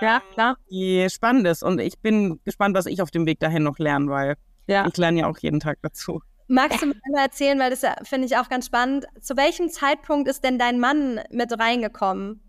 Ja, 0.00 0.22
klar. 0.32 0.56
Die 0.70 1.06
spannend 1.10 1.46
ist. 1.46 1.62
Und 1.62 1.80
ich 1.80 1.98
bin 1.98 2.40
gespannt, 2.44 2.76
was 2.76 2.86
ich 2.86 3.02
auf 3.02 3.10
dem 3.10 3.26
Weg 3.26 3.40
dahin 3.40 3.62
noch 3.62 3.78
lerne, 3.78 4.08
weil 4.08 4.36
ja. 4.66 4.86
ich 4.86 4.96
lerne 4.96 5.20
ja 5.20 5.26
auch 5.26 5.38
jeden 5.38 5.60
Tag 5.60 5.78
dazu. 5.82 6.22
Magst 6.48 6.82
du 6.82 6.86
mir 6.86 6.94
mal 7.12 7.22
erzählen, 7.22 7.58
weil 7.58 7.70
das 7.70 7.84
finde 8.02 8.26
ich 8.26 8.36
auch 8.36 8.48
ganz 8.48 8.66
spannend. 8.66 9.06
Zu 9.20 9.36
welchem 9.36 9.70
Zeitpunkt 9.70 10.28
ist 10.28 10.44
denn 10.44 10.58
dein 10.58 10.80
Mann 10.80 11.20
mit 11.30 11.58
reingekommen? 11.58 12.42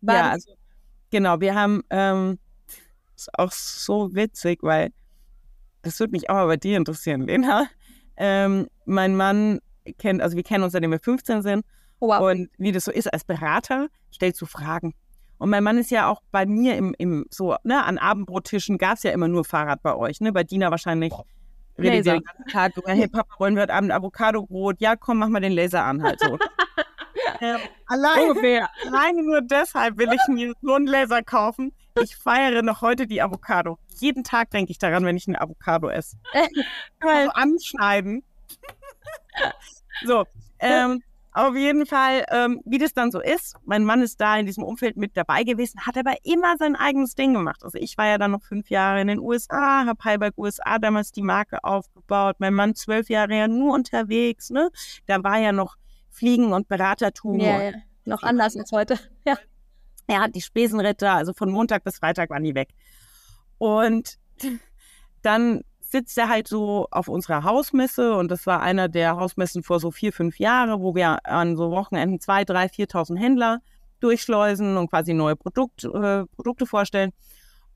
War 0.00 0.14
ja, 0.14 0.30
also, 0.30 0.52
genau. 1.10 1.40
Wir 1.40 1.54
haben, 1.54 1.82
ähm, 1.90 2.38
ist 3.14 3.30
auch 3.38 3.52
so 3.52 4.14
witzig, 4.14 4.62
weil 4.62 4.90
das 5.82 6.00
würde 6.00 6.12
mich 6.12 6.28
auch 6.28 6.34
mal 6.34 6.46
bei 6.46 6.56
dir 6.56 6.76
interessieren, 6.76 7.22
Lena. 7.22 7.68
Ähm, 8.16 8.68
mein 8.84 9.14
Mann 9.14 9.60
kennt, 9.98 10.22
also 10.22 10.36
wir 10.36 10.42
kennen 10.42 10.64
uns, 10.64 10.72
seitdem 10.72 10.90
wir 10.90 10.98
15 10.98 11.42
sind. 11.42 11.64
Oh, 12.00 12.08
wow. 12.08 12.30
Und 12.30 12.50
wie 12.58 12.72
das 12.72 12.84
so 12.84 12.90
ist, 12.90 13.12
als 13.12 13.24
Berater 13.24 13.88
stellst 14.12 14.40
du 14.40 14.46
Fragen. 14.46 14.94
Und 15.38 15.50
mein 15.50 15.62
Mann 15.62 15.78
ist 15.78 15.90
ja 15.90 16.08
auch 16.08 16.22
bei 16.30 16.46
mir 16.46 16.76
im, 16.76 16.94
im 16.98 17.26
so, 17.30 17.56
ne, 17.62 17.84
an 17.84 17.98
Abendbrottischen 17.98 18.78
gab 18.78 18.96
es 18.96 19.02
ja 19.02 19.10
immer 19.12 19.28
nur 19.28 19.44
Fahrrad 19.44 19.82
bei 19.82 19.94
euch, 19.94 20.20
ne? 20.20 20.32
Bei 20.32 20.44
Dina 20.44 20.70
wahrscheinlich 20.70 21.12
redet 21.78 22.06
ihr 22.06 22.12
den 22.14 22.22
ganzen 22.22 22.46
Tag 22.46 22.76
über, 22.76 22.92
hey 22.92 23.08
Papa, 23.08 23.34
wollen 23.38 23.54
wir 23.54 23.62
heute 23.62 23.74
Abend 23.74 23.92
Avocado-Brot? 23.92 24.80
Ja, 24.80 24.96
komm, 24.96 25.18
mach 25.18 25.28
mal 25.28 25.40
den 25.40 25.52
Laser 25.52 25.84
an 25.84 26.02
halt 26.02 26.20
so. 26.20 26.38
ähm, 27.40 27.58
allein, 27.86 28.30
Ungefähr. 28.30 28.68
alleine 28.86 29.22
nur 29.22 29.42
deshalb 29.42 29.98
will 29.98 30.10
ich 30.12 30.20
mir 30.28 30.54
so 30.62 30.74
einen 30.74 30.86
Laser 30.86 31.22
kaufen. 31.22 31.72
Ich 32.02 32.16
feiere 32.16 32.62
noch 32.62 32.82
heute 32.82 33.06
die 33.06 33.22
Avocado. 33.22 33.78
Jeden 33.98 34.24
Tag 34.24 34.50
denke 34.50 34.70
ich 34.70 34.78
daran, 34.78 35.04
wenn 35.04 35.16
ich 35.16 35.28
eine 35.28 35.40
Avocado 35.40 35.88
esse. 35.88 36.16
also 37.00 37.30
anschneiden. 37.32 38.22
so, 40.04 40.24
ähm, 40.58 41.02
auf 41.36 41.54
jeden 41.54 41.84
Fall, 41.84 42.24
ähm, 42.30 42.62
wie 42.64 42.78
das 42.78 42.94
dann 42.94 43.10
so 43.10 43.20
ist, 43.20 43.56
mein 43.66 43.84
Mann 43.84 44.00
ist 44.00 44.18
da 44.22 44.38
in 44.38 44.46
diesem 44.46 44.64
Umfeld 44.64 44.96
mit 44.96 45.18
dabei 45.18 45.42
gewesen, 45.42 45.84
hat 45.84 45.98
aber 45.98 46.14
immer 46.22 46.56
sein 46.56 46.76
eigenes 46.76 47.14
Ding 47.14 47.34
gemacht. 47.34 47.62
Also 47.62 47.76
ich 47.76 47.98
war 47.98 48.06
ja 48.06 48.16
dann 48.16 48.30
noch 48.30 48.42
fünf 48.42 48.70
Jahre 48.70 49.02
in 49.02 49.08
den 49.08 49.18
USA, 49.18 49.84
habe 49.84 50.02
Heiberg 50.02 50.32
USA 50.38 50.78
damals 50.78 51.12
die 51.12 51.20
Marke 51.20 51.62
aufgebaut, 51.62 52.36
mein 52.38 52.54
Mann 52.54 52.74
zwölf 52.74 53.10
Jahre 53.10 53.36
ja 53.36 53.48
nur 53.48 53.74
unterwegs, 53.74 54.48
ne? 54.48 54.70
Da 55.04 55.22
war 55.22 55.36
ja 55.36 55.52
noch 55.52 55.76
Fliegen 56.08 56.54
und 56.54 56.68
Beratertum. 56.68 57.38
Ja, 57.38 57.62
ja. 57.62 57.72
noch 58.06 58.22
anders 58.22 58.56
als 58.56 58.72
heute. 58.72 58.98
Ja. 59.26 59.36
Er 60.06 60.20
hat 60.20 60.34
die 60.34 60.40
Spesenritter, 60.40 61.12
also 61.12 61.34
von 61.34 61.50
Montag 61.50 61.84
bis 61.84 61.98
Freitag 61.98 62.30
waren 62.30 62.44
die 62.44 62.54
weg. 62.54 62.70
Und 63.58 64.18
dann 65.20 65.64
sitzt 65.90 66.18
er 66.18 66.28
halt 66.28 66.48
so 66.48 66.86
auf 66.90 67.08
unserer 67.08 67.44
Hausmesse 67.44 68.14
und 68.14 68.30
das 68.30 68.46
war 68.46 68.60
einer 68.60 68.88
der 68.88 69.16
Hausmessen 69.16 69.62
vor 69.62 69.80
so 69.80 69.90
vier, 69.90 70.12
fünf 70.12 70.38
Jahren, 70.38 70.80
wo 70.80 70.94
wir 70.94 71.24
an 71.24 71.56
so 71.56 71.70
Wochenenden 71.70 72.20
zwei, 72.20 72.44
drei, 72.44 72.68
viertausend 72.68 73.18
Händler 73.20 73.60
durchschleusen 74.00 74.76
und 74.76 74.90
quasi 74.90 75.14
neue 75.14 75.36
Produkt, 75.36 75.84
äh, 75.84 76.24
Produkte 76.26 76.66
vorstellen. 76.66 77.12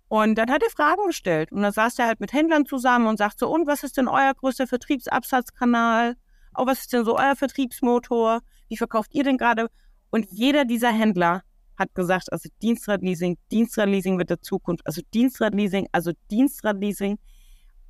Und 0.09 0.35
dann 0.37 0.51
hat 0.51 0.63
er 0.63 0.71
Fragen 0.71 1.07
gestellt 1.07 1.53
und 1.53 1.63
dann 1.63 1.73
saß 1.73 1.99
er 2.01 2.09
halt 2.09 2.21
mit 2.21 2.33
Händlern 2.33 2.67
zusammen 2.67 3.07
und 3.07 3.17
sagt 3.17 3.39
so, 3.39 3.49
und 3.49 3.67
was 3.67 3.85
ist 3.85 3.97
denn 3.97 4.09
euer 4.09 4.35
größter 4.35 4.67
Vertriebsabsatzkanal? 4.67 6.17
Oh, 6.57 6.67
was 6.67 6.81
ist 6.81 6.93
denn 6.93 7.05
so 7.05 7.17
euer 7.17 7.37
Vertriebsmotor? 7.37 8.41
Wie 8.69 8.77
verkauft 8.77 9.15
ihr 9.15 9.23
denn 9.23 9.39
gerade? 9.39 9.69
Und 10.11 10.27
jeder 10.31 10.65
dieser 10.65 10.91
Händler 10.91 11.43
hat 11.79 11.95
gesagt, 11.95 12.33
also 12.33 12.49
Dienstradleasing, 12.61 13.39
Dienstradleasing 13.53 14.19
wird 14.19 14.31
der 14.31 14.43
Zukunft, 14.43 14.85
also 14.85 15.01
Dienstradleasing, 15.15 15.89
also 15.93 16.11
Dienstradleasing. 16.31 17.19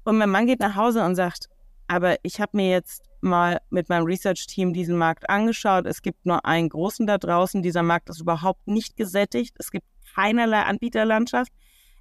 Und 0.05 0.19
mein 0.19 0.31
Mann 0.31 0.47
geht 0.47 0.61
nach 0.61 0.77
Hause 0.77 1.05
und 1.05 1.15
sagt, 1.15 1.49
aber 1.89 2.17
ich 2.23 2.41
habe 2.41 2.57
mir 2.57 2.71
jetzt 2.71 3.03
mal 3.21 3.61
mit 3.71 3.89
meinem 3.89 4.05
Research-Team 4.05 4.73
diesen 4.73 4.97
Markt 4.97 5.29
angeschaut. 5.29 5.87
Es 5.87 6.03
gibt 6.03 6.25
nur 6.25 6.45
einen 6.45 6.69
großen 6.69 7.07
da 7.07 7.19
draußen. 7.19 7.63
Dieser 7.63 7.83
Markt 7.83 8.09
ist 8.09 8.21
überhaupt 8.21 8.67
nicht 8.67 8.97
gesättigt. 8.97 9.57
Es 9.59 9.71
gibt 9.71 9.87
keinerlei 10.15 10.63
Anbieterlandschaft. 10.63 11.53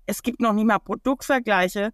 Es 0.06 0.24
gibt 0.24 0.40
noch 0.42 0.54
nicht 0.54 0.66
mal 0.66 0.80
Produktvergleiche. 0.80 1.92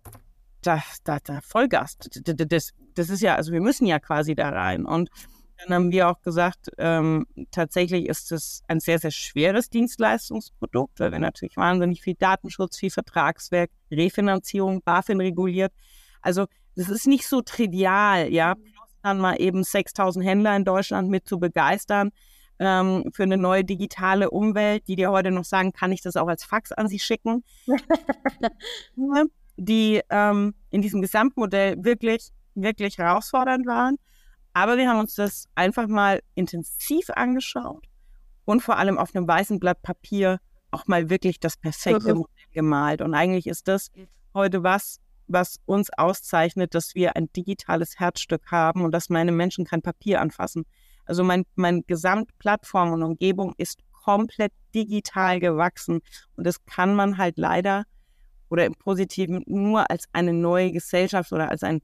Da, 0.61 0.81
da, 1.03 1.19
da 1.23 1.41
Vollgas. 1.41 1.97
Das, 1.97 2.73
das 2.95 3.09
ist 3.09 3.21
ja, 3.21 3.35
also 3.35 3.51
wir 3.51 3.61
müssen 3.61 3.85
ja 3.85 3.99
quasi 3.99 4.35
da 4.35 4.49
rein. 4.49 4.85
Und 4.85 5.09
dann 5.57 5.73
haben 5.73 5.91
wir 5.91 6.09
auch 6.09 6.21
gesagt, 6.21 6.69
ähm, 6.77 7.25
tatsächlich 7.51 8.07
ist 8.07 8.31
es 8.31 8.61
ein 8.67 8.79
sehr, 8.79 8.99
sehr 8.99 9.11
schweres 9.11 9.69
Dienstleistungsprodukt, 9.69 10.99
weil 10.99 11.11
wir 11.11 11.19
natürlich 11.19 11.57
wahnsinnig 11.57 12.01
viel 12.01 12.15
Datenschutz, 12.15 12.77
viel 12.77 12.91
Vertragswerk, 12.91 13.71
Refinanzierung, 13.91 14.81
BaFin 14.81 15.21
reguliert. 15.21 15.73
Also 16.21 16.47
das 16.75 16.89
ist 16.89 17.07
nicht 17.07 17.27
so 17.27 17.41
trivial, 17.41 18.31
ja, 18.31 18.55
plus 18.55 18.89
dann 19.01 19.19
mal 19.19 19.35
eben 19.39 19.63
6000 19.63 20.25
Händler 20.25 20.55
in 20.55 20.65
Deutschland 20.65 21.09
mit 21.09 21.27
zu 21.27 21.39
begeistern 21.39 22.11
ähm, 22.59 23.11
für 23.13 23.23
eine 23.23 23.37
neue 23.37 23.63
digitale 23.63 24.29
Umwelt, 24.29 24.87
die 24.87 24.95
dir 24.95 25.11
heute 25.11 25.31
noch 25.31 25.45
sagen, 25.45 25.73
kann 25.73 25.91
ich 25.91 26.01
das 26.01 26.15
auch 26.15 26.27
als 26.27 26.43
Fax 26.43 26.71
an 26.71 26.87
sie 26.87 26.99
schicken, 26.99 27.43
die 29.57 30.01
ähm, 30.09 30.53
in 30.69 30.81
diesem 30.81 31.01
Gesamtmodell 31.01 31.83
wirklich, 31.83 32.31
wirklich 32.55 32.97
herausfordernd 32.97 33.65
waren. 33.65 33.97
Aber 34.55 34.77
wir 34.77 34.87
haben 34.89 35.01
uns 35.01 35.15
das 35.15 35.49
einfach 35.55 35.85
mal 35.85 36.21
intensiv 36.33 37.09
angeschaut 37.09 37.85
und 38.45 38.61
vor 38.61 38.77
allem 38.77 38.97
auf 38.97 39.13
einem 39.13 39.27
weißen 39.27 39.59
Blatt 39.59 39.81
Papier 39.81 40.39
auch 40.71 40.87
mal 40.87 41.09
wirklich 41.09 41.41
das 41.41 41.57
perfekte 41.57 42.13
mhm. 42.13 42.19
Modell 42.19 42.45
gemalt. 42.53 43.01
Und 43.01 43.13
eigentlich 43.15 43.47
ist 43.47 43.67
das 43.67 43.91
heute 44.33 44.63
was, 44.63 45.01
was 45.27 45.57
uns 45.65 45.89
auszeichnet, 45.97 46.73
dass 46.73 46.95
wir 46.95 47.17
ein 47.17 47.29
digitales 47.33 47.99
Herzstück 47.99 48.49
haben 48.49 48.85
und 48.85 48.93
dass 48.93 49.09
meine 49.09 49.33
Menschen 49.33 49.65
kein 49.65 49.81
Papier 49.81 50.21
anfassen. 50.21 50.65
Also 51.05 51.25
mein, 51.25 51.43
mein 51.55 51.83
Gesamtplattform 51.85 52.93
und 52.93 53.03
Umgebung 53.03 53.55
ist 53.57 53.79
komplett 53.91 54.53
digital 54.73 55.41
gewachsen. 55.41 55.99
Und 56.37 56.47
das 56.47 56.63
kann 56.63 56.95
man 56.95 57.17
halt 57.17 57.37
leider 57.37 57.83
oder 58.49 58.65
im 58.65 58.75
Positiven 58.75 59.43
nur 59.47 59.91
als 59.91 60.05
eine 60.13 60.31
neue 60.31 60.71
Gesellschaft 60.71 61.33
oder 61.33 61.51
als 61.51 61.61
ein 61.61 61.81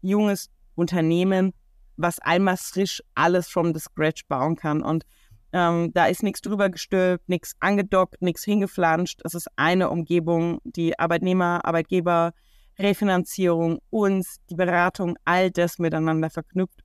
junges 0.00 0.48
Unternehmen 0.74 1.52
was 1.96 2.18
einmal 2.20 2.56
frisch 2.56 3.02
alles 3.14 3.48
from 3.48 3.74
the 3.74 3.80
scratch 3.80 4.26
bauen 4.28 4.56
kann. 4.56 4.82
Und 4.82 5.04
ähm, 5.52 5.92
da 5.92 6.06
ist 6.06 6.22
nichts 6.22 6.40
drüber 6.40 6.68
gestülpt, 6.68 7.28
nichts 7.28 7.54
angedockt, 7.60 8.20
nichts 8.20 8.44
hingeflanscht. 8.44 9.20
Es 9.24 9.34
ist 9.34 9.48
eine 9.56 9.90
Umgebung, 9.90 10.58
die 10.64 10.98
Arbeitnehmer, 10.98 11.64
Arbeitgeber, 11.64 12.32
Refinanzierung, 12.78 13.78
uns, 13.90 14.40
die 14.50 14.56
Beratung, 14.56 15.16
all 15.24 15.50
das 15.50 15.78
miteinander 15.78 16.30
verknüpft. 16.30 16.80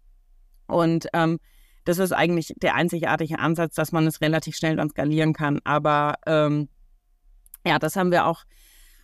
Und 0.67 1.07
ähm, 1.13 1.39
das 1.85 1.97
ist 1.97 2.11
eigentlich 2.11 2.53
der 2.57 2.75
einzigartige 2.75 3.39
Ansatz, 3.39 3.73
dass 3.73 3.91
man 3.91 4.05
es 4.05 4.21
relativ 4.21 4.55
schnell 4.55 4.75
dann 4.75 4.91
skalieren 4.91 5.33
kann. 5.33 5.59
Aber 5.63 6.15
ähm, 6.27 6.69
ja, 7.65 7.79
das 7.79 7.95
haben 7.95 8.11
wir 8.11 8.27
auch 8.27 8.43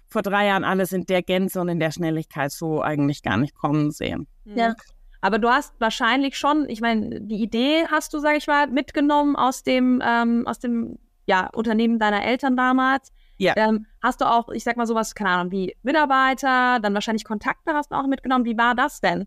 vor 0.08 0.22
drei 0.22 0.46
Jahren 0.46 0.63
alles 0.63 0.91
in 0.91 1.06
der 1.06 1.24
Gänze 1.24 1.60
und 1.60 1.70
in 1.70 1.80
der 1.80 1.91
Schnelligkeit 1.91 2.52
so 2.52 2.84
eigentlich 2.84 3.24
gar 3.24 3.38
nicht 3.38 3.56
kommen 3.56 3.91
sehen. 3.91 4.28
Ja, 4.46 4.76
aber 5.25 5.39
du 5.39 5.49
hast 5.49 5.73
wahrscheinlich 5.79 6.38
schon, 6.38 6.69
ich 6.69 6.81
meine, 6.81 7.19
die 7.19 7.41
Idee 7.41 7.88
hast 7.89 8.13
du, 8.13 8.19
sag 8.19 8.38
ich 8.38 8.45
mal, 8.45 8.67
mitgenommen 8.67 9.35
aus 9.35 9.63
dem, 9.63 9.99
ähm, 10.05 10.45
aus 10.45 10.59
dem 10.59 10.99
ja, 11.25 11.47
Unternehmen 11.47 11.97
deiner 11.97 12.23
Eltern 12.23 12.55
damals. 12.55 13.11
Ja. 13.38 13.53
Ähm, 13.57 13.88
hast 14.03 14.21
du 14.21 14.26
auch, 14.26 14.49
ich 14.49 14.63
sag 14.63 14.78
mal 14.78 14.86
sowas, 14.86 15.15
keine 15.15 15.32
Ahnung, 15.32 15.51
wie 15.51 15.76
Mitarbeiter, 15.82 16.80
dann 16.80 16.93
wahrscheinlich 16.93 17.23
Kontakte 17.23 17.73
hast 17.73 17.91
du 17.91 17.95
auch 17.95 18.05
mitgenommen. 18.05 18.45
Wie 18.45 18.55
war 18.55 18.76
das 18.76 19.01
denn? 19.01 19.26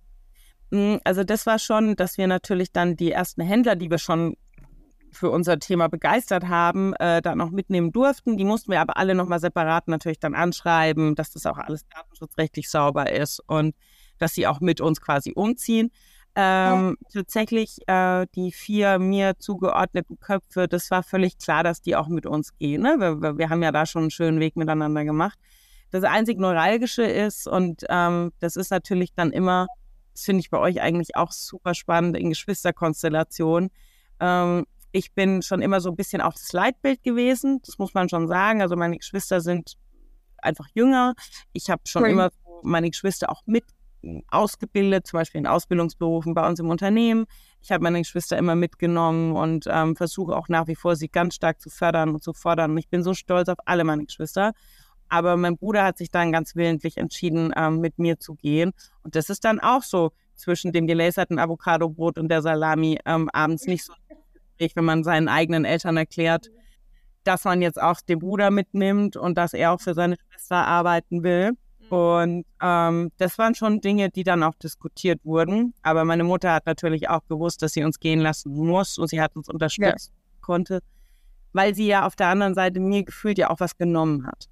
Mm, 0.71 0.99
also 1.03 1.25
das 1.25 1.47
war 1.47 1.59
schon, 1.59 1.97
dass 1.97 2.17
wir 2.17 2.29
natürlich 2.29 2.71
dann 2.71 2.95
die 2.95 3.11
ersten 3.11 3.43
Händler, 3.43 3.75
die 3.75 3.91
wir 3.91 3.99
schon 3.99 4.37
für 5.11 5.31
unser 5.31 5.59
Thema 5.59 5.89
begeistert 5.89 6.47
haben, 6.47 6.95
äh, 6.95 7.21
dann 7.23 7.39
noch 7.39 7.51
mitnehmen 7.51 7.91
durften. 7.91 8.37
Die 8.37 8.45
mussten 8.45 8.71
wir 8.71 8.81
aber 8.81 8.99
alle 8.99 9.17
nochmal 9.17 9.41
separat 9.41 9.89
natürlich 9.89 10.21
dann 10.21 10.37
anschreiben, 10.37 11.17
dass 11.17 11.33
das 11.33 11.45
auch 11.45 11.59
alles 11.59 11.89
datenschutzrechtlich 11.89 12.71
sauber 12.71 13.11
ist. 13.11 13.41
Und 13.49 13.75
dass 14.19 14.35
sie 14.35 14.47
auch 14.47 14.61
mit 14.61 14.81
uns 14.81 15.01
quasi 15.01 15.33
umziehen. 15.35 15.91
Ähm, 16.35 16.97
ja. 17.01 17.09
Tatsächlich 17.13 17.79
äh, 17.89 18.27
die 18.35 18.53
vier 18.53 18.99
mir 18.99 19.39
zugeordneten 19.39 20.21
Köpfe, 20.21 20.69
das 20.69 20.91
war 20.91 21.03
völlig 21.03 21.39
klar, 21.39 21.65
dass 21.65 21.83
die 21.83 21.97
auch 21.97 22.09
mit 22.09 22.27
uns 22.27 22.57
gehen. 22.59 22.83
Ne? 22.83 22.97
Wir, 22.99 23.39
wir 23.39 23.51
haben 23.51 23.63
ja 23.63 23.73
da 23.73 23.87
schon 23.87 24.03
einen 24.03 24.11
schönen 24.11 24.39
Weg 24.39 24.57
miteinander 24.57 25.05
gemacht. 25.05 25.39
Das 25.91 26.05
einzig 26.05 26.39
Neuralgische 26.39 27.03
ist, 27.03 27.49
und 27.49 27.85
ähm, 27.89 28.33
das 28.41 28.57
ist 28.57 28.71
natürlich 28.71 29.15
dann 29.15 29.33
immer, 29.33 29.67
das 30.13 30.25
finde 30.25 30.41
ich 30.41 30.51
bei 30.51 30.59
euch 30.59 30.81
eigentlich 30.81 31.17
auch 31.17 31.33
super 31.33 31.75
spannend 31.75 32.17
in 32.17 32.29
Geschwisterkonstellationen. 32.29 33.71
Ähm, 34.21 34.67
ich 34.93 35.13
bin 35.15 35.43
schon 35.43 35.63
immer 35.63 35.81
so 35.81 35.91
ein 35.91 35.97
bisschen 35.97 36.21
auch 36.21 36.35
das 36.35 36.53
Leitbild 36.53 37.03
gewesen, 37.03 37.61
das 37.65 37.79
muss 37.79 37.95
man 37.95 38.09
schon 38.09 38.29
sagen. 38.29 38.63
Also 38.63 38.77
meine 38.77 38.97
Geschwister 38.97 39.41
sind 39.41 39.77
einfach 40.39 40.69
jünger. 40.75 41.15
Ich 41.53 41.69
habe 41.71 41.83
schon 41.87 42.03
Cool. 42.05 42.11
immer 42.11 42.31
meine 42.63 42.91
Geschwister 42.91 43.31
auch 43.31 43.43
mit 43.47 43.65
ausgebildet, 44.31 45.07
zum 45.07 45.19
Beispiel 45.19 45.41
in 45.41 45.47
Ausbildungsberufen 45.47 46.35
bei 46.35 46.47
uns 46.47 46.61
im 46.61 46.71
Unternehmen. 46.71 47.27
Ich 47.61 47.73
habe 47.73 47.83
meine 47.83 47.99
Geschwister 47.99 48.39
immer 48.39 48.55
mitgenommen 48.55 49.33
und 49.33 49.67
ähm, 49.69 49.97
versuche 49.97 50.37
auch 50.37 50.49
nach 50.49 50.69
wie 50.69 50.77
vor, 50.77 50.97
sie 50.97 51.09
ganz 51.09 51.35
stark 51.35 51.61
zu 51.61 51.71
fördern 51.71 52.11
und 52.11 52.23
zu 52.23 52.33
fordern. 52.33 52.73
Und 52.73 52.79
ich 52.79 52.89
bin 52.89 53.03
so 53.03 53.15
stolz 53.15 53.49
auf 53.49 53.59
alle 53.65 53.85
meine 53.85 54.05
Geschwister. 54.05 54.53
Aber 55.09 55.37
mein 55.37 55.57
Bruder 55.57 55.85
hat 55.85 55.99
sich 55.99 56.11
dann 56.11 56.33
ganz 56.33 56.55
willentlich 56.55 56.99
entschieden, 56.99 57.53
ähm, 57.57 57.81
mit 57.81 57.99
mir 57.99 58.19
zu 58.19 58.35
gehen. 58.35 58.73
Und 59.03 59.17
das 59.17 59.31
ist 59.31 59.45
dann 59.45 59.59
auch 59.59 59.83
so 59.83 60.13
zwischen 60.35 60.73
dem 60.73 60.87
gelaserten 60.87 61.39
Avocadobrot 61.39 62.19
und 62.19 62.29
der 62.29 62.43
Salami 62.43 62.99
ähm, 63.05 63.29
abends 63.33 63.67
nicht 63.67 63.85
so 63.85 63.93
wenn 64.75 64.85
man 64.85 65.05
seinen 65.05 65.29
eigenen 65.29 65.65
Eltern 65.65 65.97
erklärt, 65.97 66.51
dass 67.25 67.45
man 67.45 67.63
jetzt 67.63 67.81
auch 67.81 68.01
den 68.01 68.19
Bruder 68.19 68.51
mitnimmt 68.51 69.17
und 69.17 69.37
dass 69.37 69.55
er 69.55 69.73
auch 69.73 69.81
für 69.81 69.95
seine 69.95 70.17
Schwester 70.17 70.57
arbeiten 70.57 71.23
will. 71.23 71.53
Und 71.91 72.45
ähm, 72.63 73.11
das 73.17 73.39
waren 73.39 73.55
schon 73.55 73.81
Dinge, 73.81 74.11
die 74.11 74.25
dann 74.25 74.43
auch 74.43 74.55
diskutiert 74.55 75.25
wurden. 75.25 75.75
Aber 75.83 76.05
meine 76.05 76.25
Mutter 76.25 76.53
hat 76.53 76.67
natürlich 76.67 77.09
auch 77.09 77.27
gewusst, 77.29 77.63
dass 77.63 77.73
sie 77.73 77.85
uns 77.85 77.99
gehen 78.01 78.21
lassen 78.21 78.53
muss 78.53 78.99
und 78.99 79.09
sie 79.09 79.21
hat 79.21 79.35
uns 79.37 79.49
unterstützt 79.49 80.13
konnte, 80.41 80.81
weil 81.53 81.75
sie 81.75 81.87
ja 81.87 82.07
auf 82.07 82.17
der 82.17 82.29
anderen 82.29 82.55
Seite 82.55 82.81
mir 82.81 83.05
gefühlt 83.05 83.39
ja 83.39 83.51
auch 83.51 83.61
was 83.61 83.77
genommen 83.77 84.27
hat. 84.27 84.49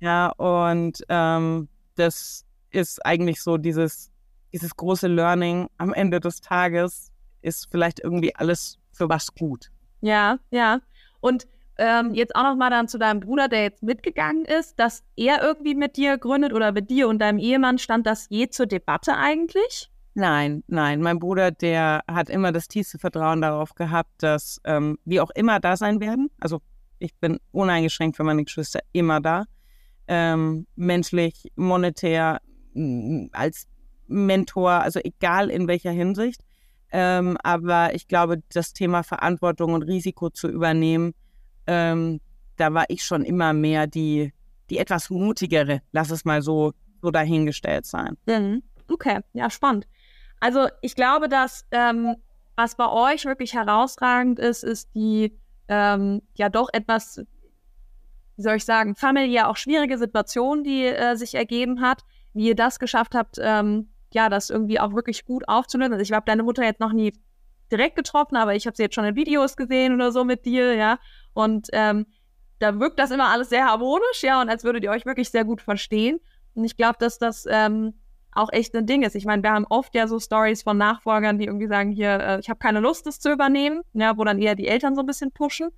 Ja, 0.00 0.28
und 0.36 1.02
ähm, 1.08 1.68
das 1.96 2.44
ist 2.70 3.04
eigentlich 3.04 3.42
so 3.42 3.56
dieses, 3.56 4.12
dieses 4.52 4.76
große 4.76 5.08
Learning 5.08 5.68
am 5.78 5.92
Ende 5.92 6.20
des 6.20 6.40
Tages 6.40 7.10
ist 7.42 7.68
vielleicht 7.70 8.00
irgendwie 8.00 8.34
alles 8.36 8.78
für 8.92 9.08
was 9.08 9.34
gut. 9.34 9.70
Ja, 10.00 10.38
ja. 10.50 10.80
Und 11.20 11.48
ähm, 11.78 12.12
jetzt 12.14 12.34
auch 12.36 12.42
noch 12.42 12.56
mal 12.56 12.70
dann 12.70 12.88
zu 12.88 12.98
deinem 12.98 13.20
Bruder, 13.20 13.48
der 13.48 13.62
jetzt 13.62 13.82
mitgegangen 13.82 14.44
ist, 14.44 14.78
dass 14.78 15.04
er 15.16 15.42
irgendwie 15.42 15.74
mit 15.74 15.96
dir 15.96 16.18
gründet 16.18 16.52
oder 16.52 16.72
mit 16.72 16.90
dir 16.90 17.08
und 17.08 17.20
deinem 17.20 17.38
Ehemann 17.38 17.78
stand 17.78 18.06
das 18.06 18.26
je 18.28 18.48
zur 18.48 18.66
Debatte 18.66 19.16
eigentlich? 19.16 19.90
Nein, 20.14 20.64
nein, 20.66 21.00
mein 21.00 21.20
Bruder, 21.20 21.52
der 21.52 22.02
hat 22.08 22.28
immer 22.28 22.50
das 22.50 22.66
tiefste 22.66 22.98
Vertrauen 22.98 23.40
darauf 23.40 23.74
gehabt, 23.76 24.10
dass 24.18 24.60
ähm, 24.64 24.98
wir 25.04 25.22
auch 25.22 25.30
immer 25.30 25.60
da 25.60 25.76
sein 25.76 26.00
werden. 26.00 26.28
Also 26.40 26.60
ich 26.98 27.14
bin 27.14 27.38
uneingeschränkt 27.52 28.16
für 28.16 28.24
meine 28.24 28.42
Geschwister 28.42 28.80
immer 28.92 29.20
da. 29.20 29.44
Ähm, 30.08 30.66
menschlich, 30.74 31.52
monetär, 31.54 32.40
m, 32.74 33.30
als 33.32 33.68
Mentor, 34.08 34.70
also 34.70 34.98
egal 35.04 35.50
in 35.50 35.68
welcher 35.68 35.92
Hinsicht. 35.92 36.40
Ähm, 36.90 37.36
aber 37.44 37.94
ich 37.94 38.08
glaube, 38.08 38.42
das 38.52 38.72
Thema 38.72 39.04
Verantwortung 39.04 39.74
und 39.74 39.82
Risiko 39.82 40.30
zu 40.30 40.48
übernehmen, 40.48 41.14
ähm, 41.68 42.20
da 42.56 42.74
war 42.74 42.86
ich 42.88 43.04
schon 43.04 43.24
immer 43.24 43.52
mehr 43.52 43.86
die, 43.86 44.32
die 44.70 44.78
etwas 44.78 45.10
mutigere, 45.10 45.82
lass 45.92 46.10
es 46.10 46.24
mal 46.24 46.42
so, 46.42 46.72
so 47.00 47.10
dahingestellt 47.10 47.86
sein. 47.86 48.16
Mhm. 48.26 48.62
Okay, 48.90 49.20
ja, 49.34 49.50
spannend. 49.50 49.86
Also 50.40 50.68
ich 50.80 50.94
glaube, 50.94 51.28
dass 51.28 51.66
ähm, 51.70 52.16
was 52.56 52.74
bei 52.74 52.88
euch 52.88 53.24
wirklich 53.24 53.54
herausragend 53.54 54.38
ist, 54.38 54.64
ist 54.64 54.88
die 54.94 55.38
ähm, 55.68 56.22
ja 56.34 56.48
doch 56.48 56.68
etwas, 56.72 57.22
wie 58.36 58.42
soll 58.42 58.56
ich 58.56 58.64
sagen, 58.64 58.96
familiär 58.96 59.48
auch 59.48 59.56
schwierige 59.56 59.98
Situation, 59.98 60.64
die 60.64 60.84
äh, 60.86 61.16
sich 61.16 61.34
ergeben 61.34 61.80
hat, 61.80 62.02
wie 62.32 62.48
ihr 62.48 62.56
das 62.56 62.78
geschafft 62.78 63.14
habt, 63.14 63.36
ähm, 63.40 63.88
ja, 64.12 64.28
das 64.28 64.48
irgendwie 64.48 64.80
auch 64.80 64.94
wirklich 64.94 65.26
gut 65.26 65.46
aufzulösen. 65.48 65.92
Also 65.92 66.02
ich 66.02 66.12
habe 66.12 66.24
deine 66.26 66.42
Mutter 66.42 66.64
jetzt 66.64 66.80
noch 66.80 66.92
nie 66.92 67.12
direkt 67.70 67.96
getroffen, 67.96 68.36
aber 68.36 68.54
ich 68.54 68.66
habe 68.66 68.76
sie 68.76 68.84
jetzt 68.84 68.94
schon 68.94 69.04
in 69.04 69.16
Videos 69.16 69.56
gesehen 69.56 69.94
oder 69.94 70.12
so 70.12 70.24
mit 70.24 70.46
dir, 70.46 70.74
ja. 70.74 70.98
Und 71.34 71.68
ähm, 71.72 72.06
da 72.58 72.78
wirkt 72.80 72.98
das 72.98 73.10
immer 73.10 73.28
alles 73.28 73.48
sehr 73.50 73.66
harmonisch, 73.66 74.22
ja, 74.22 74.40
und 74.40 74.48
als 74.48 74.64
würdet 74.64 74.82
ihr 74.84 74.90
euch 74.90 75.06
wirklich 75.06 75.30
sehr 75.30 75.44
gut 75.44 75.62
verstehen. 75.62 76.18
Und 76.54 76.64
ich 76.64 76.76
glaube, 76.76 76.96
dass 76.98 77.18
das 77.18 77.46
ähm, 77.48 77.94
auch 78.32 78.52
echt 78.52 78.74
ein 78.74 78.86
Ding 78.86 79.02
ist. 79.02 79.14
Ich 79.14 79.24
meine, 79.26 79.42
wir 79.42 79.52
haben 79.52 79.66
oft 79.68 79.94
ja 79.94 80.06
so 80.08 80.18
Stories 80.18 80.62
von 80.62 80.76
Nachfolgern, 80.76 81.38
die 81.38 81.46
irgendwie 81.46 81.68
sagen, 81.68 81.90
hier, 81.92 82.18
äh, 82.20 82.40
ich 82.40 82.48
habe 82.50 82.58
keine 82.58 82.80
Lust, 82.80 83.06
das 83.06 83.20
zu 83.20 83.30
übernehmen, 83.32 83.82
ja, 83.92 84.16
wo 84.18 84.24
dann 84.24 84.38
eher 84.40 84.54
die 84.54 84.66
Eltern 84.68 84.94
so 84.96 85.00
ein 85.02 85.06
bisschen 85.06 85.30
pushen. 85.32 85.68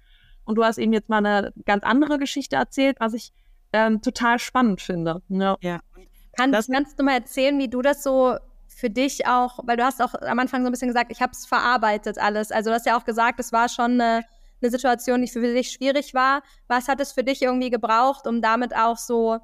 Und 0.45 0.57
du 0.57 0.65
hast 0.65 0.79
eben 0.79 0.93
jetzt 0.93 1.09
mal 1.09 1.19
eine 1.25 1.53
ganz 1.67 1.85
andere 1.85 2.19
Geschichte 2.19 2.57
erzählt, 2.57 2.97
was 2.99 3.13
ich 3.13 3.33
ähm, 3.73 4.01
total 4.01 4.39
spannend 4.39 4.81
finde. 4.81 5.23
Ja. 5.29 5.57
Ja. 5.61 5.81
Kann, 6.37 6.51
Das- 6.51 6.67
kannst 6.69 6.99
du 6.99 7.05
mal 7.05 7.13
erzählen, 7.15 7.59
wie 7.59 7.69
du 7.69 7.83
das 7.83 8.03
so 8.03 8.37
für 8.69 8.89
dich 8.91 9.27
auch, 9.27 9.59
weil 9.65 9.77
du 9.77 9.85
hast 9.85 10.01
auch 10.01 10.15
am 10.15 10.39
Anfang 10.39 10.63
so 10.63 10.69
ein 10.69 10.73
bisschen 10.73 10.89
gesagt, 10.89 11.13
ich 11.13 11.21
habe 11.21 11.33
es 11.33 11.45
verarbeitet 11.47 12.19
alles. 12.19 12.51
Also 12.51 12.71
du 12.71 12.75
hast 12.75 12.87
ja 12.87 12.97
auch 12.97 13.05
gesagt, 13.05 13.39
es 13.39 13.53
war 13.53 13.69
schon 13.69 14.01
eine, 14.01 14.25
eine 14.63 14.71
Situation, 14.71 15.23
die 15.23 15.29
für 15.29 15.41
dich 15.41 15.73
schwierig 15.73 16.15
war. 16.15 16.43
Was 16.69 16.89
hat 16.89 17.01
es 17.01 17.13
für 17.13 17.25
dich 17.25 17.43
irgendwie 17.43 17.71
gebraucht, 17.71 18.27
um 18.27 18.43
damit 18.43 18.75
auch 18.75 18.97
so, 18.97 19.39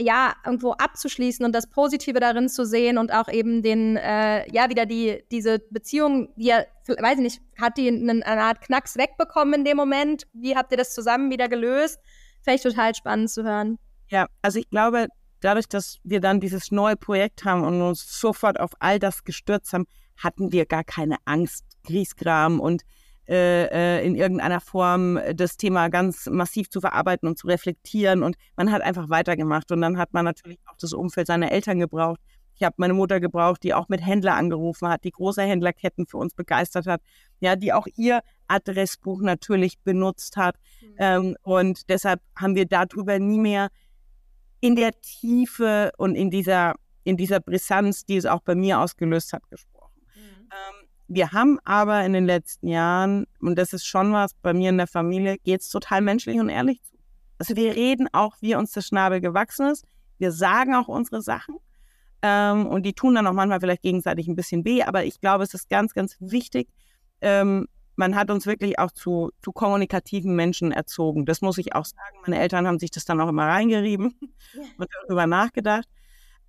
ja, 0.00 0.34
irgendwo 0.44 0.72
abzuschließen 0.72 1.44
und 1.44 1.52
das 1.52 1.68
Positive 1.68 2.20
darin 2.20 2.48
zu 2.48 2.64
sehen 2.64 2.98
und 2.98 3.12
auch 3.12 3.28
eben 3.28 3.62
den, 3.62 3.96
äh, 3.96 4.50
ja, 4.52 4.70
wieder 4.70 4.86
die, 4.86 5.24
diese 5.30 5.58
Beziehung, 5.70 6.32
die 6.36 6.46
ja, 6.46 6.64
weiß 6.86 7.16
ich 7.16 7.22
nicht, 7.22 7.42
hat 7.60 7.76
die 7.76 7.88
einen, 7.88 8.22
eine 8.22 8.42
Art 8.42 8.60
Knacks 8.60 8.96
wegbekommen 8.96 9.54
in 9.54 9.64
dem 9.64 9.76
Moment? 9.76 10.26
Wie 10.32 10.56
habt 10.56 10.70
ihr 10.70 10.78
das 10.78 10.94
zusammen 10.94 11.30
wieder 11.30 11.48
gelöst? 11.48 11.98
Vielleicht 12.42 12.62
total 12.62 12.94
spannend 12.94 13.30
zu 13.30 13.42
hören. 13.42 13.78
Ja, 14.08 14.26
also 14.40 14.58
ich 14.58 14.70
glaube, 14.70 15.08
dadurch, 15.40 15.68
dass 15.68 15.98
wir 16.04 16.20
dann 16.20 16.40
dieses 16.40 16.70
neue 16.70 16.96
Projekt 16.96 17.44
haben 17.44 17.64
und 17.64 17.82
uns 17.82 18.20
sofort 18.20 18.58
auf 18.58 18.70
all 18.78 18.98
das 18.98 19.24
gestürzt 19.24 19.72
haben, 19.72 19.86
hatten 20.16 20.52
wir 20.52 20.66
gar 20.66 20.84
keine 20.84 21.16
Angst, 21.24 21.64
Griesgram 21.84 22.60
und 22.60 22.82
äh, 23.28 23.66
äh, 23.66 24.06
in 24.06 24.14
irgendeiner 24.14 24.60
Form 24.60 25.18
das 25.34 25.58
Thema 25.58 25.88
ganz 25.88 26.26
massiv 26.26 26.70
zu 26.70 26.80
verarbeiten 26.80 27.28
und 27.28 27.38
zu 27.38 27.46
reflektieren. 27.46 28.22
Und 28.22 28.36
man 28.56 28.72
hat 28.72 28.80
einfach 28.80 29.10
weitergemacht. 29.10 29.70
Und 29.70 29.82
dann 29.82 29.98
hat 29.98 30.14
man 30.14 30.24
natürlich 30.24 30.58
auch 30.66 30.76
das 30.80 30.94
Umfeld 30.94 31.26
seiner 31.26 31.52
Eltern 31.52 31.78
gebraucht. 31.78 32.20
Ich 32.54 32.64
habe 32.64 32.74
meine 32.78 32.94
Mutter 32.94 33.20
gebraucht, 33.20 33.62
die 33.62 33.74
auch 33.74 33.88
mit 33.88 34.04
Händler 34.04 34.34
angerufen 34.34 34.88
hat, 34.88 35.04
die 35.04 35.10
große 35.12 35.42
Händlerketten 35.42 36.06
für 36.06 36.16
uns 36.16 36.34
begeistert 36.34 36.86
hat, 36.86 37.02
ja, 37.38 37.54
die 37.54 37.72
auch 37.72 37.86
ihr 37.96 38.20
Adressbuch 38.48 39.20
natürlich 39.20 39.78
benutzt 39.80 40.36
hat. 40.36 40.56
Ähm, 40.96 41.36
und 41.42 41.88
deshalb 41.88 42.20
haben 42.34 42.56
wir 42.56 42.66
darüber 42.66 43.18
nie 43.18 43.38
mehr 43.38 43.68
in 44.60 44.74
der 44.74 44.98
Tiefe 45.02 45.92
und 45.98 46.14
in 46.14 46.30
dieser, 46.30 46.74
in 47.04 47.16
dieser 47.16 47.40
Brisanz, 47.40 48.06
die 48.06 48.16
es 48.16 48.26
auch 48.26 48.40
bei 48.40 48.54
mir 48.54 48.80
ausgelöst 48.80 49.32
hat, 49.32 49.48
gesprochen. 49.50 50.00
Ähm, 50.16 50.77
wir 51.08 51.32
haben 51.32 51.58
aber 51.64 52.04
in 52.04 52.12
den 52.12 52.26
letzten 52.26 52.68
Jahren, 52.68 53.26
und 53.40 53.56
das 53.56 53.72
ist 53.72 53.86
schon 53.86 54.12
was, 54.12 54.34
bei 54.34 54.52
mir 54.52 54.68
in 54.68 54.76
der 54.76 54.86
Familie 54.86 55.38
geht 55.38 55.62
es 55.62 55.70
total 55.70 56.02
menschlich 56.02 56.38
und 56.38 56.50
ehrlich 56.50 56.82
zu. 56.82 56.96
Also 57.38 57.56
wir 57.56 57.74
reden 57.74 58.08
auch, 58.12 58.36
wie 58.40 58.54
uns 58.54 58.72
der 58.72 58.82
Schnabel 58.82 59.20
gewachsen 59.20 59.70
ist. 59.70 59.84
Wir 60.18 60.32
sagen 60.32 60.74
auch 60.74 60.88
unsere 60.88 61.22
Sachen. 61.22 61.56
Ähm, 62.20 62.66
und 62.66 62.82
die 62.84 62.92
tun 62.92 63.14
dann 63.14 63.26
auch 63.26 63.32
manchmal 63.32 63.60
vielleicht 63.60 63.82
gegenseitig 63.82 64.28
ein 64.28 64.36
bisschen 64.36 64.64
weh, 64.64 64.82
aber 64.82 65.04
ich 65.04 65.20
glaube, 65.20 65.44
es 65.44 65.54
ist 65.54 65.70
ganz, 65.70 65.94
ganz 65.94 66.16
wichtig. 66.20 66.68
Ähm, 67.20 67.68
man 67.96 68.14
hat 68.14 68.30
uns 68.30 68.46
wirklich 68.46 68.78
auch 68.78 68.90
zu, 68.90 69.30
zu 69.42 69.52
kommunikativen 69.52 70.36
Menschen 70.36 70.72
erzogen. 70.72 71.26
Das 71.26 71.40
muss 71.40 71.58
ich 71.58 71.74
auch 71.74 71.84
sagen. 71.84 72.16
Meine 72.22 72.38
Eltern 72.38 72.66
haben 72.66 72.78
sich 72.78 72.90
das 72.90 73.04
dann 73.04 73.20
auch 73.20 73.28
immer 73.28 73.46
reingerieben 73.46 74.14
und 74.78 74.88
darüber 75.02 75.26
nachgedacht. 75.26 75.88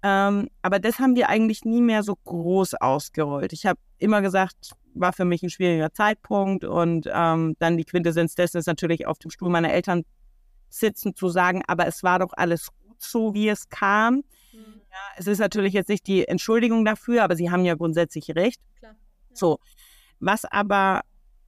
Ähm, 0.02 0.50
aber 0.62 0.80
das 0.80 1.00
haben 1.00 1.16
wir 1.16 1.30
eigentlich 1.30 1.66
nie 1.66 1.82
mehr 1.82 2.04
so 2.04 2.16
groß 2.16 2.76
ausgerollt. 2.76 3.52
Ich 3.54 3.66
habe 3.66 3.80
immer 3.97 4.22
gesagt, 4.22 4.72
war 4.93 5.14
für 5.14 5.26
mich 5.26 5.43
ein 5.43 5.50
schwieriger 5.50 5.91
Zeitpunkt 5.93 6.64
und 6.64 7.10
ähm, 7.12 7.56
dann 7.60 7.78
die 7.78 7.86
Quintessenz 7.86 8.36
dessen 8.36 8.58
ist 8.58 8.66
natürlich 8.66 9.08
auf 9.08 9.20
dem 9.20 9.32
Stuhl 9.32 9.50
meiner 9.50 9.72
Eltern 9.72 10.04
sitzen 10.70 11.16
zu 11.16 11.30
sagen, 11.30 11.64
aber 11.68 11.88
es 11.88 12.04
war 12.04 12.20
doch 12.20 12.32
alles 12.34 12.70
gut 12.84 13.02
so, 13.02 13.34
wie 13.34 13.50
es 13.50 13.70
kam. 13.70 14.24
Ja, 14.52 14.97
es 15.18 15.28
ist 15.28 15.39
natürlich 15.39 15.74
jetzt 15.74 15.89
nicht 15.89 16.08
die 16.08 16.28
Entschuldigung 16.28 16.86
dafür, 16.86 17.24
aber 17.24 17.36
sie 17.36 17.52
haben 17.52 17.66
ja 17.66 17.76
grundsätzlich 17.76 18.36
recht. 18.36 18.62
Klar. 18.80 18.95
So, 19.34 19.60
was 20.20 20.45
aber 20.45 21.02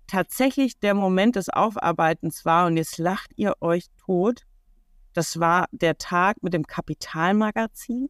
tatsächlich 0.07 0.79
der 0.79 0.93
Moment 0.93 1.35
des 1.35 1.49
Aufarbeitens 1.49 2.45
war, 2.45 2.67
und 2.67 2.77
jetzt 2.77 2.97
lacht 2.97 3.31
ihr 3.35 3.55
euch 3.61 3.85
tot, 3.97 4.43
das 5.13 5.39
war 5.39 5.67
der 5.71 5.97
Tag 5.97 6.41
mit 6.43 6.53
dem 6.53 6.67
Kapitalmagazin. 6.67 8.09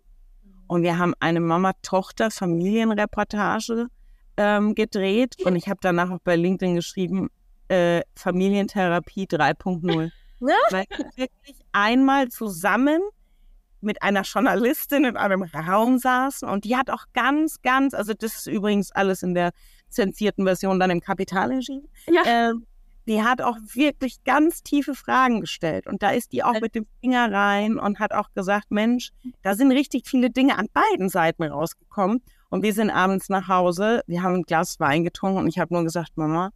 Und 0.71 0.83
wir 0.83 0.97
haben 0.97 1.13
eine 1.19 1.41
Mama-Tochter-Familienreportage 1.41 3.87
ähm, 4.37 4.73
gedreht. 4.73 5.35
Und 5.43 5.57
ich 5.57 5.67
habe 5.67 5.79
danach 5.81 6.11
auch 6.11 6.19
bei 6.23 6.37
LinkedIn 6.37 6.75
geschrieben, 6.75 7.27
äh, 7.67 8.03
Familientherapie 8.15 9.25
3.0. 9.25 10.09
Ja. 10.39 10.55
Weil 10.69 10.85
wir 10.89 11.11
wirklich 11.17 11.57
einmal 11.73 12.29
zusammen 12.29 13.01
mit 13.81 14.01
einer 14.01 14.21
Journalistin 14.21 15.03
in 15.03 15.17
einem 15.17 15.43
Raum 15.43 15.97
saßen 15.97 16.47
und 16.47 16.63
die 16.63 16.77
hat 16.77 16.89
auch 16.89 17.03
ganz, 17.13 17.61
ganz, 17.61 17.93
also 17.93 18.13
das 18.13 18.35
ist 18.35 18.47
übrigens 18.47 18.93
alles 18.93 19.23
in 19.23 19.33
der 19.33 19.51
zensierten 19.89 20.45
Version 20.45 20.79
dann 20.79 20.89
im 20.89 21.01
Kapitalregime, 21.01 21.83
Ja. 22.07 22.51
äh, 22.51 22.53
die 23.11 23.23
hat 23.23 23.41
auch 23.41 23.57
wirklich 23.73 24.23
ganz 24.23 24.63
tiefe 24.63 24.95
Fragen 24.95 25.41
gestellt 25.41 25.85
und 25.85 26.01
da 26.01 26.11
ist 26.11 26.31
die 26.31 26.45
auch 26.45 26.61
mit 26.61 26.75
dem 26.75 26.87
Finger 27.01 27.29
rein 27.29 27.77
und 27.77 27.99
hat 27.99 28.13
auch 28.13 28.31
gesagt, 28.33 28.71
Mensch, 28.71 29.11
da 29.41 29.53
sind 29.53 29.73
richtig 29.73 30.07
viele 30.07 30.29
Dinge 30.29 30.57
an 30.57 30.67
beiden 30.71 31.09
Seiten 31.09 31.43
rausgekommen 31.43 32.23
und 32.49 32.63
wir 32.63 32.73
sind 32.73 32.89
abends 32.89 33.27
nach 33.27 33.49
Hause, 33.49 34.01
wir 34.07 34.23
haben 34.23 34.35
ein 34.35 34.43
Glas 34.43 34.79
Wein 34.79 35.03
getrunken 35.03 35.39
und 35.39 35.47
ich 35.49 35.59
habe 35.59 35.73
nur 35.73 35.83
gesagt, 35.83 36.11
Mama, 36.15 36.51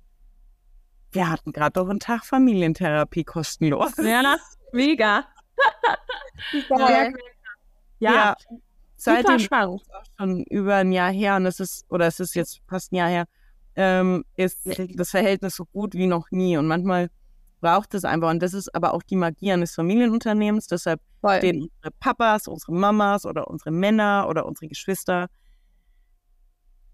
wir 1.12 1.30
hatten 1.30 1.52
gerade 1.52 1.74
doch 1.74 1.90
einen 1.90 2.00
Tag 2.00 2.24
Familientherapie 2.24 3.26
kostenlos. 3.26 3.92
Ja, 3.98 4.22
na, 4.24 4.38
mega. 4.72 5.26
Geil. 6.70 7.14
Ja, 8.00 8.14
Ja. 8.14 8.36
Seitdem 8.96 9.40
spannend. 9.40 9.82
schon 10.18 10.44
über 10.46 10.76
ein 10.76 10.94
Jahr 10.94 11.12
her 11.12 11.36
und 11.36 11.46
es 11.46 11.60
ist, 11.60 11.86
oder 11.90 12.08
es 12.08 12.22
ist 12.22 12.34
jetzt 12.34 12.62
fast 12.70 12.94
ein 12.94 12.96
Jahr 12.96 13.10
her, 13.10 13.26
ähm, 13.76 14.24
ist 14.36 14.60
das 14.96 15.12
Verhältnis 15.12 15.56
so 15.56 15.66
gut 15.66 15.94
wie 15.94 16.08
noch 16.08 16.32
nie. 16.32 16.58
Und 16.58 16.68
manchmal 16.68 17.10
braucht 17.62 17.94
es 17.94 18.06
einfach, 18.06 18.30
und 18.30 18.42
das 18.42 18.54
ist 18.54 18.74
aber 18.76 18.94
auch 18.94 19.04
die 19.04 19.16
Magie 19.16 19.52
eines 19.52 19.74
Familienunternehmens, 19.74 20.68
deshalb 20.68 21.02
Voll. 21.22 21.38
stehen 21.38 21.64
unsere 21.64 21.92
Papas, 22.00 22.48
unsere 22.48 22.74
Mamas 22.74 23.26
oder 23.26 23.48
unsere 23.48 23.72
Männer 23.72 24.28
oder 24.30 24.46
unsere 24.46 24.68
Geschwister, 24.68 25.28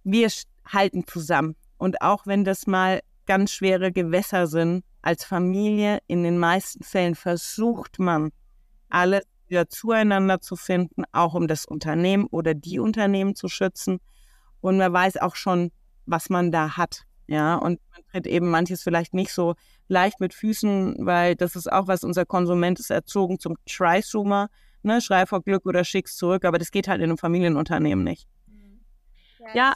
wir 0.04 0.30
halten 0.66 1.06
zusammen. 1.06 1.56
Und 1.78 2.02
auch 2.02 2.26
wenn 2.26 2.44
das 2.44 2.68
mal 2.68 3.02
ganz 3.26 3.52
schwere 3.52 3.92
Gewässer 3.92 4.48
sind, 4.48 4.84
als 5.02 5.26
Familie, 5.26 6.00
in 6.08 6.24
den 6.24 6.38
meisten 6.38 6.84
Fällen 6.84 7.16
versucht 7.16 8.00
man, 8.00 8.32
alles 8.90 9.24
wieder 9.48 9.68
zueinander 9.68 10.42
zu 10.42 10.56
finden, 10.56 11.04
auch 11.12 11.34
um 11.34 11.48
das 11.48 11.66
Unternehmen 11.66 12.26
oder 12.26 12.54
die 12.54 12.80
Unternehmen 12.80 13.36
zu 13.36 13.48
schützen. 13.48 14.00
Und 14.62 14.78
man 14.78 14.94
weiß 14.94 15.18
auch 15.18 15.36
schon, 15.36 15.72
was 16.06 16.30
man 16.30 16.52
da 16.52 16.78
hat. 16.78 17.04
Ja, 17.28 17.56
und 17.56 17.80
man 17.92 18.02
tritt 18.12 18.28
eben 18.28 18.50
manches 18.50 18.84
vielleicht 18.84 19.14
nicht 19.14 19.32
so 19.32 19.56
leicht 19.88 20.20
mit 20.20 20.34
Füßen, 20.34 20.98
weil 21.00 21.36
das 21.36 21.56
ist 21.56 21.72
auch, 21.72 21.88
was 21.88 22.04
unser 22.04 22.26
Konsument 22.26 22.80
ist, 22.80 22.90
erzogen 22.90 23.40
zum 23.40 23.56
Try-Zoomer. 23.66 24.50
Ne, 24.84 25.00
schrei 25.00 25.26
vor 25.26 25.42
Glück 25.42 25.66
oder 25.66 25.84
schick's 25.84 26.16
zurück, 26.18 26.44
aber 26.44 26.58
das 26.58 26.72
geht 26.72 26.88
halt 26.88 27.00
in 27.02 27.06
einem 27.06 27.18
Familienunternehmen 27.18 28.04
nicht. 28.04 28.28
Ja, 29.54 29.76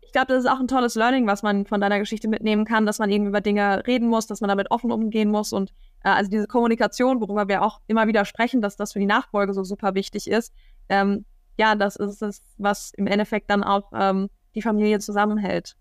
ich 0.00 0.12
glaube, 0.12 0.26
das 0.28 0.44
ist 0.44 0.50
auch 0.50 0.60
ein 0.60 0.68
tolles 0.68 0.94
Learning, 0.94 1.26
was 1.26 1.42
man 1.42 1.66
von 1.66 1.80
deiner 1.80 1.98
Geschichte 1.98 2.28
mitnehmen 2.28 2.64
kann, 2.64 2.86
dass 2.86 2.98
man 2.98 3.10
eben 3.10 3.26
über 3.26 3.40
Dinge 3.40 3.86
reden 3.86 4.08
muss, 4.08 4.26
dass 4.26 4.40
man 4.40 4.48
damit 4.48 4.70
offen 4.70 4.92
umgehen 4.92 5.30
muss 5.30 5.52
und 5.52 5.72
äh, 6.04 6.08
also 6.08 6.30
diese 6.30 6.46
Kommunikation, 6.46 7.20
worüber 7.20 7.48
wir 7.48 7.62
auch 7.62 7.80
immer 7.86 8.06
wieder 8.06 8.24
sprechen, 8.24 8.60
dass 8.60 8.76
das 8.76 8.92
für 8.92 8.98
die 8.98 9.06
Nachfolge 9.06 9.54
so 9.54 9.64
super 9.64 9.94
wichtig 9.94 10.28
ist. 10.28 10.52
Ähm, 10.88 11.24
ja, 11.58 11.74
das 11.74 11.96
ist 11.96 12.22
es, 12.22 12.42
was 12.58 12.92
im 12.94 13.06
Endeffekt 13.06 13.50
dann 13.50 13.62
auch 13.64 13.90
ähm, 13.94 14.28
die 14.54 14.62
Familie 14.62 14.98
zusammenhält. 14.98 15.76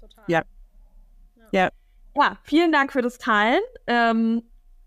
Total. 0.00 0.24
Ja. 0.28 0.42
Ja. 1.52 1.70
Ja, 2.16 2.38
vielen 2.42 2.72
Dank 2.72 2.92
für 2.92 3.02
das 3.02 3.18
Teilen. 3.18 3.60
Ähm, 3.86 4.42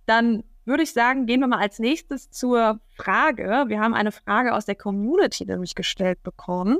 dann 0.05 0.43
würde 0.65 0.83
ich 0.83 0.93
sagen, 0.93 1.25
gehen 1.25 1.39
wir 1.39 1.47
mal 1.47 1.59
als 1.59 1.79
nächstes 1.79 2.29
zur 2.29 2.79
Frage. 2.95 3.65
Wir 3.67 3.79
haben 3.79 3.93
eine 3.93 4.11
Frage 4.11 4.53
aus 4.53 4.65
der 4.65 4.75
Community 4.75 5.45
nämlich 5.45 5.75
gestellt 5.75 6.21
bekommen. 6.23 6.77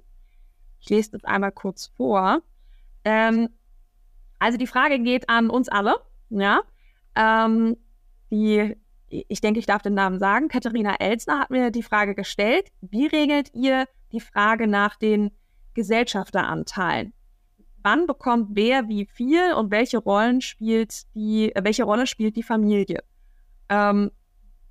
Ich 0.80 0.90
lese 0.90 1.12
das 1.12 1.24
einmal 1.24 1.52
kurz 1.52 1.88
vor. 1.96 2.42
Ähm, 3.04 3.50
also 4.40 4.58
die 4.58 4.68
Frage 4.68 5.00
geht 5.00 5.30
an 5.30 5.50
uns 5.50 5.70
alle. 5.70 5.96
Ja. 6.30 6.62
Ähm, 7.16 7.78
die, 8.30 8.76
ich 9.08 9.42
denke, 9.42 9.60
ich 9.60 9.66
darf 9.66 9.82
den 9.82 9.94
Namen 9.94 10.20
sagen. 10.20 10.50
Katharina 10.50 10.96
Elsner 11.00 11.40
hat 11.40 11.50
mir 11.50 11.72
die 11.72 11.84
Frage 11.84 12.14
gestellt. 12.14 12.70
Wie 12.82 13.08
regelt 13.08 13.54
ihr 13.54 13.86
die 14.12 14.20
Frage 14.20 14.68
nach 14.68 14.96
den 14.98 15.32
Gesellschafteranteilen? 15.78 17.14
Wann 17.84 18.08
bekommt 18.08 18.50
wer 18.54 18.90
wie 18.90 19.06
viel 19.06 19.54
und 19.54 19.70
welche 19.70 20.00
Rollen 20.00 20.42
spielt 20.42 21.04
die, 21.14 21.56
äh, 21.56 21.64
welche 21.64 21.84
Rolle 21.84 22.08
spielt 22.08 22.36
die 22.36 22.44
Familie? 22.44 23.04
Ähm, 23.70 24.10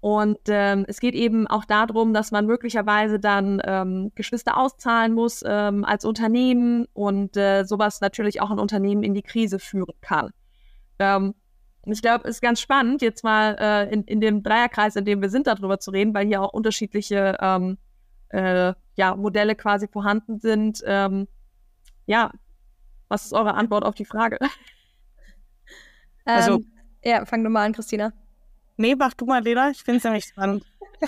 und 0.00 0.40
ähm, 0.48 0.84
es 0.88 0.98
geht 0.98 1.14
eben 1.14 1.46
auch 1.46 1.64
darum, 1.64 2.12
dass 2.12 2.32
man 2.32 2.44
möglicherweise 2.46 3.20
dann 3.20 3.62
ähm, 3.64 4.10
Geschwister 4.16 4.56
auszahlen 4.58 5.14
muss 5.14 5.44
ähm, 5.46 5.84
als 5.84 6.04
Unternehmen 6.04 6.86
und 6.92 7.36
äh, 7.36 7.64
sowas 7.64 8.00
natürlich 8.00 8.42
auch 8.42 8.50
ein 8.50 8.58
Unternehmen 8.58 9.04
in 9.04 9.14
die 9.14 9.22
Krise 9.22 9.60
führen 9.60 9.94
kann. 10.00 10.30
Ähm, 10.98 11.34
ich 11.84 12.02
glaube, 12.02 12.24
es 12.24 12.36
ist 12.36 12.42
ganz 12.42 12.60
spannend, 12.60 13.00
jetzt 13.00 13.22
mal 13.22 13.56
äh, 13.60 13.94
in, 13.94 14.02
in 14.04 14.20
dem 14.20 14.42
Dreierkreis, 14.42 14.96
in 14.96 15.04
dem 15.04 15.22
wir 15.22 15.30
sind, 15.30 15.46
darüber 15.46 15.78
zu 15.78 15.92
reden, 15.92 16.12
weil 16.14 16.26
hier 16.26 16.42
auch 16.42 16.52
unterschiedliche 16.52 17.36
ähm, 17.40 17.78
äh, 18.30 18.74
ja, 18.94 19.16
Modelle 19.16 19.54
quasi 19.54 19.88
vorhanden 19.88 20.40
sind. 20.40 20.82
Ähm, 20.86 21.28
ja, 22.06 22.30
was 23.08 23.26
ist 23.26 23.32
eure 23.32 23.54
Antwort 23.54 23.84
auf 23.84 23.94
die 23.94 24.04
Frage? 24.04 24.38
Also- 26.24 26.54
ähm, 26.56 26.72
ja, 27.04 27.24
fang 27.24 27.44
du 27.44 27.50
mal 27.50 27.64
an, 27.64 27.72
Christina. 27.72 28.12
Nee, 28.76 28.94
mach 28.96 29.14
du 29.14 29.26
mal, 29.26 29.42
Lena. 29.42 29.70
Ich 29.70 29.82
finde 29.82 29.98
es 29.98 30.04
nämlich 30.04 30.24
spannend. 30.24 30.64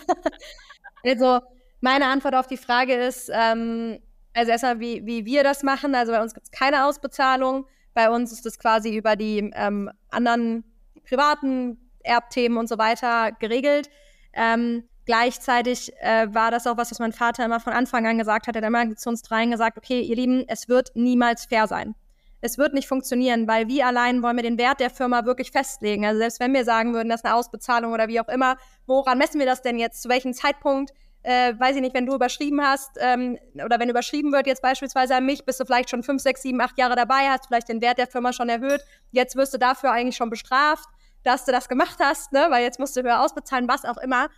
Also, 1.04 1.40
meine 1.80 2.06
Antwort 2.06 2.34
auf 2.34 2.48
die 2.48 2.56
Frage 2.56 2.94
ist, 2.94 3.30
ähm, 3.32 4.00
also 4.34 4.50
erstmal, 4.50 4.80
wie, 4.80 5.06
wie 5.06 5.24
wir 5.24 5.44
das 5.44 5.62
machen. 5.62 5.94
Also 5.94 6.10
bei 6.12 6.20
uns 6.20 6.34
gibt 6.34 6.46
es 6.46 6.50
keine 6.50 6.86
Ausbezahlung. 6.86 7.66
Bei 7.94 8.10
uns 8.10 8.32
ist 8.32 8.44
das 8.44 8.58
quasi 8.58 8.96
über 8.96 9.14
die 9.14 9.50
ähm, 9.54 9.90
anderen 10.10 10.64
privaten 11.04 11.78
Erbthemen 12.02 12.58
und 12.58 12.68
so 12.68 12.78
weiter 12.78 13.30
geregelt. 13.38 13.90
Ähm, 14.32 14.87
gleichzeitig 15.08 15.90
äh, 16.00 16.26
war 16.34 16.50
das 16.50 16.66
auch 16.66 16.76
was, 16.76 16.90
was 16.90 16.98
mein 16.98 17.14
Vater 17.14 17.42
immer 17.42 17.60
von 17.60 17.72
Anfang 17.72 18.06
an 18.06 18.18
gesagt 18.18 18.46
hat. 18.46 18.54
Er 18.54 18.60
hat 18.60 18.68
immer 18.68 18.94
zu 18.94 19.08
uns 19.08 19.22
dreien 19.22 19.50
gesagt, 19.50 19.78
okay, 19.78 20.02
ihr 20.02 20.14
Lieben, 20.14 20.44
es 20.48 20.68
wird 20.68 20.90
niemals 20.94 21.46
fair 21.46 21.66
sein. 21.66 21.94
Es 22.42 22.58
wird 22.58 22.74
nicht 22.74 22.86
funktionieren, 22.86 23.48
weil 23.48 23.68
wir 23.68 23.86
allein 23.86 24.22
wollen 24.22 24.36
wir 24.36 24.42
den 24.42 24.58
Wert 24.58 24.80
der 24.80 24.90
Firma 24.90 25.24
wirklich 25.24 25.50
festlegen. 25.50 26.04
Also 26.04 26.18
selbst 26.18 26.40
wenn 26.40 26.52
wir 26.52 26.62
sagen 26.62 26.92
würden, 26.92 27.08
das 27.08 27.20
ist 27.20 27.24
eine 27.24 27.36
Ausbezahlung 27.36 27.94
oder 27.94 28.06
wie 28.08 28.20
auch 28.20 28.28
immer, 28.28 28.58
woran 28.86 29.16
messen 29.16 29.38
wir 29.38 29.46
das 29.46 29.62
denn 29.62 29.78
jetzt? 29.78 30.02
Zu 30.02 30.10
welchem 30.10 30.34
Zeitpunkt? 30.34 30.92
Äh, 31.22 31.58
weiß 31.58 31.76
ich 31.76 31.80
nicht, 31.80 31.94
wenn 31.94 32.04
du 32.04 32.14
überschrieben 32.14 32.60
hast 32.62 32.98
ähm, 33.00 33.38
oder 33.64 33.80
wenn 33.80 33.88
überschrieben 33.88 34.30
wird 34.30 34.46
jetzt 34.46 34.60
beispielsweise 34.60 35.16
an 35.16 35.24
mich, 35.24 35.46
bist 35.46 35.58
du 35.58 35.64
vielleicht 35.64 35.88
schon 35.88 36.02
fünf, 36.02 36.20
sechs, 36.20 36.42
sieben, 36.42 36.60
acht 36.60 36.76
Jahre 36.76 36.96
dabei, 36.96 37.30
hast 37.30 37.46
vielleicht 37.46 37.70
den 37.70 37.80
Wert 37.80 37.96
der 37.96 38.08
Firma 38.08 38.34
schon 38.34 38.50
erhöht. 38.50 38.84
Jetzt 39.10 39.36
wirst 39.36 39.54
du 39.54 39.58
dafür 39.58 39.90
eigentlich 39.90 40.16
schon 40.16 40.28
bestraft, 40.28 40.86
dass 41.22 41.46
du 41.46 41.52
das 41.52 41.70
gemacht 41.70 41.96
hast, 41.98 42.32
ne? 42.32 42.46
weil 42.50 42.62
jetzt 42.62 42.78
musst 42.78 42.94
du 42.94 43.02
höher 43.02 43.22
ausbezahlen, 43.22 43.68
was 43.68 43.86
auch 43.86 43.96
immer. 43.96 44.28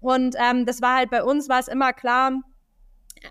Und 0.00 0.34
ähm, 0.38 0.66
das 0.66 0.80
war 0.82 0.96
halt 0.96 1.10
bei 1.10 1.22
uns, 1.22 1.48
war 1.48 1.60
es 1.60 1.68
immer 1.68 1.92
klar, 1.92 2.32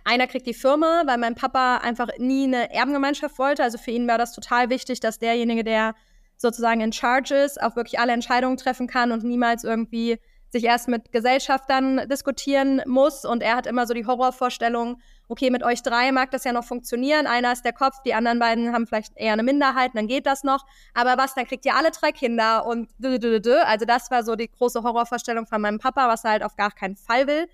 einer 0.04 0.28
kriegt 0.28 0.46
die 0.46 0.54
Firma, 0.54 1.04
weil 1.06 1.18
mein 1.18 1.36
Papa 1.36 1.78
einfach 1.78 2.10
nie 2.18 2.46
eine 2.46 2.72
Erbengemeinschaft 2.74 3.40
wollte. 3.40 3.64
Also 3.64 3.78
für 3.78 3.92
ihn 3.92 4.08
war 4.08 4.18
das 4.18 4.34
total 4.34 4.70
wichtig, 4.70 5.00
dass 5.00 5.20
derjenige, 5.20 5.64
der 5.64 5.96
sozusagen 6.38 6.82
in 6.82 6.94
charge 6.94 7.36
ist, 7.36 7.62
auch 7.62 7.76
wirklich 7.76 8.00
alle 8.00 8.14
Entscheidungen 8.14 8.58
treffen 8.58 8.88
kann 8.88 9.12
und 9.12 9.24
niemals 9.24 9.64
irgendwie 9.64 10.20
sich 10.52 10.64
erst 10.64 10.88
mit 10.88 11.12
Gesellschaftern 11.12 12.08
diskutieren 12.10 12.82
muss. 12.86 13.24
Und 13.26 13.44
er 13.44 13.56
hat 13.56 13.68
immer 13.68 13.86
so 13.86 13.94
die 13.94 14.06
Horrorvorstellung, 14.06 15.00
okay, 15.28 15.52
mit 15.52 15.64
euch 15.64 15.84
drei 15.84 16.12
mag 16.12 16.32
das 16.32 16.44
ja 16.44 16.52
noch 16.52 16.64
funktionieren. 16.64 17.28
Einer 17.28 17.54
ist 17.54 17.64
der 17.64 17.74
Kopf, 17.74 18.02
die 18.04 18.14
anderen 18.14 18.40
beiden 18.40 18.74
haben 18.74 18.88
vielleicht 18.88 19.14
eher 19.16 19.34
eine 19.34 19.44
Minderheit, 19.44 19.92
dann 19.94 20.08
geht 20.08 20.26
das 20.26 20.44
noch. 20.44 20.66
Aber 20.94 21.18
was, 21.18 21.36
dann 21.36 21.46
kriegt 21.46 21.66
ihr 21.66 21.76
alle 21.76 21.92
drei 21.92 22.12
Kinder 22.12 22.66
und 22.66 22.90
dü, 22.98 23.20
dü, 23.20 23.40
dü. 23.40 23.54
Also 23.54 23.86
das 23.86 24.10
war 24.10 24.24
so 24.24 24.36
die 24.36 24.50
große 24.50 24.82
Horrorvorstellung 24.82 25.46
von 25.46 25.62
meinem 25.62 25.80
Papa, 25.80 26.08
was 26.08 26.24
er 26.24 26.32
halt 26.32 26.44
auf 26.44 26.56
gar 26.56 26.72
keinen 26.72 26.96
Fall 26.96 27.28
will. 27.28 27.48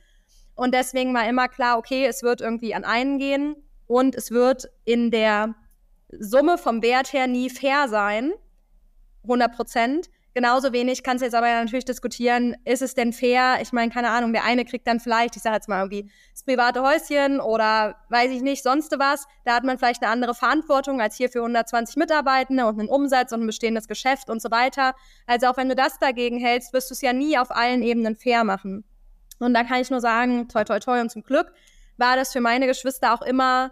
Und 0.56 0.74
deswegen 0.74 1.14
war 1.14 1.28
immer 1.28 1.50
klar, 1.50 1.78
okay, 1.78 2.06
es 2.06 2.24
wird 2.24 2.39
irgendwie 2.39 2.74
an 2.74 2.86
einen 2.86 3.20
gehen 3.20 3.56
und 3.88 4.16
es 4.16 4.32
wird 4.32 4.70
in 4.86 5.12
der 5.12 5.54
Summe 6.18 6.58
vom 6.58 6.82
Wert 6.82 7.12
her 7.12 7.28
nie 7.28 7.50
fair 7.50 7.89
sein. 7.89 8.32
100 9.24 9.54
Prozent. 9.54 10.10
Genauso 10.36 10.74
wenig 10.74 11.02
kannst 11.02 11.22
du 11.22 11.26
jetzt 11.26 11.34
aber 11.34 11.48
natürlich 11.48 11.86
diskutieren, 11.86 12.58
ist 12.66 12.82
es 12.82 12.94
denn 12.94 13.14
fair? 13.14 13.60
Ich 13.62 13.72
meine, 13.72 13.90
keine 13.90 14.10
Ahnung, 14.10 14.34
der 14.34 14.44
eine 14.44 14.66
kriegt 14.66 14.86
dann 14.86 15.00
vielleicht, 15.00 15.38
ich 15.38 15.42
sage 15.42 15.56
jetzt 15.56 15.70
mal 15.70 15.80
irgendwie, 15.80 16.12
das 16.34 16.44
private 16.44 16.82
Häuschen 16.82 17.40
oder 17.40 17.96
weiß 18.10 18.32
ich 18.32 18.42
nicht, 18.42 18.62
sonst 18.62 18.92
was. 19.00 19.28
Da 19.46 19.56
hat 19.56 19.64
man 19.64 19.78
vielleicht 19.78 20.04
eine 20.04 20.12
andere 20.12 20.36
Verantwortung 20.36 21.00
als 21.00 21.16
hier 21.16 21.30
für 21.30 21.40
120 21.40 21.96
Mitarbeitende 21.96 22.66
und 22.66 22.78
einen 22.78 22.90
Umsatz 22.90 23.32
und 23.32 23.44
ein 23.44 23.48
bestehendes 23.48 23.88
Geschäft 23.88 24.30
und 24.30 24.42
so 24.42 24.52
weiter. 24.52 24.94
Also 25.26 25.48
auch 25.48 25.56
wenn 25.56 25.70
du 25.70 25.76
das 25.76 26.00
dagegen 26.00 26.38
hältst, 26.38 26.74
wirst 26.74 26.90
du 26.90 26.96
es 26.96 27.02
ja 27.02 27.14
nie 27.14 27.38
auf 27.38 27.52
allen 27.52 27.82
Ebenen 27.82 28.18
fair 28.18 28.44
machen. 28.44 28.84
Und 29.40 29.54
da 29.54 29.64
kann 29.64 29.80
ich 29.80 29.90
nur 29.90 30.02
sagen, 30.02 30.50
toi, 30.50 30.66
toi, 30.66 30.80
toi 30.80 31.00
und 31.00 31.10
zum 31.10 31.24
Glück 31.24 31.54
war 31.96 32.18
das 32.18 32.34
für 32.34 32.42
meine 32.42 32.68
Geschwister 32.68 33.14
auch 33.14 33.22
immer 33.22 33.72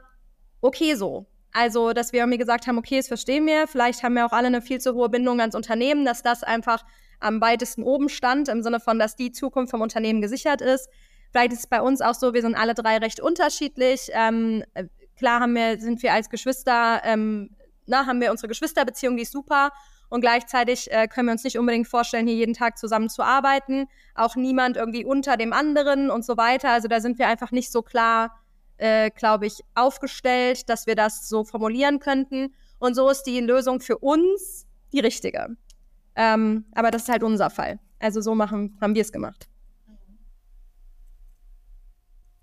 okay 0.61 0.95
so. 0.95 1.26
Also, 1.54 1.93
dass 1.93 2.12
wir 2.14 2.22
irgendwie 2.22 2.39
gesagt 2.39 2.66
haben, 2.66 2.80
okay, 2.80 2.97
das 2.97 3.08
verstehen 3.08 3.45
wir. 3.45 3.68
Vielleicht 3.68 4.01
haben 4.04 4.16
wir 4.16 4.26
auch 4.26 4.32
alle 4.32 4.47
eine 4.47 4.62
viel 4.62 4.82
zu 4.82 4.95
hohe 4.95 5.10
Bindung 5.10 5.39
ans 5.39 5.56
Unternehmen, 5.56 6.04
dass 6.04 6.24
das 6.24 6.43
einfach 6.43 6.84
am 7.20 7.39
weitesten 7.39 7.84
oben 7.84 8.10
stand, 8.10 8.49
im 8.49 8.64
Sinne 8.64 8.80
von, 8.80 8.97
dass 8.99 9.16
die 9.16 9.32
Zukunft 9.32 9.72
vom 9.72 9.82
Unternehmen 9.82 10.22
gesichert 10.22 10.62
ist. 10.62 10.89
Vielleicht 11.32 11.54
ist 11.54 11.60
es 11.60 11.68
bei 11.68 11.82
uns 11.82 12.01
auch 12.01 12.16
so, 12.16 12.34
wir 12.34 12.41
sind 12.41 12.56
alle 12.56 12.74
drei 12.74 12.97
recht 12.97 13.20
unterschiedlich. 13.20 14.10
Ähm, 14.14 14.64
klar 15.16 15.39
haben 15.39 15.56
wir, 15.56 15.80
sind 15.80 16.04
wir 16.04 16.14
als 16.14 16.30
Geschwister, 16.30 17.01
ähm, 17.06 17.51
na, 17.86 18.06
haben 18.06 18.20
wir 18.20 18.32
unsere 18.32 18.47
Geschwisterbeziehung, 18.47 19.16
die 19.16 19.24
ist 19.24 19.32
super. 19.32 19.72
Und 20.10 20.22
gleichzeitig 20.22 20.91
äh, 20.91 21.08
können 21.08 21.28
wir 21.28 21.32
uns 21.32 21.43
nicht 21.43 21.58
unbedingt 21.58 21.88
vorstellen, 21.88 22.28
hier 22.28 22.36
jeden 22.36 22.54
Tag 22.54 22.78
zusammen 22.78 23.10
zu 23.10 23.24
arbeiten. 23.24 23.88
Auch 24.14 24.36
niemand 24.36 24.78
irgendwie 24.78 25.06
unter 25.06 25.38
dem 25.38 25.54
anderen 25.54 26.12
und 26.12 26.24
so 26.24 26.38
weiter. 26.38 26.70
Also 26.70 26.88
da 26.88 26.99
sind 26.99 27.18
wir 27.18 27.28
einfach 27.28 27.51
nicht 27.51 27.72
so 27.72 27.82
klar, 27.82 28.39
äh, 28.84 29.11
glaube 29.11 29.45
ich, 29.45 29.61
aufgestellt, 29.75 30.67
dass 30.67 30.88
wir 30.88 30.95
das 30.95 31.29
so 31.29 31.45
formulieren 31.45 31.99
könnten. 31.99 32.53
Und 32.79 32.95
so 32.95 33.09
ist 33.09 33.23
die 33.23 33.39
Lösung 33.39 33.79
für 33.79 33.97
uns 33.97 34.67
die 34.91 34.99
richtige. 34.99 35.55
Ähm, 36.15 36.65
aber 36.75 36.91
das 36.91 37.03
ist 37.03 37.09
halt 37.09 37.23
unser 37.23 37.49
Fall. 37.49 37.79
Also 37.99 38.19
so 38.19 38.36
machen, 38.36 38.77
haben 38.81 38.93
wir 38.93 39.01
es 39.01 39.13
gemacht. 39.13 39.47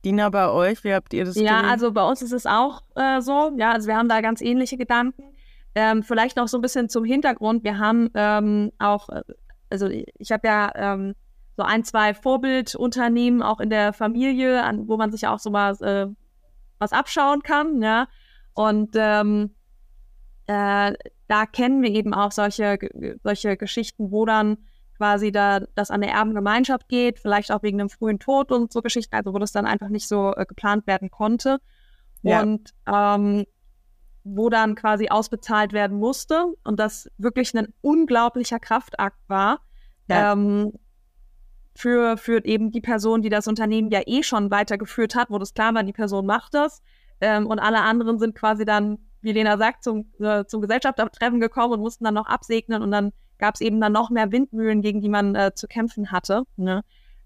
Dina, 0.02 0.30
bei 0.30 0.48
euch, 0.48 0.82
wie 0.82 0.94
habt 0.94 1.12
ihr 1.12 1.26
das 1.26 1.36
Ja, 1.36 1.58
gelöst? 1.58 1.72
also 1.72 1.92
bei 1.92 2.08
uns 2.08 2.22
ist 2.22 2.32
es 2.32 2.46
auch 2.46 2.84
äh, 2.94 3.20
so. 3.20 3.52
Ja, 3.58 3.72
also 3.72 3.86
wir 3.86 3.96
haben 3.98 4.08
da 4.08 4.22
ganz 4.22 4.40
ähnliche 4.40 4.78
Gedanken. 4.78 5.22
Ähm, 5.74 6.02
vielleicht 6.02 6.38
noch 6.38 6.48
so 6.48 6.56
ein 6.56 6.62
bisschen 6.62 6.88
zum 6.88 7.04
Hintergrund. 7.04 7.64
Wir 7.64 7.78
haben 7.78 8.08
ähm, 8.14 8.72
auch, 8.78 9.10
äh, 9.10 9.22
also 9.68 9.88
ich 9.90 10.32
habe 10.32 10.48
ja 10.48 10.72
ähm, 10.74 11.14
so 11.58 11.64
ein, 11.64 11.84
zwei 11.84 12.14
Vorbildunternehmen 12.14 13.42
auch 13.42 13.60
in 13.60 13.68
der 13.68 13.92
Familie, 13.92 14.62
an, 14.62 14.88
wo 14.88 14.96
man 14.96 15.12
sich 15.12 15.26
auch 15.26 15.38
so 15.38 15.50
mal 15.50 15.76
äh, 15.82 16.06
was 16.80 16.92
abschauen 16.92 17.42
kann, 17.42 17.80
ja. 17.80 18.08
Und 18.54 18.90
ähm, 18.94 19.54
äh, 20.46 20.92
da 21.28 21.46
kennen 21.46 21.82
wir 21.82 21.90
eben 21.90 22.12
auch 22.12 22.32
solche, 22.32 22.78
solche 23.22 23.56
Geschichten, 23.56 24.10
wo 24.10 24.26
dann 24.26 24.58
quasi 24.96 25.32
da 25.32 25.60
das 25.76 25.90
an 25.90 26.00
der 26.00 26.10
Erbengemeinschaft 26.10 26.88
geht, 26.88 27.20
vielleicht 27.20 27.52
auch 27.52 27.62
wegen 27.62 27.80
einem 27.80 27.88
frühen 27.88 28.18
Tod 28.18 28.50
und 28.52 28.72
so 28.72 28.82
Geschichten, 28.82 29.14
also 29.14 29.32
wo 29.32 29.38
das 29.38 29.52
dann 29.52 29.64
einfach 29.64 29.88
nicht 29.88 30.08
so 30.08 30.34
äh, 30.34 30.44
geplant 30.44 30.86
werden 30.86 31.10
konnte. 31.10 31.60
Ja. 32.22 32.42
Und 32.42 32.74
ähm, 32.86 33.46
wo 34.24 34.50
dann 34.50 34.74
quasi 34.74 35.08
ausbezahlt 35.08 35.72
werden 35.72 35.96
musste 35.98 36.52
und 36.64 36.78
das 36.78 37.08
wirklich 37.16 37.56
ein 37.56 37.72
unglaublicher 37.80 38.58
Kraftakt 38.58 39.16
war. 39.28 39.60
Ja. 40.08 40.32
Ähm, 40.32 40.72
für, 41.74 42.16
für 42.16 42.44
eben 42.44 42.70
die 42.70 42.80
Person, 42.80 43.22
die 43.22 43.28
das 43.28 43.48
Unternehmen 43.48 43.90
ja 43.90 44.00
eh 44.06 44.22
schon 44.22 44.50
weitergeführt 44.50 45.14
hat, 45.14 45.30
wo 45.30 45.38
das 45.38 45.54
klar 45.54 45.74
war, 45.74 45.82
die 45.82 45.92
Person 45.92 46.26
macht 46.26 46.54
das. 46.54 46.82
Ähm, 47.20 47.46
und 47.46 47.58
alle 47.58 47.80
anderen 47.80 48.18
sind 48.18 48.34
quasi 48.34 48.64
dann, 48.64 48.98
wie 49.20 49.32
Lena 49.32 49.58
sagt, 49.58 49.84
zum, 49.84 50.12
äh, 50.18 50.44
zum 50.46 50.60
Gesellschaftstreffen 50.62 51.40
gekommen 51.40 51.74
und 51.74 51.80
mussten 51.80 52.04
dann 52.04 52.14
noch 52.14 52.26
absegnen 52.26 52.82
und 52.82 52.90
dann 52.90 53.12
gab 53.38 53.54
es 53.54 53.60
eben 53.60 53.80
dann 53.80 53.92
noch 53.92 54.10
mehr 54.10 54.32
Windmühlen, 54.32 54.82
gegen 54.82 55.00
die 55.00 55.08
man 55.08 55.34
äh, 55.34 55.52
zu 55.54 55.66
kämpfen 55.66 56.12
hatte. 56.12 56.44
Ne? 56.56 56.82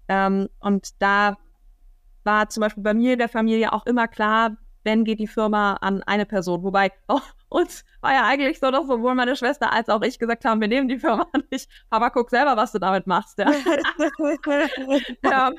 Ähm, 0.07 0.47
und 0.59 1.01
da 1.01 1.37
war 2.23 2.49
zum 2.49 2.61
Beispiel 2.61 2.83
bei 2.83 2.93
mir 2.93 3.13
in 3.13 3.19
der 3.19 3.29
Familie 3.29 3.73
auch 3.73 3.85
immer 3.85 4.07
klar, 4.07 4.57
wenn 4.83 5.03
geht 5.03 5.19
die 5.19 5.27
Firma 5.27 5.73
an 5.75 6.03
eine 6.03 6.25
Person. 6.25 6.63
Wobei 6.63 6.91
oh, 7.07 7.19
uns 7.55 7.85
war 8.01 8.13
ja 8.13 8.25
eigentlich 8.25 8.59
so, 8.59 8.69
dass 8.69 8.85
sowohl 8.85 9.15
meine 9.15 9.35
Schwester 9.35 9.71
als 9.71 9.87
auch 9.87 10.01
ich 10.01 10.19
gesagt 10.19 10.43
haben, 10.43 10.59
wir 10.59 10.67
nehmen 10.67 10.89
die 10.89 10.99
Firma 10.99 11.25
nicht. 11.51 11.69
Aber 11.89 12.09
guck 12.09 12.29
selber, 12.29 12.57
was 12.57 12.73
du 12.73 12.79
damit 12.79 13.07
machst. 13.07 13.39
Ja. 13.39 13.49
ja. 15.23 15.51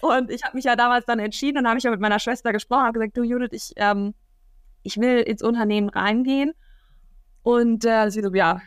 Und 0.00 0.30
ich 0.30 0.44
habe 0.44 0.56
mich 0.56 0.64
ja 0.64 0.76
damals 0.76 1.06
dann 1.06 1.18
entschieden 1.18 1.58
und 1.58 1.68
habe 1.68 1.78
ich 1.78 1.84
ja 1.84 1.90
mit 1.90 2.00
meiner 2.00 2.20
Schwester 2.20 2.52
gesprochen, 2.52 2.84
habe 2.84 2.92
gesagt, 2.92 3.16
du 3.16 3.24
Judith, 3.24 3.50
ich, 3.52 3.72
ähm, 3.76 4.14
ich 4.82 4.98
will 4.98 5.18
ins 5.18 5.42
Unternehmen 5.42 5.88
reingehen. 5.88 6.52
Und 7.42 7.84
äh, 7.84 8.10
sie 8.10 8.22
so, 8.22 8.32
ja, 8.32 8.60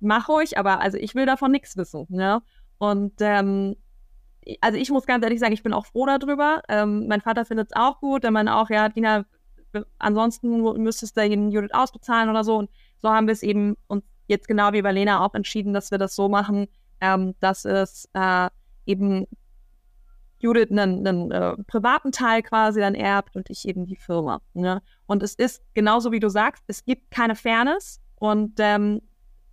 mach 0.00 0.28
ruhig, 0.28 0.56
aber 0.58 0.80
also 0.80 0.96
ich 0.96 1.14
will 1.14 1.26
davon 1.26 1.50
nichts 1.50 1.76
wissen. 1.76 2.06
Ne? 2.08 2.40
Und 2.78 3.14
ähm, 3.20 3.76
also 4.62 4.78
ich 4.78 4.90
muss 4.90 5.06
ganz 5.06 5.22
ehrlich 5.22 5.40
sagen, 5.40 5.52
ich 5.52 5.62
bin 5.62 5.74
auch 5.74 5.86
froh 5.86 6.06
darüber. 6.06 6.62
Ähm, 6.68 7.08
mein 7.08 7.20
Vater 7.20 7.44
findet 7.44 7.72
es 7.72 7.76
auch 7.76 8.00
gut, 8.00 8.24
der 8.24 8.30
meint 8.30 8.48
auch, 8.48 8.70
ja, 8.70 8.88
Dina, 8.88 9.26
ansonsten 9.98 10.62
müsstest 10.82 11.16
du 11.16 11.26
ihn 11.26 11.50
Judith 11.50 11.72
ausbezahlen 11.72 12.30
oder 12.30 12.44
so. 12.44 12.56
Und 12.56 12.70
so 12.98 13.10
haben 13.10 13.26
wir 13.26 13.32
es 13.32 13.42
eben 13.42 13.76
uns 13.86 14.04
jetzt 14.28 14.48
genau 14.48 14.72
wie 14.72 14.82
bei 14.82 14.92
Lena 14.92 15.24
auch 15.24 15.34
entschieden, 15.34 15.72
dass 15.72 15.90
wir 15.90 15.98
das 15.98 16.14
so 16.14 16.28
machen, 16.28 16.66
ähm, 17.00 17.34
dass 17.40 17.64
es 17.64 18.08
äh, 18.14 18.48
eben 18.86 19.26
Judith 20.38 20.70
einen, 20.70 21.06
einen 21.06 21.30
äh, 21.30 21.56
privaten 21.66 22.12
Teil 22.12 22.42
quasi 22.42 22.80
dann 22.80 22.94
erbt 22.94 23.36
und 23.36 23.50
ich 23.50 23.66
eben 23.66 23.86
die 23.86 23.96
Firma. 23.96 24.40
Ne? 24.54 24.82
Und 25.06 25.22
es 25.22 25.34
ist 25.34 25.62
genauso 25.74 26.12
wie 26.12 26.20
du 26.20 26.28
sagst, 26.28 26.64
es 26.66 26.84
gibt 26.84 27.10
keine 27.10 27.34
Fairness 27.34 28.00
und 28.16 28.54
ähm, 28.58 29.00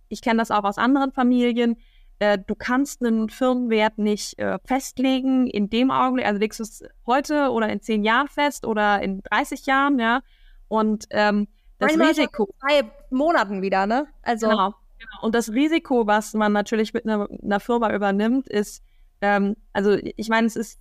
ich 0.08 0.20
kenne 0.20 0.38
das 0.38 0.50
auch 0.50 0.64
aus 0.64 0.78
anderen 0.78 1.12
Familien. 1.12 1.76
Äh, 2.24 2.38
du 2.38 2.54
kannst 2.54 3.04
einen 3.04 3.28
Firmenwert 3.28 3.98
nicht 3.98 4.38
äh, 4.38 4.58
festlegen 4.64 5.46
in 5.46 5.68
dem 5.68 5.90
Augenblick, 5.90 6.26
also 6.26 6.40
legst 6.40 6.58
du 6.58 6.62
es 6.62 6.82
heute 7.04 7.50
oder 7.50 7.68
in 7.68 7.82
zehn 7.82 8.02
Jahren 8.02 8.28
fest 8.28 8.64
oder 8.66 9.02
in 9.02 9.22
30 9.24 9.66
Jahren, 9.66 9.98
ja. 9.98 10.22
Und 10.68 11.06
ähm, 11.10 11.48
das 11.78 11.92
Einmal 11.92 12.08
Risiko. 12.08 12.48
Zwei 12.60 12.90
Monaten 13.10 13.60
wieder, 13.60 13.86
ne? 13.86 14.06
Also. 14.22 14.48
Genau, 14.48 14.74
genau. 14.98 15.22
Und 15.22 15.34
das 15.34 15.50
Risiko, 15.50 16.06
was 16.06 16.32
man 16.32 16.52
natürlich 16.52 16.94
mit 16.94 17.06
einer, 17.06 17.28
einer 17.42 17.60
Firma 17.60 17.94
übernimmt, 17.94 18.48
ist, 18.48 18.82
ähm, 19.20 19.56
also 19.74 19.92
ich 19.92 20.28
meine, 20.30 20.46
es 20.46 20.56
ist, 20.56 20.80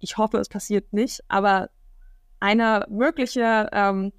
ich 0.00 0.18
hoffe, 0.18 0.38
es 0.38 0.48
passiert 0.48 0.92
nicht, 0.92 1.20
aber 1.28 1.70
eine 2.40 2.86
mögliche 2.88 3.68
ähm, 3.72 4.12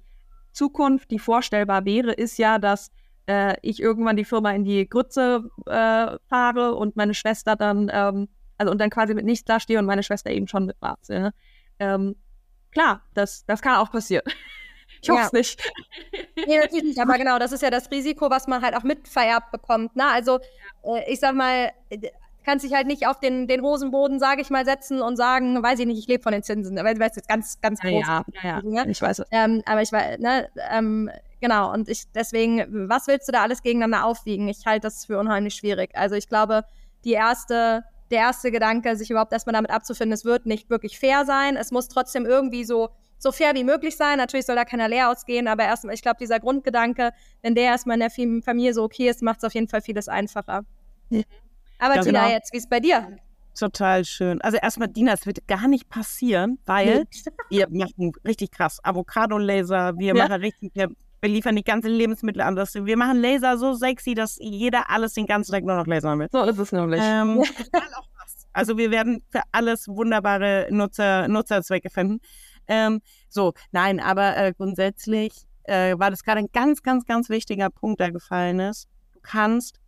Zukunft, 0.52 1.10
die 1.10 1.18
vorstellbar 1.18 1.84
wäre, 1.84 2.12
ist 2.12 2.38
ja, 2.38 2.58
dass 2.58 2.90
äh, 3.26 3.54
ich 3.62 3.80
irgendwann 3.80 4.16
die 4.16 4.24
Firma 4.24 4.52
in 4.52 4.64
die 4.64 4.88
Grütze 4.88 5.50
äh, 5.66 6.16
fahre 6.28 6.74
und 6.74 6.96
meine 6.96 7.14
Schwester 7.14 7.56
dann, 7.56 7.90
ähm, 7.92 8.28
also 8.58 8.70
und 8.72 8.80
dann 8.80 8.90
quasi 8.90 9.14
mit 9.14 9.24
nichts 9.24 9.44
dastehe 9.44 9.78
und 9.78 9.86
meine 9.86 10.02
Schwester 10.02 10.30
eben 10.30 10.48
schon 10.48 10.66
mit 10.66 10.76
was. 10.80 11.08
Ja. 11.08 11.30
Ähm, 11.78 12.16
klar, 12.70 13.02
das, 13.14 13.44
das 13.46 13.62
kann 13.62 13.76
auch 13.76 13.90
passieren. 13.90 14.24
Ich 15.00 15.10
hoffe 15.10 15.22
es 15.22 15.32
ja. 15.32 15.38
nicht. 15.38 15.72
Nee, 16.46 16.58
natürlich 16.58 16.84
nicht. 16.84 17.00
Aber 17.00 17.18
genau, 17.18 17.38
das 17.38 17.50
ist 17.50 17.62
ja 17.62 17.70
das 17.70 17.90
Risiko, 17.90 18.30
was 18.30 18.46
man 18.46 18.62
halt 18.62 18.76
auch 18.76 18.84
mitvererbt 18.84 19.50
bekommt. 19.50 19.96
Ne? 19.96 20.04
Also, 20.06 20.38
äh, 20.84 21.10
ich 21.12 21.18
sag 21.18 21.34
mal, 21.34 21.72
kannst 22.44 22.64
dich 22.64 22.72
halt 22.72 22.86
nicht 22.86 23.06
auf 23.06 23.18
den, 23.20 23.46
den 23.46 23.62
Hosenboden, 23.62 24.18
sage 24.18 24.42
ich 24.42 24.50
mal, 24.50 24.64
setzen 24.64 25.00
und 25.02 25.16
sagen, 25.16 25.62
weiß 25.62 25.78
ich 25.80 25.86
nicht, 25.86 25.98
ich 25.98 26.06
lebe 26.06 26.22
von 26.22 26.32
den 26.32 26.42
Zinsen. 26.42 26.76
Weil 26.76 26.94
du 26.94 27.00
jetzt 27.00 27.28
ganz, 27.28 27.60
ganz 27.60 27.80
groß. 27.80 28.06
Ja, 28.06 28.24
ja, 28.42 28.62
ja, 28.62 28.62
ne? 28.62 28.90
ich 28.90 29.00
weiß 29.00 29.20
es. 29.20 29.26
Ähm, 29.30 29.62
aber 29.66 29.82
ich 29.82 29.92
weiß, 29.92 30.18
ne, 30.18 30.48
ähm, 30.70 31.10
Genau, 31.42 31.72
und 31.72 31.88
ich 31.88 32.04
deswegen, 32.14 32.88
was 32.88 33.08
willst 33.08 33.26
du 33.26 33.32
da 33.32 33.42
alles 33.42 33.62
gegeneinander 33.62 34.06
aufwiegen? 34.06 34.46
Ich 34.46 34.64
halte 34.64 34.86
das 34.86 35.06
für 35.06 35.18
unheimlich 35.18 35.56
schwierig. 35.56 35.90
Also 35.94 36.14
ich 36.14 36.28
glaube, 36.28 36.62
die 37.04 37.14
erste, 37.14 37.82
der 38.12 38.20
erste 38.20 38.52
Gedanke, 38.52 38.94
sich 38.94 39.10
überhaupt 39.10 39.32
erstmal 39.32 39.52
damit 39.52 39.72
abzufinden, 39.72 40.12
es 40.12 40.24
wird 40.24 40.46
nicht 40.46 40.70
wirklich 40.70 41.00
fair 41.00 41.24
sein. 41.24 41.56
Es 41.56 41.72
muss 41.72 41.88
trotzdem 41.88 42.26
irgendwie 42.26 42.62
so, 42.62 42.90
so 43.18 43.32
fair 43.32 43.56
wie 43.56 43.64
möglich 43.64 43.96
sein. 43.96 44.18
Natürlich 44.18 44.46
soll 44.46 44.54
da 44.54 44.64
keiner 44.64 44.86
leer 44.86 45.10
ausgehen, 45.10 45.48
aber 45.48 45.64
erstmal, 45.64 45.96
ich 45.96 46.02
glaube, 46.02 46.18
dieser 46.20 46.38
Grundgedanke, 46.38 47.10
wenn 47.42 47.56
der 47.56 47.64
erstmal 47.64 48.00
in 48.00 48.00
der 48.00 48.42
Familie 48.44 48.72
so 48.72 48.84
okay 48.84 49.08
ist, 49.08 49.20
macht 49.20 49.38
es 49.38 49.44
auf 49.44 49.54
jeden 49.54 49.66
Fall 49.66 49.82
vieles 49.82 50.06
einfacher. 50.06 50.62
Mhm. 51.10 51.24
Aber 51.80 51.96
ja, 51.96 52.02
Tina, 52.02 52.20
genau. 52.20 52.32
jetzt, 52.34 52.52
wie 52.52 52.58
ist 52.58 52.64
es 52.66 52.70
bei 52.70 52.78
dir? 52.78 53.16
Total 53.58 54.04
schön. 54.04 54.40
Also 54.42 54.58
erstmal, 54.58 54.88
Dina, 54.88 55.12
es 55.12 55.26
wird 55.26 55.46
gar 55.48 55.66
nicht 55.66 55.88
passieren, 55.88 56.60
weil 56.66 57.04
wir 57.50 57.68
machen 57.68 58.12
richtig 58.24 58.52
krass 58.52 58.78
Avocado-Laser, 58.84 59.98
wir 59.98 60.14
ja. 60.14 60.28
machen 60.28 60.40
richtig, 60.40 60.72
wir 61.22 61.28
liefern 61.28 61.54
die 61.54 61.62
ganzen 61.62 61.90
Lebensmittel 61.90 62.42
an. 62.42 62.56
Das, 62.56 62.74
wir 62.74 62.96
machen 62.96 63.22
Laser 63.22 63.56
so 63.56 63.74
sexy, 63.74 64.14
dass 64.14 64.38
jeder 64.40 64.90
alles 64.90 65.14
den 65.14 65.26
ganzen 65.26 65.52
Tag 65.52 65.64
nur 65.64 65.76
noch 65.76 65.86
Laser 65.86 66.18
will. 66.18 66.26
So 66.32 66.42
ist 66.42 66.58
es 66.58 66.72
nämlich. 66.72 67.00
Ähm, 67.02 67.44
also 68.52 68.76
wir 68.76 68.90
werden 68.90 69.22
für 69.30 69.42
alles 69.52 69.86
wunderbare 69.86 70.66
Nutzer, 70.70 71.28
Nutzerzwecke 71.28 71.90
finden. 71.90 72.18
Ähm, 72.66 73.00
so, 73.28 73.52
nein, 73.70 74.00
aber 74.00 74.36
äh, 74.36 74.52
grundsätzlich 74.52 75.32
äh, 75.62 75.96
war 75.96 76.10
das 76.10 76.24
gerade 76.24 76.40
ein 76.40 76.48
ganz, 76.52 76.82
ganz, 76.82 77.06
ganz 77.06 77.28
wichtiger 77.28 77.70
Punkt, 77.70 78.00
der 78.00 78.10
gefallen 78.10 78.58
ist. 78.58 78.88
Du 79.12 79.20
kannst, 79.22 79.78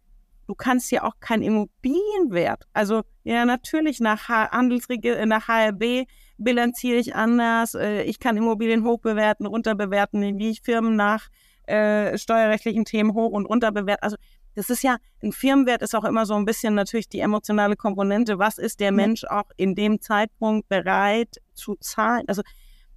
du 0.46 0.54
kannst 0.54 0.92
ja 0.92 1.02
auch 1.02 1.18
keinen 1.18 1.42
Immobilienwert. 1.42 2.64
Also 2.72 3.02
ja, 3.24 3.44
natürlich 3.44 3.98
nach 3.98 4.28
Handelsregister, 4.28 5.26
nach 5.26 5.48
HRB 5.48 6.06
bilanziere 6.38 6.98
ich 6.98 7.14
anders, 7.14 7.74
äh, 7.74 8.02
ich 8.02 8.18
kann 8.18 8.36
Immobilien 8.36 8.84
hoch 8.84 9.00
bewerten, 9.00 9.46
runter 9.46 9.74
bewerten, 9.74 10.38
wie 10.38 10.50
ich 10.50 10.62
Firmen 10.62 10.96
nach 10.96 11.28
äh, 11.66 12.18
steuerrechtlichen 12.18 12.84
Themen 12.84 13.14
hoch 13.14 13.30
und 13.30 13.46
runter 13.46 13.72
bewerten. 13.72 14.02
Also 14.02 14.16
das 14.54 14.70
ist 14.70 14.82
ja, 14.82 14.98
ein 15.22 15.32
Firmenwert 15.32 15.82
ist 15.82 15.94
auch 15.94 16.04
immer 16.04 16.26
so 16.26 16.34
ein 16.34 16.44
bisschen 16.44 16.74
natürlich 16.74 17.08
die 17.08 17.20
emotionale 17.20 17.76
Komponente. 17.76 18.38
Was 18.38 18.58
ist 18.58 18.80
der 18.80 18.92
Mensch 18.92 19.24
auch 19.24 19.50
in 19.56 19.74
dem 19.74 20.00
Zeitpunkt 20.00 20.68
bereit 20.68 21.40
zu 21.54 21.74
zahlen? 21.76 22.24
Also 22.28 22.42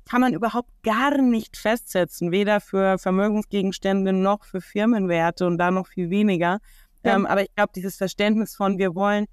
kann 0.07 0.21
man 0.21 0.33
überhaupt 0.33 0.69
gar 0.83 1.19
nicht 1.19 1.57
festsetzen, 1.57 2.31
weder 2.31 2.61
für 2.61 2.97
Vermögensgegenstände 2.97 4.13
noch 4.13 4.45
für 4.45 4.61
Firmenwerte 4.61 5.45
und 5.47 5.57
da 5.57 5.71
noch 5.71 5.87
viel 5.87 6.09
weniger. 6.09 6.59
Ja. 7.03 7.15
Ähm, 7.15 7.25
aber 7.25 7.41
ich 7.41 7.53
glaube, 7.55 7.71
dieses 7.75 7.97
Verständnis 7.97 8.55
von, 8.55 8.77
wir 8.77 8.95
wollen 8.95 9.25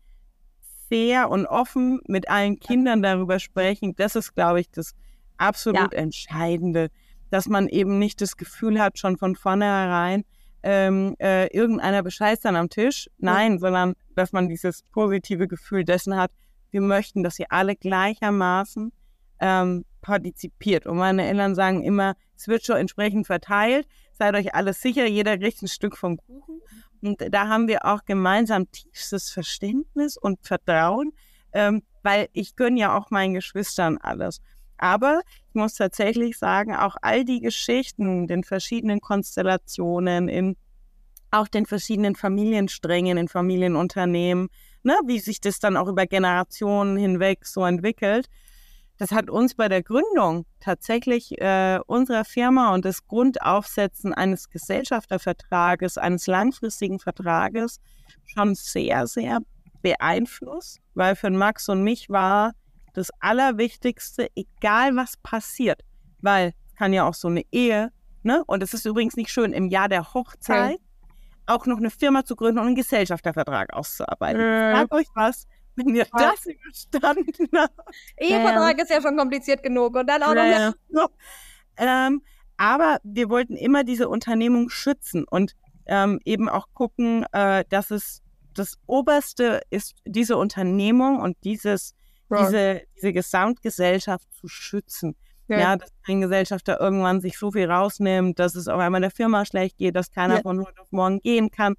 fair 0.95 1.29
und 1.29 1.47
offen 1.47 2.01
mit 2.07 2.29
allen 2.29 2.61
Kindern 2.61 3.03
darüber 3.03 3.41
sprechen, 3.41 3.97
das 3.97 4.15
ist, 4.15 4.35
glaube 4.35 4.61
ich, 4.61 4.71
das 4.71 4.95
absolut 5.39 5.93
ja. 5.93 5.99
Entscheidende, 5.99 6.89
dass 7.31 7.49
man 7.49 7.67
eben 7.69 7.99
nicht 7.99 8.21
das 8.21 8.37
Gefühl 8.37 8.81
hat, 8.81 8.99
schon 8.99 9.17
von 9.17 9.35
vornherein, 9.35 10.25
ähm, 10.63 11.17
äh, 11.21 11.49
irgendeiner 11.49 12.03
bescheißt 12.03 12.45
dann 12.45 12.55
am 12.55 12.71
Tisch. 12.71 13.11
Nein, 13.19 13.55
ja. 13.55 13.59
sondern 13.59 13.95
dass 14.15 14.33
man 14.33 14.49
dieses 14.49 14.83
positive 14.93 15.49
Gefühl 15.49 15.85
dessen 15.85 16.17
hat, 16.17 16.31
wir 16.71 16.81
möchten, 16.81 17.25
dass 17.25 17.39
ihr 17.39 17.47
alle 17.51 17.75
gleichermaßen 17.75 18.93
ähm, 19.41 19.85
partizipiert. 20.01 20.87
Und 20.87 20.99
meine 20.99 21.27
Eltern 21.27 21.57
sagen 21.57 21.83
immer, 21.83 22.15
es 22.37 22.47
wird 22.47 22.65
schon 22.65 22.77
entsprechend 22.77 23.27
verteilt, 23.27 23.89
seid 24.13 24.37
euch 24.37 24.55
alles 24.55 24.81
sicher, 24.81 25.07
jeder 25.07 25.37
kriegt 25.39 25.61
ein 25.61 25.69
Stück 25.69 25.97
vom 25.97 26.19
Kuchen. 26.19 26.61
Und 27.05 27.23
da 27.35 27.49
haben 27.49 27.69
wir 27.69 27.85
auch 27.85 28.07
gemeinsam 28.07 28.71
tiefstes 28.71 29.31
Verständnis 29.31 30.17
und 30.17 30.39
Vertrauen, 30.41 31.13
ähm, 31.53 31.83
weil 32.03 32.29
ich 32.33 32.57
gönne 32.57 32.81
ja 32.81 32.97
auch 32.97 33.11
meinen 33.11 33.35
Geschwistern 33.35 33.99
alles. 33.99 34.41
Aber 34.79 35.21
ich 35.49 35.55
muss 35.55 35.75
tatsächlich 35.75 36.39
sagen, 36.39 36.75
auch 36.75 36.97
all 37.03 37.27
die 37.27 37.41
Geschichten, 37.41 38.27
den 38.27 38.43
verschiedenen 38.43 39.03
Konstellationen, 39.03 40.29
in 40.29 40.57
auch 41.31 41.47
den 41.47 41.67
verschiedenen 41.67 42.17
Familiensträngen, 42.17 43.19
in 43.19 43.29
Familienunternehmen, 43.29 44.49
ne, 44.83 44.95
wie 45.07 45.19
sich 45.19 45.41
das 45.43 45.59
dann 45.59 45.77
auch 45.77 45.89
über 45.89 46.07
Generationen 46.07 46.97
hinweg 46.97 47.45
so 47.45 47.67
entwickelt, 47.67 48.29
das 48.99 49.11
hat 49.11 49.29
uns 49.29 49.55
bei 49.55 49.69
der 49.69 49.83
Gründung 49.83 50.47
tatsächlich 50.61 51.41
äh, 51.41 51.81
unserer 51.87 52.25
Firma 52.25 52.75
und 52.75 52.85
das 52.85 53.07
Grundaufsetzen 53.07 54.15
eines 54.15 54.51
Gesellschaftervertrages, 54.51 55.99
eines 55.99 56.27
langfristigen 56.27 57.01
Vertrages 57.01 57.81
schon 58.25 58.55
sehr, 58.55 59.07
sehr 59.07 59.41
beeinflusst, 59.83 60.79
weil 60.95 61.17
für 61.17 61.31
Max 61.31 61.69
und 61.69 61.83
mich 61.83 62.09
war 62.09 62.53
das 62.95 63.11
Allerwichtigste, 63.21 64.29
egal 64.37 64.95
was 64.95 65.17
passiert, 65.17 65.83
weil 66.21 66.55
es 66.67 66.75
kann 66.77 66.93
ja 66.93 67.07
auch 67.07 67.15
so 67.15 67.29
eine 67.29 67.43
Ehe, 67.51 67.91
ne? 68.23 68.43
Und 68.47 68.63
es 68.63 68.73
ist 68.73 68.87
übrigens 68.87 69.17
nicht 69.17 69.31
schön, 69.31 69.53
im 69.53 69.69
Jahr 69.69 69.89
der 69.89 70.15
Hochzeit 70.15 70.75
okay. 70.77 70.83
auch 71.47 71.67
noch 71.67 71.79
eine 71.79 71.91
Firma 71.91 72.25
zu 72.25 72.37
gründen 72.37 72.61
und 72.61 72.67
einen 72.67 72.77
Gesellschaftervertrag 72.77 73.73
auszuarbeiten. 73.75 74.41
Äh. 74.41 74.73
Sag 74.73 74.95
euch 74.95 75.09
was, 75.15 75.47
wenn 75.77 75.95
ihr 75.95 76.07
das 76.13 76.47
überstanden 76.47 77.49
habt. 77.57 77.75
Ehevertrag 78.17 78.81
ist 78.81 78.91
ja 78.91 79.01
schon 79.01 79.17
kompliziert 79.17 79.63
genug 79.63 79.97
und 79.97 80.07
dann 80.07 80.23
auch 80.23 80.35
ja. 80.35 80.73
noch. 80.89 81.11
Ähm, 81.77 82.23
aber 82.57 82.99
wir 83.03 83.29
wollten 83.29 83.57
immer 83.57 83.85
diese 83.85 84.09
Unternehmung 84.09 84.71
schützen 84.71 85.25
und 85.25 85.55
ähm, 85.87 86.21
eben 86.25 86.49
auch 86.49 86.69
gucken, 86.73 87.27
äh, 87.33 87.65
dass 87.69 87.91
es 87.91 88.23
das 88.55 88.79
Oberste 88.87 89.61
ist, 89.71 89.97
diese 90.05 90.37
Unternehmung 90.37 91.21
und 91.21 91.37
dieses, 91.45 91.95
ja. 92.31 92.45
diese, 92.45 92.83
diese 92.97 93.13
Gesamtgesellschaft 93.13 94.33
zu 94.33 94.49
schützen. 94.49 95.17
Ja. 95.47 95.59
ja, 95.59 95.77
dass 95.77 95.91
ein 96.07 96.23
Gesellschafter 96.23 96.81
irgendwann 96.81 97.21
sich 97.21 97.37
so 97.37 97.53
viel 97.53 97.71
rausnimmt, 97.71 98.39
dass 98.39 98.55
es 98.55 98.67
auf 98.67 98.81
einmal 98.81 99.03
der 99.03 99.11
Firma 99.11 99.45
schlecht 99.45 99.77
geht, 99.77 99.95
dass 99.95 100.11
keiner 100.11 100.37
ja. 100.37 100.41
von 100.41 100.65
heute 100.65 100.81
auf 100.81 100.91
morgen 100.91 101.21
gehen 101.21 101.51
kann. 101.51 101.75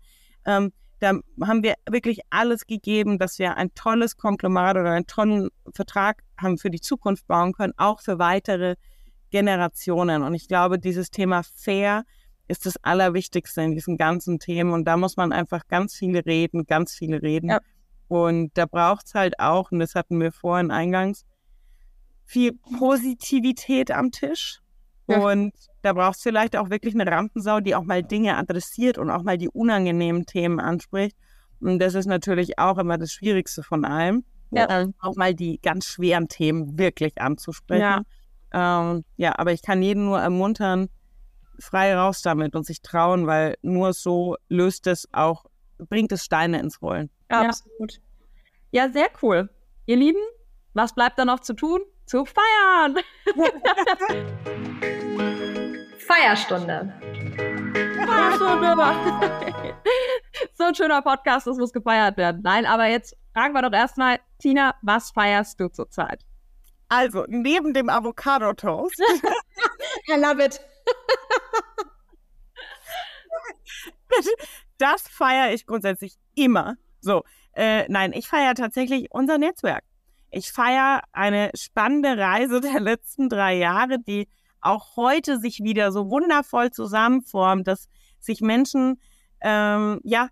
Ähm, 0.46 0.72
da 1.00 1.14
haben 1.42 1.64
wir 1.64 1.76
wirklich 1.90 2.22
alles 2.30 2.66
gegeben, 2.66 3.20
dass 3.20 3.40
wir 3.40 3.58
ein 3.58 3.74
tolles 3.76 4.18
Konglomerat 4.18 4.78
oder 4.78 4.92
einen 4.92 5.08
tollen 5.08 5.50
Vertrag 5.74 6.24
haben 6.38 6.58
für 6.58 6.70
die 6.70 6.82
Zukunft 6.82 7.28
bauen 7.28 7.54
können, 7.54 7.74
auch 7.78 8.02
für 8.02 8.20
weitere 8.20 8.76
Generationen. 9.30 10.24
Und 10.24 10.34
ich 10.34 10.48
glaube, 10.48 10.80
dieses 10.80 11.12
Thema 11.12 11.44
fair 11.44 12.06
ist 12.48 12.66
das 12.66 12.78
Allerwichtigste 12.84 13.62
in 13.62 13.74
diesen 13.74 13.98
ganzen 13.98 14.40
Themen. 14.40 14.72
Und 14.72 14.86
da 14.86 14.98
muss 14.98 15.18
man 15.18 15.32
einfach 15.32 15.68
ganz 15.68 15.96
viele 15.96 16.26
reden, 16.26 16.66
ganz 16.66 16.94
viele 16.94 17.22
reden. 17.22 17.50
Ja. 17.50 17.60
Und 18.08 18.52
da 18.56 18.66
braucht 18.66 19.08
es 19.08 19.16
halt 19.16 19.40
auch, 19.40 19.72
und 19.72 19.80
das 19.80 19.96
hatten 19.96 20.20
wir 20.20 20.32
vorhin 20.32 20.72
eingangs, 20.72 21.26
viel 22.24 22.54
Positivität 22.54 23.92
am 23.92 24.12
Tisch. 24.12 24.62
Ja. 25.08 25.20
Und 25.20 25.54
da 25.82 25.94
braucht 25.94 26.18
es 26.18 26.24
vielleicht 26.24 26.56
auch 26.56 26.70
wirklich 26.70 26.96
eine 26.96 27.10
Rampensau, 27.10 27.60
die 27.60 27.76
auch 27.76 27.84
mal 27.84 28.02
Dinge 28.02 28.38
adressiert 28.38 28.98
und 28.98 29.10
auch 29.10 29.24
mal 29.24 29.38
die 29.38 29.50
unangenehmen 29.50 30.26
Themen 30.26 30.60
anspricht. 30.60 31.16
Und 31.60 31.80
das 31.80 31.94
ist 31.94 32.08
natürlich 32.08 32.58
auch 32.58 32.78
immer 32.78 32.98
das 32.98 33.12
Schwierigste 33.12 33.64
von 33.64 33.86
allem. 33.86 34.24
Ja. 34.52 34.88
Auch 35.00 35.16
mal 35.16 35.34
die 35.34 35.60
ganz 35.62 35.86
schweren 35.86 36.28
Themen 36.28 36.78
wirklich 36.78 37.20
anzusprechen. 37.20 38.04
Ja. 38.54 38.82
Ähm, 38.90 39.04
ja, 39.18 39.38
aber 39.38 39.52
ich 39.52 39.62
kann 39.62 39.82
jeden 39.82 40.06
nur 40.06 40.20
ermuntern, 40.20 40.88
frei 41.60 41.96
raus 41.96 42.22
damit 42.22 42.56
und 42.56 42.66
sich 42.66 42.82
trauen, 42.82 43.28
weil 43.28 43.56
nur 43.62 43.94
so 43.94 44.38
löst 44.50 44.88
es 44.88 45.08
auch, 45.12 45.46
bringt 45.78 46.12
es 46.12 46.24
Steine 46.24 46.60
ins 46.60 46.82
Rollen. 46.82 47.10
Ja, 47.30 47.42
absolut. 47.42 48.00
Ja, 48.72 48.90
sehr 48.90 49.08
cool. 49.22 49.50
Ihr 49.86 49.98
Lieben, 49.98 50.22
was 50.74 50.94
bleibt 50.94 51.20
da 51.20 51.26
noch 51.26 51.40
zu 51.42 51.54
tun? 51.54 51.82
Zu 52.06 52.24
feiern! 52.26 52.98
Feierstunde. 56.06 56.94
Feierstunde. 58.06 58.76
so 60.54 60.66
ein 60.66 60.76
schöner 60.76 61.02
Podcast, 61.02 61.48
das 61.48 61.58
muss 61.58 61.74
gefeiert 61.74 62.18
werden. 62.18 62.42
Nein, 62.44 62.68
aber 62.68 62.86
jetzt 62.86 63.18
fragen 63.34 63.54
wir 63.54 63.64
doch 63.64 63.76
erstmal, 63.76 64.20
Tina, 64.40 64.76
was 64.84 65.10
feierst 65.12 65.60
du 65.60 65.68
zurzeit? 65.70 66.24
Also, 66.90 67.26
neben 67.28 67.74
dem 67.74 67.90
Avocado-Toast. 67.90 69.00
I 70.08 70.20
love 70.20 70.44
it. 70.44 70.62
das 74.78 75.08
feiere 75.08 75.54
ich 75.54 75.66
grundsätzlich 75.66 76.18
immer. 76.36 76.76
So, 77.02 77.24
äh, 77.54 77.86
nein, 77.90 78.14
ich 78.14 78.28
feiere 78.28 78.54
tatsächlich 78.54 79.08
unser 79.10 79.40
Netzwerk. 79.40 79.84
Ich 80.38 80.52
feiere 80.52 81.02
eine 81.14 81.50
spannende 81.56 82.18
Reise 82.18 82.60
der 82.60 82.82
letzten 82.82 83.30
drei 83.30 83.56
Jahre, 83.56 84.00
die 84.06 84.28
auch 84.60 84.98
heute 84.98 85.40
sich 85.40 85.64
wieder 85.64 85.94
so 85.94 86.10
wundervoll 86.10 86.72
zusammenformt, 86.72 87.66
dass 87.70 87.88
sich 88.20 88.42
Menschen 88.42 89.00
ähm, 89.40 90.02
ja 90.04 90.28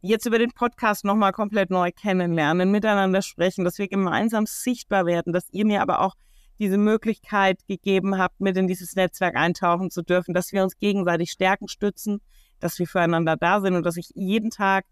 jetzt 0.00 0.26
über 0.26 0.40
den 0.40 0.50
Podcast 0.50 1.04
nochmal 1.04 1.30
komplett 1.30 1.70
neu 1.70 1.92
kennenlernen, 1.92 2.72
miteinander 2.72 3.22
sprechen, 3.22 3.64
dass 3.64 3.78
wir 3.78 3.86
gemeinsam 3.86 4.46
sichtbar 4.46 5.06
werden, 5.06 5.32
dass 5.32 5.48
ihr 5.52 5.64
mir 5.64 5.80
aber 5.80 6.00
auch 6.00 6.16
diese 6.58 6.76
Möglichkeit 6.76 7.64
gegeben 7.68 8.18
habt, 8.18 8.40
mit 8.40 8.56
in 8.56 8.66
dieses 8.66 8.96
Netzwerk 8.96 9.36
eintauchen 9.36 9.92
zu 9.92 10.02
dürfen, 10.02 10.34
dass 10.34 10.52
wir 10.52 10.64
uns 10.64 10.76
gegenseitig 10.76 11.30
stärken, 11.30 11.68
stützen, 11.68 12.20
dass 12.58 12.80
wir 12.80 12.88
füreinander 12.88 13.36
da 13.36 13.60
sind 13.60 13.76
und 13.76 13.86
dass 13.86 13.96
ich 13.96 14.10
jeden 14.16 14.50
Tag 14.50 14.86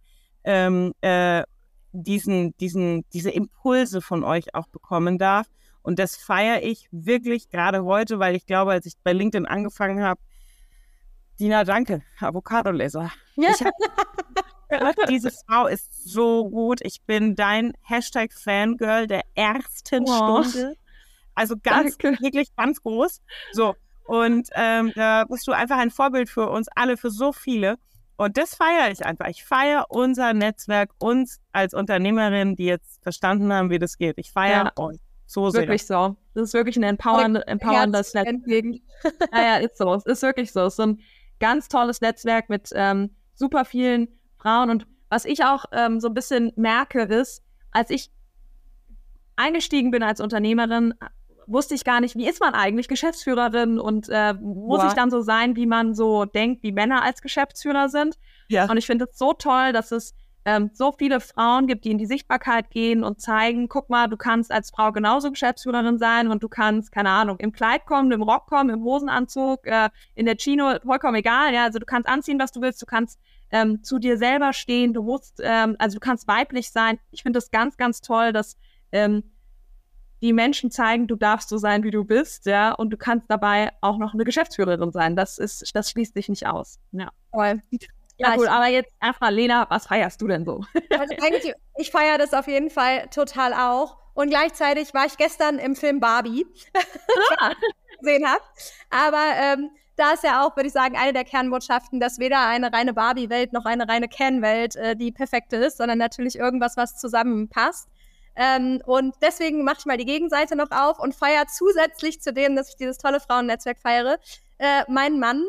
ähm, 0.44 0.92
äh, 1.00 1.42
diesen, 2.02 2.56
diesen, 2.58 3.04
diese 3.12 3.30
Impulse 3.30 4.00
von 4.00 4.24
euch 4.24 4.54
auch 4.54 4.68
bekommen 4.68 5.18
darf. 5.18 5.46
Und 5.82 5.98
das 5.98 6.16
feiere 6.16 6.62
ich 6.62 6.88
wirklich 6.90 7.48
gerade 7.48 7.84
heute, 7.84 8.18
weil 8.18 8.34
ich 8.34 8.46
glaube, 8.46 8.72
als 8.72 8.86
ich 8.86 8.94
bei 9.02 9.12
LinkedIn 9.12 9.46
angefangen 9.46 10.02
habe, 10.02 10.20
Dina, 11.40 11.62
danke, 11.64 12.02
Avocado-Leser. 12.18 13.12
Ja. 13.36 13.52
diese 15.08 15.30
Frau 15.46 15.66
ist 15.68 16.04
so 16.04 16.48
gut. 16.48 16.80
Ich 16.82 17.02
bin 17.02 17.36
dein 17.36 17.74
Hashtag 17.82 18.32
Fangirl 18.32 19.06
der 19.06 19.22
ersten 19.34 20.04
oh. 20.08 20.42
Stunde. 20.42 20.74
Also 21.34 21.54
ganz, 21.62 21.96
danke. 21.96 22.20
wirklich 22.22 22.54
ganz 22.56 22.82
groß. 22.82 23.22
So. 23.52 23.76
Und 24.04 24.48
ähm, 24.54 24.92
da 24.96 25.24
bist 25.28 25.46
du 25.46 25.52
einfach 25.52 25.78
ein 25.78 25.90
Vorbild 25.90 26.28
für 26.28 26.48
uns 26.48 26.66
alle, 26.74 26.96
für 26.96 27.10
so 27.10 27.32
viele. 27.32 27.78
Und 28.18 28.36
das 28.36 28.56
feiere 28.56 28.90
ich 28.90 29.06
einfach. 29.06 29.28
Ich 29.28 29.44
feiere 29.44 29.86
unser 29.90 30.34
Netzwerk, 30.34 30.90
uns 30.98 31.40
als 31.52 31.72
Unternehmerin, 31.72 32.56
die 32.56 32.64
jetzt 32.64 33.00
verstanden 33.00 33.52
haben, 33.52 33.70
wie 33.70 33.78
das 33.78 33.96
geht. 33.96 34.18
Ich 34.18 34.32
feiere 34.32 34.72
ja. 34.76 34.84
euch. 34.84 34.98
So 35.26 35.50
sehr. 35.50 35.62
Wirklich 35.62 35.86
so. 35.86 36.16
Das 36.34 36.48
ist 36.48 36.54
wirklich 36.54 36.76
ein 36.76 36.82
empowerndes 36.82 37.44
empowerndes 37.44 38.14
Netzwerk. 38.14 38.64
ja, 39.32 39.40
ja, 39.40 39.56
ist 39.58 39.78
so. 39.78 39.94
Es 39.94 40.04
ist 40.04 40.22
wirklich 40.22 40.50
so. 40.50 40.62
Es 40.62 40.74
ist 40.74 40.80
ein 40.80 41.00
ganz 41.38 41.68
tolles 41.68 42.00
Netzwerk 42.00 42.48
mit 42.48 42.70
ähm, 42.74 43.14
super 43.34 43.64
vielen 43.64 44.08
Frauen. 44.36 44.70
Und 44.70 44.88
was 45.10 45.24
ich 45.24 45.44
auch 45.44 45.66
ähm, 45.70 46.00
so 46.00 46.08
ein 46.08 46.14
bisschen 46.14 46.50
merke, 46.56 47.02
ist, 47.02 47.44
als 47.70 47.90
ich 47.90 48.10
eingestiegen 49.36 49.92
bin 49.92 50.02
als 50.02 50.20
Unternehmerin, 50.20 50.92
wusste 51.48 51.74
ich 51.74 51.84
gar 51.84 52.00
nicht, 52.00 52.16
wie 52.16 52.28
ist 52.28 52.40
man 52.40 52.54
eigentlich 52.54 52.88
Geschäftsführerin 52.88 53.78
und 53.78 54.08
äh, 54.10 54.34
muss 54.34 54.80
wow. 54.80 54.88
ich 54.88 54.92
dann 54.94 55.10
so 55.10 55.22
sein, 55.22 55.56
wie 55.56 55.66
man 55.66 55.94
so 55.94 56.24
denkt, 56.24 56.62
wie 56.62 56.72
Männer 56.72 57.02
als 57.02 57.22
Geschäftsführer 57.22 57.88
sind. 57.88 58.18
Ja. 58.48 58.70
Und 58.70 58.76
ich 58.76 58.86
finde 58.86 59.06
es 59.10 59.18
so 59.18 59.32
toll, 59.32 59.72
dass 59.72 59.90
es 59.90 60.14
ähm, 60.44 60.70
so 60.72 60.92
viele 60.92 61.20
Frauen 61.20 61.66
gibt, 61.66 61.84
die 61.84 61.90
in 61.90 61.98
die 61.98 62.06
Sichtbarkeit 62.06 62.70
gehen 62.70 63.02
und 63.02 63.20
zeigen, 63.20 63.68
guck 63.68 63.90
mal, 63.90 64.08
du 64.08 64.16
kannst 64.16 64.52
als 64.52 64.70
Frau 64.70 64.92
genauso 64.92 65.30
Geschäftsführerin 65.30 65.98
sein 65.98 66.28
und 66.28 66.42
du 66.42 66.48
kannst, 66.48 66.92
keine 66.92 67.10
Ahnung, 67.10 67.38
im 67.38 67.52
Kleid 67.52 67.86
kommen, 67.86 68.12
im 68.12 68.22
Rock 68.22 68.46
kommen, 68.46 68.70
im 68.70 68.84
Hosenanzug, 68.84 69.66
äh, 69.66 69.90
in 70.14 70.26
der 70.26 70.36
Chino, 70.36 70.76
vollkommen 70.84 71.16
egal. 71.16 71.52
Ja, 71.52 71.64
also 71.64 71.78
du 71.78 71.86
kannst 71.86 72.08
anziehen, 72.08 72.38
was 72.38 72.52
du 72.52 72.60
willst, 72.60 72.80
du 72.80 72.86
kannst 72.86 73.18
ähm, 73.50 73.82
zu 73.82 73.98
dir 73.98 74.16
selber 74.16 74.52
stehen, 74.52 74.94
du 74.94 75.02
musst, 75.02 75.40
ähm, 75.42 75.76
also 75.78 75.96
du 75.96 76.00
kannst 76.00 76.28
weiblich 76.28 76.70
sein. 76.70 76.98
Ich 77.10 77.22
finde 77.22 77.38
das 77.38 77.50
ganz, 77.50 77.76
ganz 77.76 78.00
toll, 78.00 78.32
dass 78.32 78.56
ähm, 78.92 79.24
die 80.20 80.32
Menschen 80.32 80.70
zeigen, 80.70 81.06
du 81.06 81.16
darfst 81.16 81.48
so 81.48 81.58
sein, 81.58 81.84
wie 81.84 81.90
du 81.90 82.04
bist, 82.04 82.46
ja, 82.46 82.72
und 82.72 82.90
du 82.90 82.96
kannst 82.96 83.30
dabei 83.30 83.70
auch 83.80 83.98
noch 83.98 84.14
eine 84.14 84.24
Geschäftsführerin 84.24 84.92
sein. 84.92 85.16
Das 85.16 85.38
ist, 85.38 85.74
das 85.74 85.90
schließt 85.90 86.16
dich 86.16 86.28
nicht 86.28 86.46
aus. 86.46 86.78
Ja. 86.92 87.10
Toll. 87.32 87.62
Ja, 88.18 88.34
cool. 88.36 88.48
Aber 88.48 88.66
jetzt 88.66 88.90
erstmal, 89.00 89.32
Lena, 89.32 89.66
was 89.70 89.86
feierst 89.86 90.20
du 90.20 90.26
denn 90.26 90.44
so? 90.44 90.64
Also 90.98 91.14
eigentlich, 91.22 91.54
ich 91.76 91.90
feiere 91.90 92.18
das 92.18 92.34
auf 92.34 92.48
jeden 92.48 92.70
Fall 92.70 93.08
total 93.10 93.54
auch. 93.54 93.96
Und 94.14 94.30
gleichzeitig 94.30 94.92
war 94.94 95.06
ich 95.06 95.16
gestern 95.16 95.58
im 95.60 95.76
Film 95.76 96.00
Barbie, 96.00 96.44
ah. 97.38 97.52
gesehen 98.00 98.26
habe. 98.26 98.42
Aber 98.90 99.24
ähm, 99.36 99.70
da 99.94 100.12
ist 100.12 100.24
ja 100.24 100.44
auch, 100.44 100.56
würde 100.56 100.66
ich 100.66 100.72
sagen, 100.72 100.96
eine 100.96 101.12
der 101.12 101.24
Kernbotschaften, 101.24 102.00
dass 102.00 102.18
weder 102.18 102.46
eine 102.48 102.72
reine 102.72 102.94
Barbie-Welt 102.94 103.52
noch 103.52 103.64
eine 103.64 103.88
reine 103.88 104.08
Ken-Welt 104.08 104.74
äh, 104.74 104.96
die 104.96 105.12
perfekte 105.12 105.56
ist, 105.56 105.76
sondern 105.76 105.98
natürlich 105.98 106.36
irgendwas, 106.36 106.76
was 106.76 106.96
zusammenpasst. 106.96 107.88
Ähm, 108.40 108.80
und 108.86 109.16
deswegen 109.20 109.64
mache 109.64 109.78
ich 109.80 109.86
mal 109.86 109.96
die 109.96 110.06
Gegenseite 110.06 110.54
noch 110.54 110.70
auf 110.70 111.00
und 111.00 111.12
feiere 111.12 111.48
zusätzlich 111.48 112.22
zu 112.22 112.32
dem, 112.32 112.54
dass 112.54 112.68
ich 112.68 112.76
dieses 112.76 112.96
tolle 112.96 113.18
Frauennetzwerk 113.18 113.80
feiere, 113.80 114.20
äh, 114.58 114.84
meinen 114.88 115.18
Mann. 115.18 115.44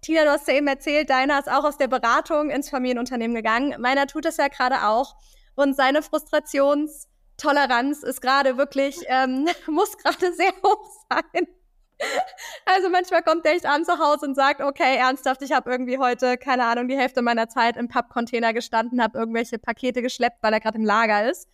Tina, 0.00 0.22
du 0.22 0.30
hast 0.30 0.46
ja 0.46 0.54
eben 0.54 0.68
erzählt, 0.68 1.10
deiner 1.10 1.40
ist 1.40 1.50
auch 1.50 1.64
aus 1.64 1.76
der 1.76 1.88
Beratung 1.88 2.50
ins 2.50 2.70
Familienunternehmen 2.70 3.34
gegangen. 3.34 3.74
Meiner 3.80 4.06
tut 4.06 4.24
das 4.24 4.36
ja 4.36 4.46
gerade 4.46 4.86
auch. 4.86 5.16
Und 5.56 5.76
seine 5.76 6.02
Frustrationstoleranz 6.02 8.04
ist 8.04 8.22
gerade 8.22 8.56
wirklich, 8.56 8.96
ähm, 9.08 9.48
muss 9.66 9.98
gerade 9.98 10.32
sehr 10.32 10.52
hoch 10.64 10.88
sein. 11.10 11.48
Also 12.64 12.90
manchmal 12.90 13.24
kommt 13.24 13.44
der 13.44 13.54
echt 13.54 13.66
an 13.66 13.84
zu 13.84 13.98
Hause 13.98 14.26
und 14.26 14.36
sagt, 14.36 14.60
okay, 14.60 14.96
ernsthaft, 14.96 15.42
ich 15.42 15.50
habe 15.50 15.70
irgendwie 15.70 15.98
heute, 15.98 16.38
keine 16.38 16.64
Ahnung, 16.64 16.86
die 16.86 16.96
Hälfte 16.96 17.22
meiner 17.22 17.48
Zeit 17.48 17.76
im 17.76 17.88
Pappcontainer 17.88 18.52
gestanden, 18.52 19.02
habe 19.02 19.18
irgendwelche 19.18 19.58
Pakete 19.58 20.00
geschleppt, 20.00 20.38
weil 20.42 20.52
er 20.52 20.60
gerade 20.60 20.78
im 20.78 20.84
Lager 20.84 21.28
ist. 21.28 21.48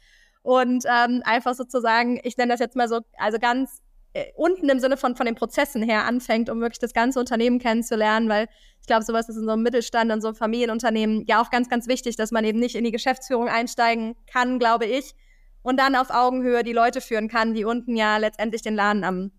Und 0.47 0.85
ähm, 0.87 1.23
einfach 1.25 1.55
sozusagen, 1.55 2.21
ich 2.23 2.37
nenne 2.37 2.53
das 2.53 2.61
jetzt 2.61 2.77
mal 2.77 2.89
so, 2.89 3.01
also 3.19 3.41
ganz 3.41 3.83
äh, 4.13 4.27
unten 4.37 4.69
im 4.69 4.79
Sinne 4.79 4.97
von, 4.97 5.17
von 5.17 5.27
den 5.27 5.35
Prozessen 5.35 5.83
her 5.83 6.05
anfängt, 6.05 6.49
um 6.49 6.61
wirklich 6.61 6.79
das 6.79 6.95
ganze 6.95 7.19
Unternehmen 7.19 7.59
kennenzulernen, 7.59 8.29
weil 8.29 8.47
Ich 8.81 8.87
glaube, 8.87 9.05
sowas 9.05 9.29
ist 9.29 9.39
in 9.39 9.45
so 9.45 9.51
einem 9.51 9.65
Mittelstand, 9.65 10.13
in 10.13 10.21
so 10.21 10.29
einem 10.29 10.37
Familienunternehmen 10.37 11.25
ja 11.27 11.43
auch 11.43 11.51
ganz, 11.51 11.69
ganz 11.69 11.89
wichtig, 11.89 12.15
dass 12.15 12.31
man 12.31 12.45
eben 12.45 12.61
nicht 12.61 12.77
in 12.77 12.85
die 12.85 12.93
Geschäftsführung 12.93 13.49
einsteigen 13.49 14.15
kann, 14.33 14.61
glaube 14.61 14.87
ich, 14.87 15.17
und 15.63 15.81
dann 15.81 15.97
auf 15.97 16.11
Augenhöhe 16.11 16.63
die 16.63 16.73
Leute 16.73 17.01
führen 17.01 17.29
kann, 17.29 17.55
die 17.55 17.65
unten 17.65 17.97
ja 17.97 18.17
letztendlich 18.19 18.63
den 18.63 18.77
Laden 18.77 19.03
am 19.03 19.33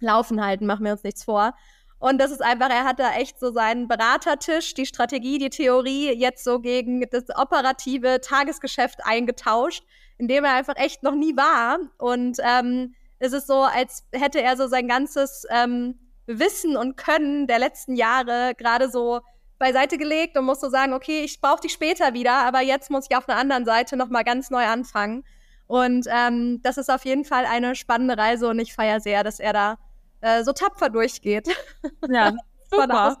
Laufen 0.00 0.44
halten, 0.44 0.66
machen 0.66 0.84
wir 0.84 0.90
uns 0.90 1.04
nichts 1.04 1.22
vor. 1.22 1.54
Und 1.98 2.18
das 2.18 2.30
ist 2.30 2.42
einfach, 2.42 2.70
er 2.70 2.84
hat 2.84 3.00
da 3.00 3.12
echt 3.14 3.40
so 3.40 3.50
seinen 3.50 3.88
Beratertisch, 3.88 4.74
die 4.74 4.86
Strategie, 4.86 5.38
die 5.38 5.50
Theorie 5.50 6.12
jetzt 6.12 6.44
so 6.44 6.60
gegen 6.60 7.04
das 7.10 7.24
operative 7.34 8.20
Tagesgeschäft 8.20 9.00
eingetauscht, 9.04 9.84
in 10.16 10.28
dem 10.28 10.44
er 10.44 10.54
einfach 10.54 10.76
echt 10.76 11.02
noch 11.02 11.14
nie 11.14 11.36
war. 11.36 11.78
Und 11.98 12.38
ähm, 12.40 12.94
es 13.18 13.32
ist 13.32 13.48
so, 13.48 13.62
als 13.62 14.04
hätte 14.12 14.40
er 14.40 14.56
so 14.56 14.68
sein 14.68 14.86
ganzes 14.86 15.44
ähm, 15.50 15.98
Wissen 16.26 16.76
und 16.76 16.96
Können 16.96 17.46
der 17.48 17.58
letzten 17.58 17.96
Jahre 17.96 18.52
gerade 18.56 18.90
so 18.90 19.20
beiseite 19.58 19.98
gelegt 19.98 20.38
und 20.38 20.44
muss 20.44 20.60
so 20.60 20.68
sagen, 20.68 20.92
okay, 20.92 21.24
ich 21.24 21.40
brauche 21.40 21.62
dich 21.62 21.72
später 21.72 22.14
wieder, 22.14 22.34
aber 22.34 22.60
jetzt 22.60 22.90
muss 22.90 23.06
ich 23.10 23.16
auf 23.16 23.28
einer 23.28 23.38
anderen 23.38 23.64
Seite 23.64 23.96
nochmal 23.96 24.22
ganz 24.22 24.50
neu 24.50 24.64
anfangen. 24.64 25.24
Und 25.66 26.06
ähm, 26.10 26.60
das 26.62 26.78
ist 26.78 26.90
auf 26.90 27.04
jeden 27.04 27.24
Fall 27.24 27.44
eine 27.44 27.74
spannende 27.74 28.16
Reise 28.16 28.48
und 28.48 28.58
ich 28.60 28.72
feiere 28.72 29.00
sehr, 29.00 29.24
dass 29.24 29.40
er 29.40 29.52
da 29.52 29.78
äh, 30.20 30.42
so 30.44 30.52
tapfer 30.52 30.90
durchgeht. 30.90 31.48
Ja, 32.08 32.32
super. 32.70 33.16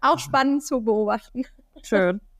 Auch 0.00 0.18
spannend 0.18 0.64
zu 0.64 0.82
beobachten. 0.82 1.44
Schön. 1.82 2.20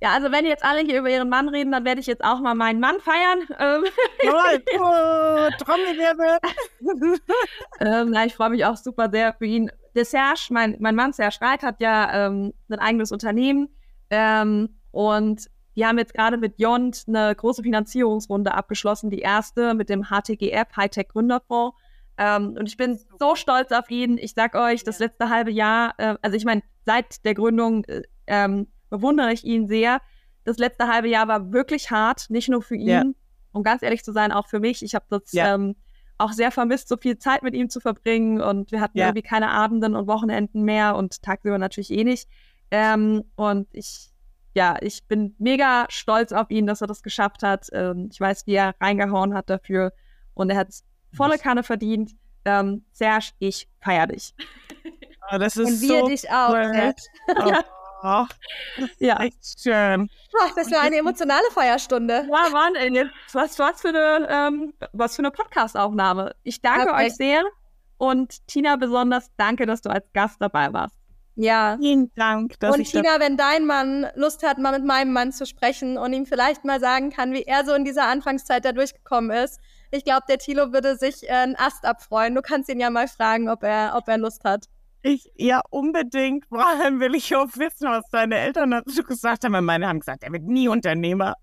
Ja, 0.00 0.12
also 0.12 0.32
wenn 0.32 0.46
jetzt 0.46 0.64
alle 0.64 0.80
hier 0.80 1.00
über 1.00 1.10
ihren 1.10 1.28
Mann 1.28 1.50
reden, 1.50 1.70
dann 1.70 1.84
werde 1.84 2.00
ich 2.00 2.06
jetzt 2.06 2.24
auch 2.24 2.40
mal 2.40 2.54
meinen 2.54 2.80
Mann 2.80 2.96
feiern. 2.98 3.40
Ähm, 3.58 3.84
oh, 4.80 5.50
Trommelwirbel. 5.62 6.38
ähm, 7.80 8.10
na, 8.10 8.24
ich 8.24 8.34
freue 8.34 8.50
mich 8.50 8.64
auch 8.64 8.76
super 8.78 9.10
sehr 9.10 9.34
für 9.34 9.44
ihn. 9.44 9.70
Der 9.94 10.06
Serge, 10.06 10.46
mein, 10.50 10.76
mein 10.80 10.94
Mann 10.94 11.12
Serge 11.12 11.36
Reit, 11.42 11.62
hat 11.62 11.80
ja 11.80 12.26
ähm, 12.26 12.54
ein 12.70 12.78
eigenes 12.78 13.12
Unternehmen 13.12 13.68
ähm, 14.08 14.78
und 14.92 15.50
wir 15.74 15.88
haben 15.88 15.98
jetzt 15.98 16.14
gerade 16.14 16.38
mit 16.38 16.58
Jont 16.58 17.04
eine 17.06 17.34
große 17.34 17.62
Finanzierungsrunde 17.62 18.54
abgeschlossen, 18.54 19.10
die 19.10 19.18
erste 19.18 19.74
mit 19.74 19.90
dem 19.90 20.04
HTGF, 20.04 20.74
Hightech 20.74 21.08
Gründerfonds. 21.08 21.76
Ähm, 22.18 22.56
und 22.58 22.68
ich 22.68 22.76
bin 22.76 22.98
so 23.18 23.34
stolz 23.34 23.72
auf 23.72 23.90
ihn. 23.90 24.18
Ich 24.18 24.32
sag 24.34 24.54
euch, 24.54 24.84
das 24.84 24.98
letzte 24.98 25.28
halbe 25.28 25.50
Jahr, 25.50 25.94
äh, 25.98 26.16
also 26.22 26.36
ich 26.36 26.44
meine, 26.44 26.62
seit 26.84 27.24
der 27.24 27.34
Gründung 27.34 27.84
äh, 27.84 28.02
ähm, 28.26 28.68
bewundere 28.90 29.32
ich 29.32 29.44
ihn 29.44 29.66
sehr. 29.68 30.00
Das 30.44 30.58
letzte 30.58 30.88
halbe 30.88 31.08
Jahr 31.08 31.28
war 31.28 31.52
wirklich 31.52 31.90
hart, 31.90 32.30
nicht 32.30 32.48
nur 32.48 32.62
für 32.62 32.76
ihn, 32.76 32.88
ja. 32.88 33.02
um 33.52 33.62
ganz 33.62 33.82
ehrlich 33.82 34.04
zu 34.04 34.12
sein, 34.12 34.32
auch 34.32 34.46
für 34.46 34.60
mich. 34.60 34.82
Ich 34.82 34.94
habe 34.94 35.04
das 35.10 35.32
ja. 35.32 35.54
ähm, 35.54 35.74
auch 36.18 36.32
sehr 36.32 36.50
vermisst, 36.50 36.88
so 36.88 36.96
viel 36.96 37.18
Zeit 37.18 37.42
mit 37.42 37.54
ihm 37.54 37.68
zu 37.68 37.80
verbringen 37.80 38.40
und 38.40 38.72
wir 38.72 38.80
hatten 38.80 38.98
ja. 38.98 39.06
irgendwie 39.06 39.22
keine 39.22 39.50
Abenden 39.50 39.94
und 39.94 40.06
Wochenenden 40.06 40.62
mehr 40.62 40.96
und 40.96 41.22
tagsüber 41.22 41.58
natürlich 41.58 41.90
eh 41.90 42.04
nicht. 42.04 42.28
Ähm, 42.70 43.24
und 43.34 43.68
ich, 43.72 44.10
ja, 44.54 44.76
ich 44.80 45.04
bin 45.06 45.34
mega 45.38 45.86
stolz 45.90 46.32
auf 46.32 46.50
ihn, 46.50 46.66
dass 46.66 46.80
er 46.80 46.86
das 46.86 47.02
geschafft 47.02 47.42
hat. 47.42 47.68
Ähm, 47.72 48.08
ich 48.10 48.20
weiß, 48.20 48.46
wie 48.46 48.54
er 48.54 48.74
reingehauen 48.80 49.34
hat 49.34 49.50
dafür 49.50 49.92
und 50.34 50.48
er 50.48 50.56
hat 50.56 50.68
volle 51.16 51.38
Kanne 51.38 51.62
verdient. 51.62 52.12
Ähm, 52.44 52.84
Serge, 52.92 53.30
ich 53.38 53.68
feier 53.80 54.06
dich. 54.06 54.34
Oh, 55.32 55.38
das 55.38 55.56
ist 55.56 55.68
Und 55.68 55.80
wir 55.80 56.00
so 56.00 56.06
dich 56.06 56.30
auch, 56.30 56.52
Serge. 56.52 57.02
Oh, 57.34 57.52
oh, 58.02 58.26
ja, 58.98 59.20
echt 59.20 59.60
schön. 59.60 60.08
Ach, 60.40 60.54
das 60.54 60.70
war 60.70 60.82
eine 60.82 60.96
emotionale 60.96 61.50
Feierstunde. 61.50 62.28
Ja, 62.30 62.48
Mann, 62.50 62.76
ey, 62.76 63.10
was, 63.32 63.58
was 63.58 63.80
für 63.80 63.88
eine, 63.88 64.28
ähm, 64.30 64.74
was 64.92 65.16
für 65.16 65.22
eine 65.22 65.32
Podcast-Aufnahme. 65.32 66.36
Ich 66.44 66.60
danke 66.60 66.86
Perfekt. 66.86 67.06
euch 67.06 67.16
sehr 67.16 67.42
und 67.98 68.46
Tina 68.46 68.76
besonders 68.76 69.30
danke, 69.36 69.66
dass 69.66 69.82
du 69.82 69.90
als 69.90 70.06
Gast 70.12 70.36
dabei 70.40 70.72
warst. 70.72 70.96
Ja. 71.36 71.76
Vielen 71.80 72.12
Dank. 72.14 72.58
Dass 72.60 72.74
und 72.74 72.80
ich 72.80 72.90
Tina, 72.90 73.20
wenn 73.20 73.36
dein 73.36 73.66
Mann 73.66 74.06
Lust 74.14 74.42
hat, 74.42 74.58
mal 74.58 74.72
mit 74.72 74.86
meinem 74.86 75.12
Mann 75.12 75.32
zu 75.32 75.44
sprechen 75.44 75.98
und 75.98 76.12
ihm 76.12 76.26
vielleicht 76.26 76.64
mal 76.64 76.80
sagen 76.80 77.10
kann, 77.10 77.32
wie 77.32 77.42
er 77.42 77.64
so 77.64 77.74
in 77.74 77.84
dieser 77.84 78.06
Anfangszeit 78.06 78.64
da 78.64 78.72
durchgekommen 78.72 79.30
ist, 79.30 79.60
ich 79.96 80.04
glaube, 80.04 80.24
der 80.28 80.38
Tilo 80.38 80.72
würde 80.72 80.96
sich 80.96 81.28
äh, 81.28 81.32
einen 81.32 81.56
Ast 81.56 81.84
abfreuen. 81.84 82.34
Du 82.34 82.42
kannst 82.42 82.68
ihn 82.68 82.80
ja 82.80 82.90
mal 82.90 83.08
fragen, 83.08 83.48
ob 83.48 83.62
er, 83.62 83.94
ob 83.96 84.08
er 84.08 84.18
Lust 84.18 84.44
hat. 84.44 84.66
Ich, 85.08 85.30
ja, 85.36 85.60
unbedingt. 85.70 86.46
Vor 86.46 86.66
allem 86.66 86.98
will 86.98 87.14
ich 87.14 87.36
auch 87.36 87.46
wissen, 87.54 87.86
was 87.88 88.10
deine 88.10 88.38
Eltern 88.38 88.72
dazu 88.72 89.04
gesagt 89.04 89.44
haben. 89.44 89.64
Meine 89.64 89.86
haben 89.86 90.00
gesagt, 90.00 90.24
er 90.24 90.32
wird 90.32 90.42
nie 90.42 90.66
Unternehmer. 90.66 91.34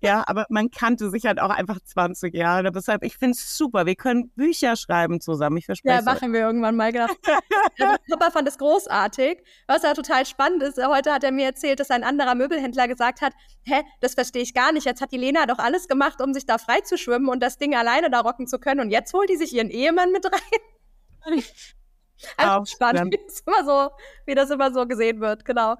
Ja, 0.00 0.22
aber 0.28 0.46
man 0.50 0.70
kannte 0.70 1.10
sich 1.10 1.26
halt 1.26 1.40
auch 1.40 1.50
einfach 1.50 1.80
20 1.80 2.32
Jahre. 2.32 2.70
Deshalb, 2.70 3.02
ich 3.02 3.18
finde 3.18 3.32
es 3.32 3.58
super. 3.58 3.86
Wir 3.86 3.96
können 3.96 4.30
Bücher 4.36 4.76
schreiben 4.76 5.20
zusammen. 5.20 5.56
Ich 5.56 5.66
verspreche 5.66 5.96
Ja, 5.96 6.02
machen 6.02 6.32
wir 6.32 6.42
irgendwann 6.42 6.76
mal. 6.76 6.92
Genau. 6.92 7.08
Papa 8.08 8.30
fand 8.30 8.46
es 8.46 8.56
großartig. 8.56 9.42
Was 9.66 9.82
ja 9.82 9.94
total 9.94 10.24
spannend 10.24 10.62
ist, 10.62 10.78
heute 10.78 11.12
hat 11.12 11.24
er 11.24 11.32
mir 11.32 11.46
erzählt, 11.46 11.80
dass 11.80 11.90
ein 11.90 12.04
anderer 12.04 12.36
Möbelhändler 12.36 12.86
gesagt 12.86 13.20
hat, 13.20 13.32
hä, 13.64 13.82
das 14.00 14.14
verstehe 14.14 14.42
ich 14.42 14.54
gar 14.54 14.70
nicht. 14.70 14.84
Jetzt 14.84 15.00
hat 15.00 15.10
die 15.10 15.18
Lena 15.18 15.46
doch 15.46 15.58
alles 15.58 15.88
gemacht, 15.88 16.22
um 16.22 16.34
sich 16.34 16.46
da 16.46 16.56
frei 16.56 16.82
zu 16.82 16.96
schwimmen 16.96 17.28
und 17.28 17.42
das 17.42 17.58
Ding 17.58 17.74
alleine 17.74 18.10
da 18.10 18.20
rocken 18.20 18.46
zu 18.46 18.60
können. 18.60 18.78
Und 18.78 18.90
jetzt 18.90 19.12
holt 19.12 19.28
die 19.28 19.36
sich 19.36 19.52
ihren 19.52 19.70
Ehemann 19.70 20.12
mit 20.12 20.24
rein. 20.24 21.42
Also 22.36 22.64
spannend, 22.64 23.12
wie 23.12 23.20
das, 23.24 23.40
immer 23.40 23.64
so, 23.64 23.90
wie 24.26 24.34
das 24.34 24.50
immer 24.50 24.72
so 24.72 24.86
gesehen 24.86 25.20
wird, 25.20 25.44
genau. 25.44 25.76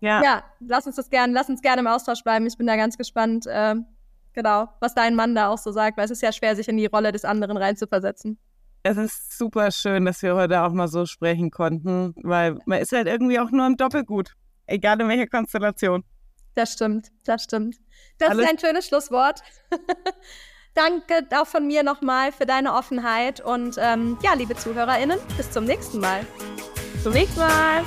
Ja. 0.00 0.22
ja, 0.22 0.44
lass 0.60 0.86
uns 0.86 0.96
das 0.96 1.08
gerne, 1.08 1.32
lass 1.32 1.48
uns 1.48 1.62
gerne 1.62 1.80
im 1.80 1.86
Austausch 1.86 2.22
bleiben. 2.22 2.46
Ich 2.46 2.58
bin 2.58 2.66
da 2.66 2.76
ganz 2.76 2.98
gespannt, 2.98 3.46
äh, 3.46 3.74
genau, 4.34 4.68
was 4.80 4.94
dein 4.94 5.14
Mann 5.14 5.34
da 5.34 5.48
auch 5.48 5.58
so 5.58 5.72
sagt, 5.72 5.96
weil 5.96 6.04
es 6.04 6.10
ist 6.10 6.22
ja 6.22 6.32
schwer, 6.32 6.54
sich 6.54 6.68
in 6.68 6.76
die 6.76 6.86
Rolle 6.86 7.12
des 7.12 7.24
anderen 7.24 7.56
reinzuversetzen. 7.56 8.38
Es 8.82 8.96
ist 8.96 9.36
super 9.36 9.72
schön, 9.72 10.04
dass 10.04 10.22
wir 10.22 10.36
heute 10.36 10.62
auch 10.62 10.70
mal 10.70 10.86
so 10.86 11.06
sprechen 11.06 11.50
konnten, 11.50 12.14
weil 12.22 12.58
man 12.66 12.80
ist 12.80 12.92
halt 12.92 13.08
irgendwie 13.08 13.40
auch 13.40 13.50
nur 13.50 13.66
im 13.66 13.76
Doppelgut, 13.76 14.34
egal 14.66 15.00
in 15.00 15.08
welcher 15.08 15.26
Konstellation. 15.26 16.04
Das 16.54 16.74
stimmt, 16.74 17.08
das 17.24 17.44
stimmt. 17.44 17.76
Das 18.18 18.30
Alles 18.30 18.44
ist 18.44 18.50
ein 18.50 18.58
schönes 18.58 18.86
Schlusswort. 18.86 19.42
Danke 20.76 21.26
auch 21.34 21.46
von 21.46 21.66
mir 21.66 21.82
nochmal 21.82 22.32
für 22.32 22.44
deine 22.44 22.74
Offenheit 22.74 23.40
und 23.40 23.76
ähm, 23.80 24.18
ja, 24.22 24.34
liebe 24.34 24.54
ZuhörerInnen, 24.54 25.18
bis 25.38 25.50
zum 25.50 25.64
nächsten 25.64 26.00
Mal. 26.00 26.20
Zum 27.02 27.14
nächsten 27.14 27.40
Mal. 27.40 27.82